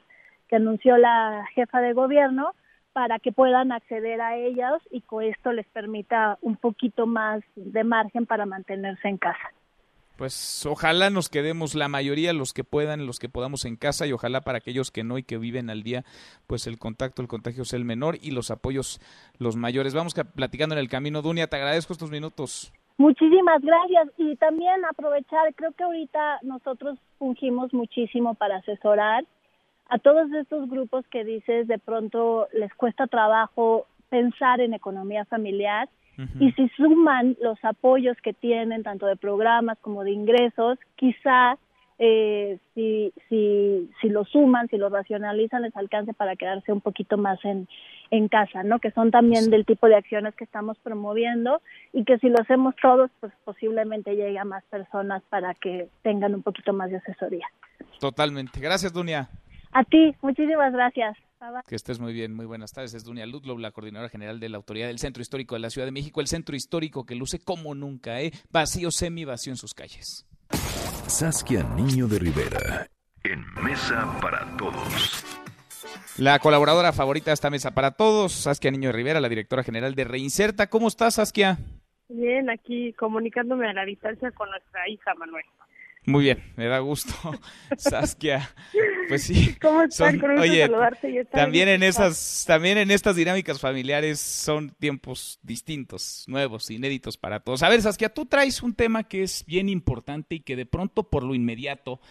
[0.54, 2.54] que anunció la jefa de gobierno,
[2.94, 7.84] para que puedan acceder a ellas y con esto les permita un poquito más de
[7.84, 9.50] margen para mantenerse en casa.
[10.16, 14.14] pues ojalá nos quedemos la mayoría, los que puedan, los que podamos en casa y
[14.14, 16.04] ojalá para aquellos que no y que viven al día,
[16.46, 19.02] pues el contacto, el contagio sea el menor y los apoyos
[19.40, 19.96] los mayores.
[19.96, 21.24] Vamos platicando en el camino.
[21.24, 22.72] Dunia, te agradezco estos minutos.
[23.00, 29.26] Muchísimas gracias y también aprovechar, creo que ahorita nosotros fungimos muchísimo para asesorar
[29.90, 35.90] a todos estos grupos que dices de pronto les cuesta trabajo pensar en economía familiar
[36.40, 41.58] y si suman los apoyos que tienen, tanto de programas como de ingresos, quizá
[41.98, 47.18] eh, si, si, si lo suman, si lo racionalizan, les alcance para quedarse un poquito
[47.18, 47.68] más en,
[48.12, 48.80] en casa, ¿no?
[48.80, 51.62] Que son también del tipo de acciones que estamos promoviendo
[51.94, 56.36] y que si lo hacemos todos, pues posiblemente llegue a más personas para que tengan
[56.36, 57.48] un poquito más de asesoría.
[58.00, 58.60] Totalmente.
[58.60, 59.30] Gracias, Dunia.
[59.74, 61.18] A ti, muchísimas gracias.
[61.68, 62.94] Que estés muy bien, muy buenas tardes.
[62.94, 65.86] Es Dunia Ludlow, la coordinadora general de la Autoridad del Centro Histórico de la Ciudad
[65.88, 68.32] de México, el centro histórico que luce como nunca, ¿eh?
[68.50, 70.26] vacío, semi vacío en sus calles.
[71.08, 72.88] Saskia Niño de Rivera,
[73.24, 75.26] en Mesa para Todos.
[76.18, 79.96] La colaboradora favorita de esta Mesa para Todos, Saskia Niño de Rivera, la directora general
[79.96, 80.68] de Reinserta.
[80.68, 81.58] ¿Cómo estás, Saskia?
[82.08, 85.46] Bien, aquí comunicándome a la distancia con nuestra hija Manuel.
[86.06, 87.14] Muy bien, me da gusto,
[87.78, 88.50] Saskia.
[89.08, 89.56] Pues sí.
[89.62, 90.14] ¿Cómo estás?
[90.40, 90.70] oye,
[91.32, 97.64] también en esas, también en estas dinámicas familiares son tiempos distintos, nuevos, inéditos para todos.
[97.64, 101.10] A ver, Saskia, tú traes un tema que es bien importante y que de pronto
[101.10, 102.02] por lo inmediato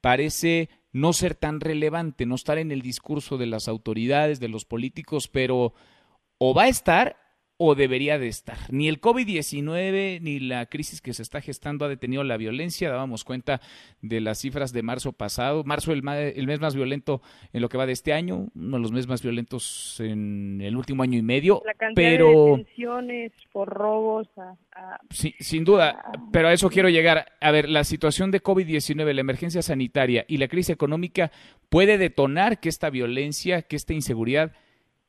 [0.00, 4.64] parece no ser tan relevante, no estar en el discurso de las autoridades, de los
[4.64, 5.74] políticos, pero
[6.38, 7.16] o va a estar
[7.62, 8.56] o debería de estar.
[8.70, 12.88] Ni el COVID-19 ni la crisis que se está gestando ha detenido la violencia.
[12.88, 13.60] Dábamos cuenta
[14.00, 15.62] de las cifras de marzo pasado.
[15.64, 17.20] Marzo, el, el, mes más violento
[17.52, 20.74] en lo que va de este año, uno de los meses más violentos en el
[20.74, 21.60] último año y medio.
[21.66, 22.28] La cantidad pero...
[22.28, 24.26] de detenciones por robos.
[24.38, 24.56] A,
[25.10, 27.32] Sí, sin duda, pero a eso quiero llegar.
[27.42, 31.30] A ver, la situación de COVID-19, la emergencia sanitaria y la crisis económica
[31.68, 34.52] puede detonar que esta violencia, que esta inseguridad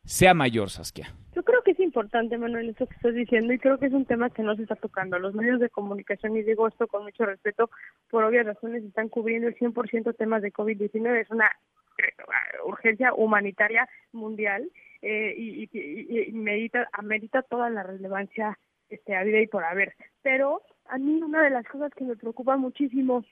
[0.04, 1.16] sea mayor, Saskia.
[1.34, 1.61] Yo creo
[1.92, 4.62] importante, Manuel, eso que estás diciendo, y creo que es un tema que no se
[4.62, 5.20] está tocando.
[5.20, 7.70] Los medios de comunicación, y digo esto con mucho respeto,
[8.10, 11.20] por obvias razones, están cubriendo el 100% temas de COVID-19.
[11.20, 11.52] Es una
[11.98, 12.14] eh,
[12.66, 18.58] urgencia humanitaria mundial eh, y, y, y, medita, amerita toda la relevancia
[18.88, 19.94] este, a vida y por haber.
[20.22, 23.26] Pero a mí una de las cosas que me preocupa muchísimo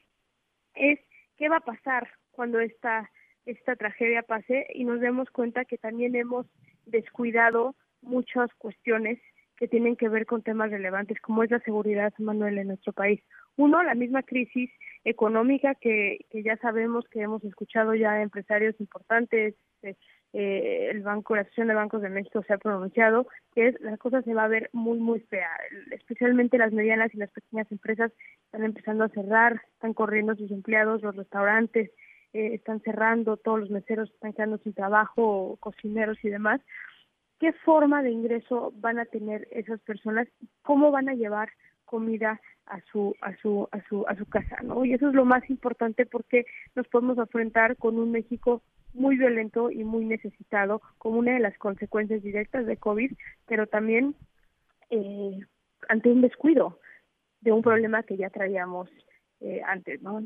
[0.75, 0.99] es
[1.37, 3.09] qué va a pasar cuando esta
[3.45, 6.45] esta tragedia pase y nos demos cuenta que también hemos
[6.85, 9.19] descuidado muchas cuestiones
[9.59, 13.21] que tienen que ver con temas relevantes como es la seguridad, Manuel, en nuestro país.
[13.57, 14.71] Uno, la misma crisis
[15.03, 19.95] económica que, que ya sabemos que hemos escuchado ya empresarios importantes, eh,
[20.31, 23.97] eh, el Banco, la Asociación de Bancos de México se ha pronunciado, que es la
[23.97, 25.49] cosa se va a ver muy, muy fea.
[25.91, 28.13] Especialmente las medianas y las pequeñas empresas
[28.45, 31.91] están empezando a cerrar, están corriendo sus empleados, los restaurantes
[32.31, 36.61] eh, están cerrando, todos los meseros están quedando sin trabajo, cocineros y demás
[37.39, 40.27] qué forma de ingreso van a tener esas personas,
[40.61, 41.49] cómo van a llevar
[41.85, 44.85] comida a su a su a su a su casa, ¿no?
[44.85, 46.45] Y eso es lo más importante porque
[46.75, 48.61] nos podemos enfrentar con un México
[48.93, 53.11] muy violento y muy necesitado como una de las consecuencias directas de COVID,
[53.47, 54.15] pero también
[54.89, 55.39] eh,
[55.87, 56.79] ante un descuido
[57.41, 58.89] de un problema que ya traíamos
[59.39, 60.23] eh, antes, ¿no?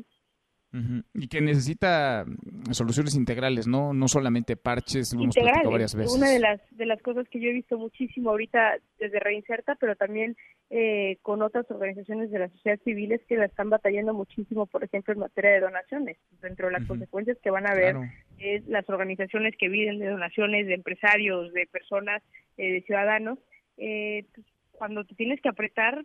[1.14, 6.16] Y que necesita mm, soluciones integrales, no no solamente parches, hemos varias veces.
[6.16, 9.94] Una de las de las cosas que yo he visto muchísimo ahorita desde Reinserta, pero
[9.94, 10.36] también
[10.70, 14.82] eh, con otras organizaciones de la sociedad civil es que la están batallando muchísimo, por
[14.82, 16.16] ejemplo, en materia de donaciones.
[16.42, 17.96] Dentro de las consecuencias que van a ver
[18.38, 22.22] es las organizaciones que viven de donaciones, de empresarios, de personas,
[22.56, 23.38] eh, de ciudadanos.
[23.76, 26.04] Eh, pues, cuando te tienes que apretar,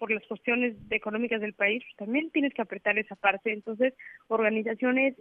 [0.00, 3.52] por las cuestiones económicas del país, pues, también tienes que apretar esa parte.
[3.52, 3.92] Entonces,
[4.28, 5.14] organizaciones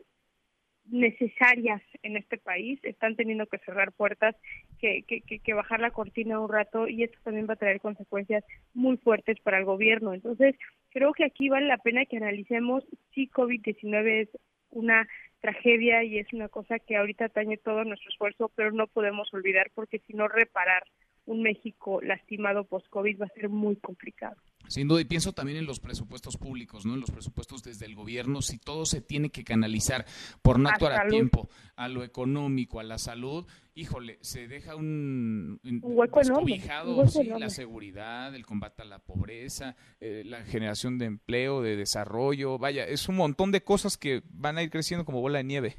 [0.86, 4.38] necesarias en este país están teniendo que cerrar puertas,
[4.80, 8.46] que, que, que, bajar la cortina un rato y esto también va a traer consecuencias
[8.74, 10.14] muy fuertes para el gobierno.
[10.14, 10.56] Entonces,
[10.92, 14.30] creo que aquí vale la pena que analicemos si COVID-19 es
[14.72, 15.06] una
[15.42, 19.72] tragedia y es una cosa que ahorita atañe todo nuestro esfuerzo, pero no podemos olvidar
[19.76, 20.84] porque si no reparar
[21.26, 24.38] un México lastimado post-COVID va a ser muy complicado.
[24.70, 26.94] Sin duda, y pienso también en los presupuestos públicos, ¿no?
[26.94, 30.06] En los presupuestos desde el gobierno, si todo se tiene que canalizar
[30.44, 35.60] por no actuar a tiempo, a lo económico, a la salud, híjole, se deja un,
[35.64, 41.06] un hueco descobijado, sí, la seguridad, el combate a la pobreza, eh, la generación de
[41.06, 45.20] empleo, de desarrollo, vaya, es un montón de cosas que van a ir creciendo como
[45.20, 45.78] bola de nieve.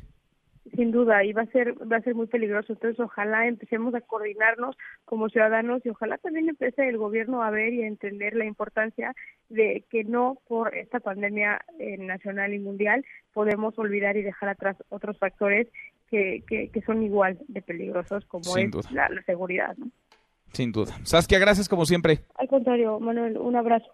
[0.74, 2.72] Sin duda y va a ser va a ser muy peligroso.
[2.72, 7.72] Entonces ojalá empecemos a coordinarnos como ciudadanos y ojalá también empiece el gobierno a ver
[7.72, 9.14] y a entender la importancia
[9.48, 14.76] de que no por esta pandemia eh, nacional y mundial podemos olvidar y dejar atrás
[14.88, 15.68] otros factores
[16.08, 19.76] que, que, son igual de peligrosos como es la, seguridad
[20.52, 20.98] sin duda.
[21.04, 22.24] Saskia gracias como siempre.
[22.34, 23.92] Al contrario Manuel un abrazo.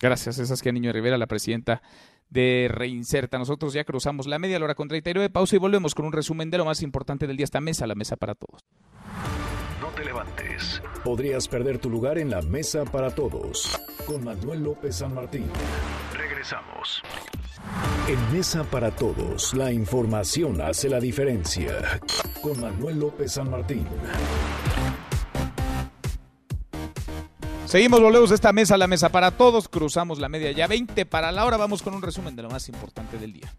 [0.00, 1.82] Gracias es Saskia Niño Rivera la presidenta
[2.30, 3.38] de Reinserta.
[3.38, 6.58] Nosotros ya cruzamos la media hora con 39 pausa y volvemos con un resumen de
[6.58, 7.44] lo más importante del día.
[7.44, 8.64] Esta mesa, la mesa para todos.
[9.80, 10.82] No te levantes.
[11.04, 13.78] Podrías perder tu lugar en la mesa para todos.
[14.06, 15.46] Con Manuel López San Martín.
[16.16, 17.02] Regresamos.
[18.08, 22.00] En Mesa para Todos, la información hace la diferencia.
[22.42, 23.86] Con Manuel López San Martín.
[27.70, 29.68] Seguimos, volvemos esta mesa, la mesa para todos.
[29.68, 31.56] Cruzamos la media ya 20 para la hora.
[31.56, 33.54] Vamos con un resumen de lo más importante del día.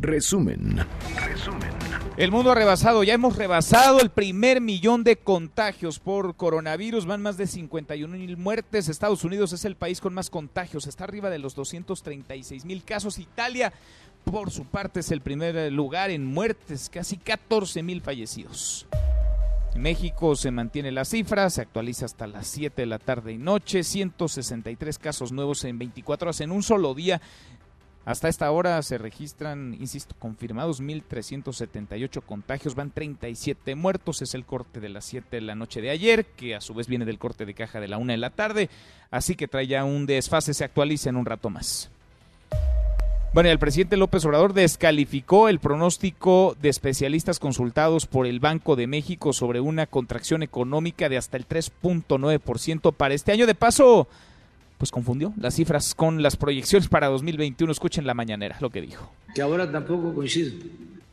[0.00, 0.84] Resumen.
[1.14, 1.70] Resumen.
[2.16, 7.06] El mundo ha rebasado, ya hemos rebasado el primer millón de contagios por coronavirus.
[7.06, 8.88] Van más de 51 mil muertes.
[8.88, 10.88] Estados Unidos es el país con más contagios.
[10.88, 13.20] Está arriba de los 236 mil casos.
[13.20, 13.72] Italia,
[14.24, 16.90] por su parte, es el primer lugar en muertes.
[16.92, 18.88] Casi 14 mil fallecidos.
[19.76, 23.84] México se mantiene la cifra, se actualiza hasta las 7 de la tarde y noche,
[23.84, 27.20] 163 casos nuevos en 24 horas en un solo día.
[28.04, 34.80] Hasta esta hora se registran, insisto, confirmados 1.378 contagios, van 37 muertos, es el corte
[34.80, 37.46] de las 7 de la noche de ayer, que a su vez viene del corte
[37.46, 38.70] de caja de la 1 de la tarde,
[39.10, 41.90] así que trae ya un desfase, se actualiza en un rato más.
[43.32, 48.88] Bueno, el presidente López Obrador descalificó el pronóstico de especialistas consultados por el Banco de
[48.88, 53.46] México sobre una contracción económica de hasta el 3.9% para este año.
[53.46, 54.08] De paso,
[54.78, 57.70] pues confundió las cifras con las proyecciones para 2021.
[57.70, 59.12] Escuchen la mañanera lo que dijo.
[59.32, 60.50] Que ahora tampoco coincido.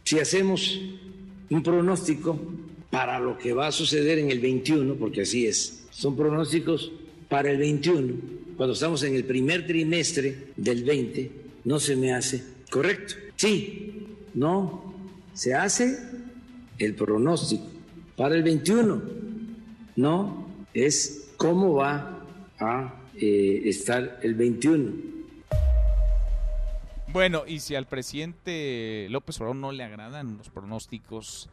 [0.04, 0.82] Si hacemos
[1.52, 2.40] un pronóstico
[2.90, 6.92] para lo que va a suceder en el 21, porque así es, son pronósticos
[7.30, 8.14] para el 21,
[8.58, 13.16] cuando estamos en el primer trimestre del 20 no se me hace correcto.
[13.36, 14.94] Sí, no,
[15.34, 15.98] se hace
[16.80, 17.66] el pronóstico
[18.16, 19.02] para el 21,
[19.96, 22.24] no es cómo va
[22.60, 24.92] a eh, estar el 21.
[27.14, 31.50] Bueno, y si al presidente López Obrador no le agradan los pronósticos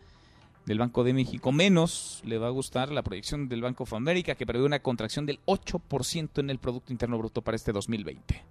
[0.66, 4.34] del Banco de México, menos le va a gustar la proyección del Banco of America
[4.34, 8.42] que prevé una contracción del 8% en el Producto Interno Bruto para este 2020.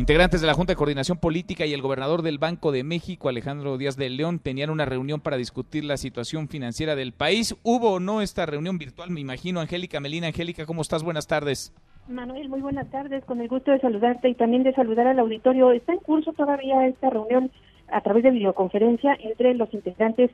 [0.00, 3.76] Integrantes de la Junta de Coordinación Política y el gobernador del Banco de México, Alejandro
[3.76, 7.54] Díaz de León, tenían una reunión para discutir la situación financiera del país.
[7.64, 9.10] ¿Hubo o no esta reunión virtual?
[9.10, 9.60] Me imagino.
[9.60, 11.02] Angélica Melina, Angélica, ¿cómo estás?
[11.02, 11.74] Buenas tardes.
[12.08, 13.22] Manuel, muy buenas tardes.
[13.26, 15.70] Con el gusto de saludarte y también de saludar al auditorio.
[15.70, 17.50] Está en curso todavía esta reunión
[17.92, 20.30] a través de videoconferencia entre los integrantes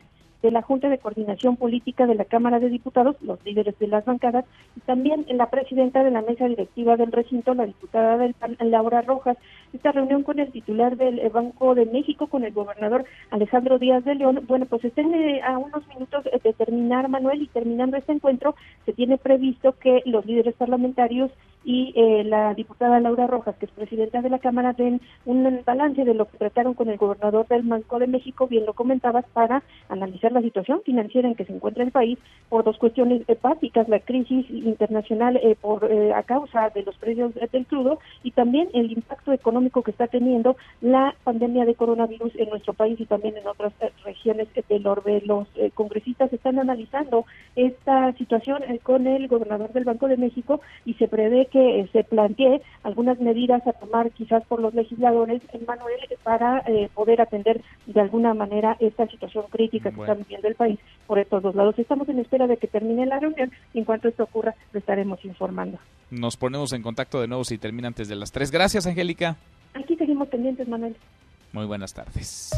[0.47, 4.05] de la Junta de Coordinación Política de la Cámara de Diputados, los líderes de las
[4.05, 4.45] bancadas,
[4.77, 9.03] y también la presidenta de la mesa directiva del recinto, la diputada del PAN, Laura
[9.03, 9.37] Rojas.
[9.73, 14.15] Esta reunión con el titular del Banco de México, con el gobernador Alejandro Díaz de
[14.15, 18.55] León, bueno, pues estén eh, a unos minutos de terminar, Manuel, y terminando este encuentro,
[18.85, 21.33] se tiene previsto que los líderes parlamentarios
[21.67, 26.05] y eh, la diputada Laura Rojas, que es presidenta de la Cámara, den un balance
[26.05, 29.65] de lo que trataron con el gobernador del Banco de México, bien lo comentabas, para
[29.89, 33.99] analizar la situación financiera en que se encuentra el país por dos cuestiones básicas, la
[33.99, 38.93] crisis internacional eh, por eh, a causa de los precios del crudo y también el
[38.93, 43.47] impacto económico que está teniendo la pandemia de coronavirus en nuestro país y también en
[43.49, 43.73] otras
[44.05, 45.21] regiones del orbe.
[45.27, 47.25] Los congresistas están analizando
[47.57, 52.05] esta situación con el gobernador del Banco de México y se prevé que que se
[52.05, 57.99] plantee algunas medidas a tomar quizás por los legisladores, Manuel, para eh, poder atender de
[57.99, 61.79] alguna manera esta situación crítica que está viviendo el país por estos dos lados.
[61.79, 65.25] Estamos en espera de que termine la reunión y en cuanto esto ocurra, lo estaremos
[65.25, 65.79] informando.
[66.11, 68.51] Nos ponemos en contacto de nuevo si termina antes de las tres.
[68.51, 69.37] Gracias, Angélica.
[69.73, 70.95] Aquí seguimos pendientes, Manuel.
[71.53, 72.51] Muy buenas tardes.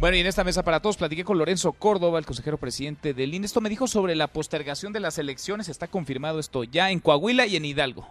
[0.00, 3.34] Bueno, y en esta mesa para todos platiqué con Lorenzo Córdoba, el consejero presidente del
[3.34, 3.46] INE.
[3.46, 5.68] Esto me dijo sobre la postergación de las elecciones.
[5.68, 8.06] Está confirmado esto ya en Coahuila y en Hidalgo.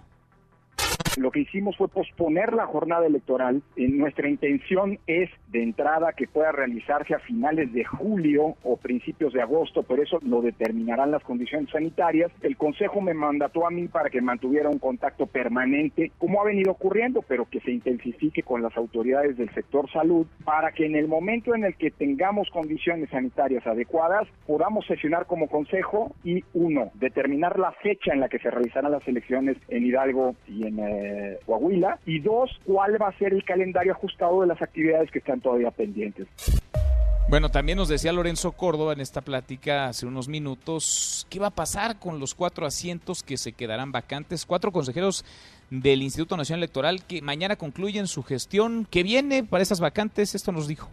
[1.16, 3.64] Lo que hicimos fue posponer la jornada electoral.
[3.78, 9.42] nuestra intención es de entrada que pueda realizarse a finales de julio o principios de
[9.42, 12.32] agosto, pero eso lo determinarán las condiciones sanitarias.
[12.42, 16.72] El Consejo me mandató a mí para que mantuviera un contacto permanente, como ha venido
[16.72, 21.08] ocurriendo, pero que se intensifique con las autoridades del sector salud para que en el
[21.08, 27.58] momento en el que tengamos condiciones sanitarias adecuadas podamos sesionar como Consejo y uno, determinar
[27.58, 32.00] la fecha en la que se realizarán las elecciones en Hidalgo y en eh, Coahuila
[32.06, 35.42] y dos, cuál va a ser el calendario ajustado de las actividades que están están
[35.42, 36.28] todavía pendientes.
[37.30, 41.52] Bueno, también nos decía Lorenzo Córdoba en esta plática hace unos minutos, ¿qué va a
[41.52, 44.46] pasar con los cuatro asientos que se quedarán vacantes?
[44.46, 45.26] Cuatro consejeros
[45.70, 48.88] del Instituto Nacional Electoral que mañana concluyen su gestión.
[48.90, 50.36] ¿Qué viene para esas vacantes?
[50.36, 50.90] Esto nos dijo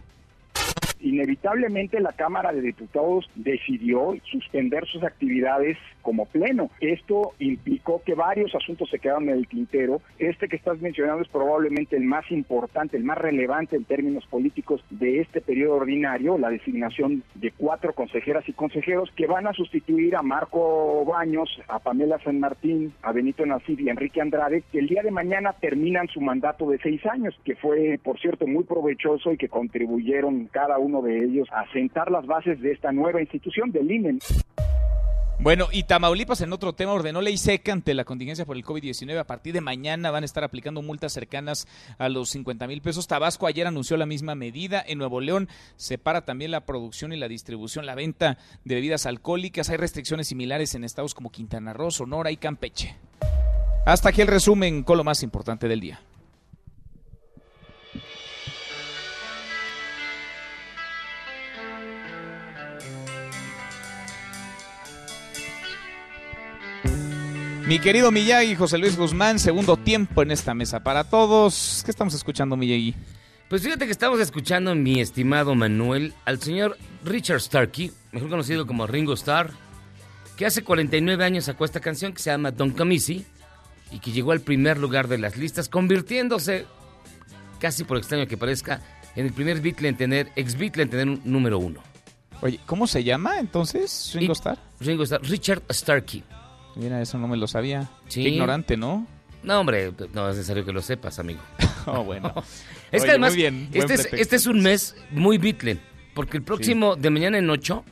[1.05, 6.69] inevitablemente la Cámara de Diputados decidió suspender sus actividades como pleno.
[6.79, 10.01] Esto implicó que varios asuntos se quedaron en el tintero.
[10.19, 14.85] Este que estás mencionando es probablemente el más importante, el más relevante en términos políticos
[14.91, 20.15] de este periodo ordinario, la designación de cuatro consejeras y consejeros que van a sustituir
[20.15, 24.79] a Marco Baños, a Pamela San Martín, a Benito Nasif y a Enrique Andrade, que
[24.79, 28.63] el día de mañana terminan su mandato de seis años, que fue, por cierto, muy
[28.63, 33.21] provechoso y que contribuyeron cada uno de ellos a sentar las bases de esta nueva
[33.21, 34.19] institución del INE.
[35.37, 39.19] Bueno, y Tamaulipas en otro tema ordenó ley seca ante la contingencia por el COVID-19.
[39.19, 41.67] A partir de mañana van a estar aplicando multas cercanas
[41.97, 43.05] a los 50 mil pesos.
[43.05, 44.83] Tabasco ayer anunció la misma medida.
[44.87, 49.05] En Nuevo León se para también la producción y la distribución, la venta de bebidas
[49.05, 49.69] alcohólicas.
[49.69, 52.95] Hay restricciones similares en estados como Quintana Roo, Sonora y Campeche.
[53.85, 56.01] Hasta aquí el resumen con lo más importante del día.
[67.67, 71.81] Mi querido Miyagi, José Luis Guzmán, segundo tiempo en esta mesa para todos.
[71.83, 72.93] ¿Qué estamos escuchando, Miyagi?
[73.49, 78.85] Pues fíjate que estamos escuchando, mi estimado Manuel, al señor Richard Starkey, mejor conocido como
[78.85, 79.49] Ringo Starr,
[80.37, 83.25] que hace 49 años sacó esta canción que se llama Don Camisi
[83.89, 86.67] y que llegó al primer lugar de las listas, convirtiéndose,
[87.59, 88.81] casi por extraño que parezca,
[89.15, 91.81] en el primer Beatle en tener, ex Beatle en tener un número uno.
[92.41, 94.59] Oye, ¿cómo se llama entonces Ringo Starr?
[94.79, 96.23] Ringo Starr, Richard Starkey.
[96.75, 97.89] Mira, eso no me lo sabía.
[98.09, 99.07] Qué ignorante, ¿no?
[99.43, 101.39] No, hombre, no es necesario que lo sepas, amigo.
[101.85, 102.33] oh, bueno.
[102.91, 105.79] es que además, este, es, este, es, un mes muy Beatle,
[106.13, 107.83] porque el próximo, de mañana en 8,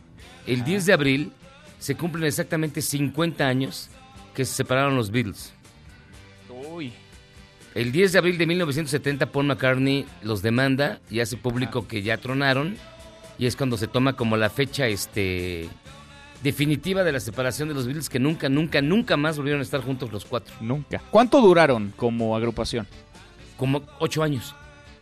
[0.48, 1.32] el 10 de abril,
[1.80, 3.90] se cumplen exactamente 50 años
[4.34, 5.54] que se separaron los Beatles.
[6.72, 6.92] Uy.
[7.76, 12.18] El 10 de abril de 1970, Paul McCartney los demanda y hace público que ya
[12.18, 12.78] tronaron,
[13.38, 15.70] y es cuando se toma como la fecha, este
[16.44, 19.82] definitiva de la separación de los Beatles que nunca, nunca, nunca más volvieron a estar
[19.82, 20.54] juntos los cuatro.
[20.62, 21.02] Nunca.
[21.10, 22.86] ¿Cuánto duraron como agrupación?
[23.58, 24.54] Como ocho años.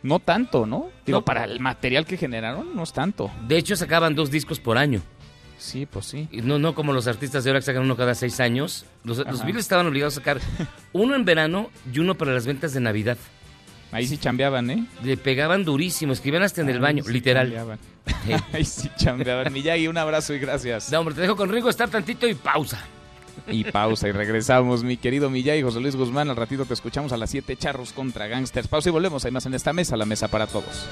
[0.02, 0.90] No tanto, ¿no?
[1.04, 3.30] Digo, para el material que generaron, no es tanto.
[3.46, 5.00] De hecho, sacaban dos discos por año.
[5.58, 6.28] Sí, pues sí.
[6.32, 8.84] No, no como los artistas de ahora que sacan uno cada seis años.
[9.04, 10.40] Los, los Beatles estaban obligados a sacar
[10.92, 13.16] uno en verano y uno para las ventas de Navidad.
[13.92, 14.86] Ahí sí chambeaban, ¿eh?
[15.04, 17.78] Le pegaban durísimo, escribían hasta en el baño, literal.
[18.52, 19.52] Ahí sí chambeaban.
[19.52, 20.90] Miyagi, un abrazo y gracias.
[20.90, 22.82] No, hombre, te dejo con Ringo estar tantito y pausa.
[23.46, 26.30] Y pausa y regresamos, mi querido Miyagi, José Luis Guzmán.
[26.30, 28.66] Al ratito te escuchamos a las 7 charros contra gangsters.
[28.66, 29.26] Pausa y volvemos.
[29.26, 30.88] Hay más en esta mesa, la mesa para todos.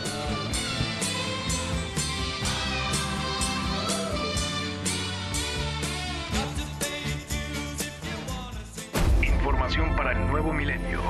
[9.22, 11.00] Información para el nuevo milenio.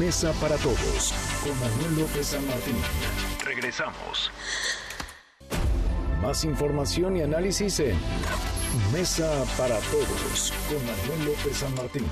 [0.00, 1.12] Mesa para todos
[1.44, 2.74] con Manuel López San Martín.
[3.44, 4.30] Regresamos.
[6.22, 7.98] Más información y análisis en
[8.94, 12.06] Mesa para todos con Manuel López San Martín.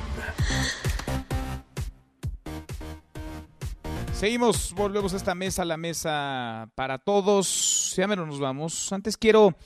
[4.13, 7.95] Seguimos, volvemos a esta mesa, la mesa para todos.
[7.97, 8.93] Ya menos nos vamos.
[8.93, 9.57] Antes quiero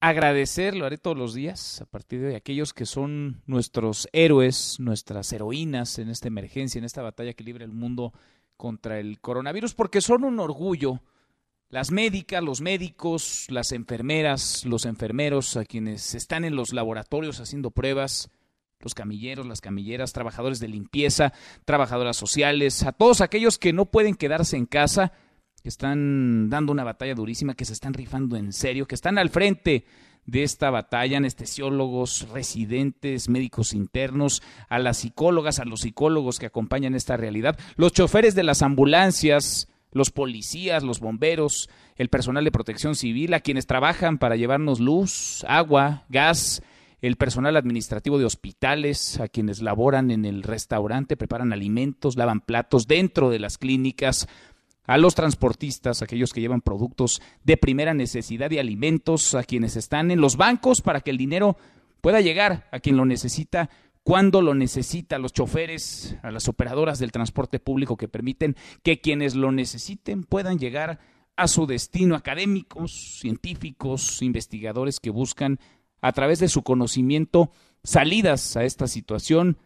[0.00, 5.32] agradecer, lo haré todos los días, a partir de aquellos que son nuestros héroes, nuestras
[5.32, 8.12] heroínas en esta emergencia, en esta batalla que libra el mundo
[8.56, 11.00] contra el coronavirus, porque son un orgullo.
[11.68, 17.70] Las médicas, los médicos, las enfermeras, los enfermeros, a quienes están en los laboratorios haciendo
[17.70, 18.30] pruebas,
[18.80, 21.32] los camilleros, las camilleras, trabajadores de limpieza,
[21.64, 25.12] trabajadoras sociales, a todos aquellos que no pueden quedarse en casa,
[25.62, 29.30] que están dando una batalla durísima, que se están rifando en serio, que están al
[29.30, 29.84] frente
[30.26, 36.94] de esta batalla, anestesiólogos, residentes, médicos internos, a las psicólogas, a los psicólogos que acompañan
[36.94, 42.94] esta realidad, los choferes de las ambulancias, los policías, los bomberos, el personal de protección
[42.94, 46.62] civil, a quienes trabajan para llevarnos luz, agua, gas,
[47.00, 52.86] el personal administrativo de hospitales, a quienes laboran en el restaurante, preparan alimentos, lavan platos
[52.86, 54.28] dentro de las clínicas,
[54.90, 60.10] a los transportistas, aquellos que llevan productos de primera necesidad y alimentos, a quienes están
[60.10, 61.56] en los bancos para que el dinero
[62.00, 63.70] pueda llegar a quien lo necesita
[64.02, 69.00] cuando lo necesita, a los choferes, a las operadoras del transporte público que permiten que
[69.00, 70.98] quienes lo necesiten puedan llegar
[71.36, 75.60] a su destino, académicos, científicos, investigadores que buscan
[76.00, 77.52] a través de su conocimiento
[77.84, 79.56] salidas a esta situación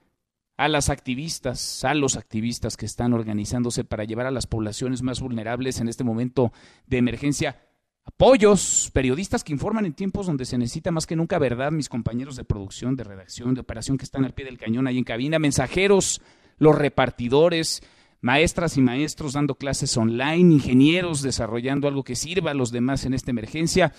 [0.56, 5.20] a las activistas, a los activistas que están organizándose para llevar a las poblaciones más
[5.20, 6.52] vulnerables en este momento
[6.86, 7.60] de emergencia.
[8.04, 12.36] Apoyos, periodistas que informan en tiempos donde se necesita más que nunca verdad, mis compañeros
[12.36, 15.38] de producción, de redacción, de operación que están al pie del cañón ahí en cabina,
[15.38, 16.20] mensajeros,
[16.58, 17.82] los repartidores,
[18.20, 23.14] maestras y maestros dando clases online, ingenieros desarrollando algo que sirva a los demás en
[23.14, 23.92] esta emergencia,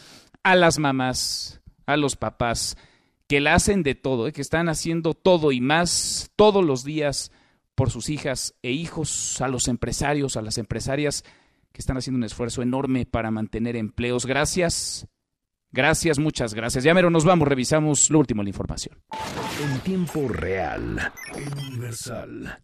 [0.44, 2.78] a las mamás, a los papás,
[3.28, 4.32] que la hacen de todo, ¿eh?
[4.34, 7.32] que están haciendo todo y más todos los días
[7.74, 11.24] por sus hijas e hijos, a los empresarios, a las empresarias
[11.72, 14.26] que están haciendo un esfuerzo enorme para mantener empleos.
[14.26, 15.08] Gracias.
[15.72, 16.86] Gracias, muchas gracias.
[16.86, 18.98] Ya mero nos vamos, revisamos lo último de la información.
[19.62, 21.12] En tiempo real,
[21.68, 22.60] universal.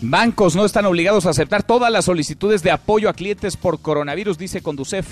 [0.00, 4.38] Bancos no están obligados a aceptar todas las solicitudes de apoyo a clientes por coronavirus,
[4.38, 5.06] dice Conducef.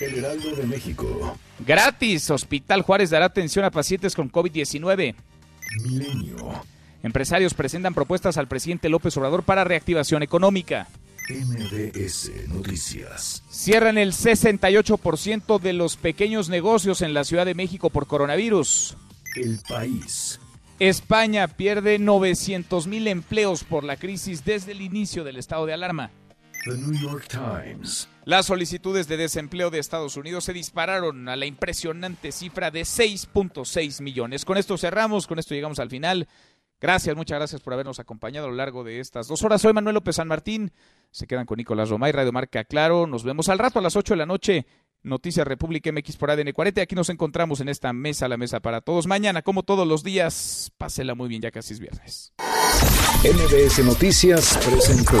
[0.00, 1.36] El Heraldo de México.
[1.58, 2.30] Gratis.
[2.30, 5.14] Hospital Juárez dará atención a pacientes con COVID-19.
[5.82, 6.64] Milenio.
[7.02, 10.88] Empresarios presentan propuestas al presidente López Obrador para reactivación económica.
[11.28, 13.42] MBS Noticias.
[13.50, 18.96] Cierran el 68% de los pequeños negocios en la Ciudad de México por coronavirus.
[19.36, 20.40] El país.
[20.80, 26.10] España pierde 900 mil empleos por la crisis desde el inicio del estado de alarma.
[26.64, 28.08] The New York Times.
[28.24, 34.02] Las solicitudes de desempleo de Estados Unidos se dispararon a la impresionante cifra de 6.6
[34.02, 34.44] millones.
[34.44, 36.28] Con esto cerramos, con esto llegamos al final.
[36.80, 39.62] Gracias, muchas gracias por habernos acompañado a lo largo de estas dos horas.
[39.62, 40.72] Soy Manuel López San Martín.
[41.10, 43.06] Se quedan con Nicolás Romay, Radio Marca Claro.
[43.06, 44.66] Nos vemos al rato a las 8 de la noche.
[45.02, 46.82] Noticias República MX por ADN 40.
[46.82, 49.06] Aquí nos encontramos en esta mesa, la mesa para todos.
[49.06, 52.34] Mañana, como todos los días, pásela muy bien, ya casi es viernes.
[53.24, 55.20] MBS Noticias presentó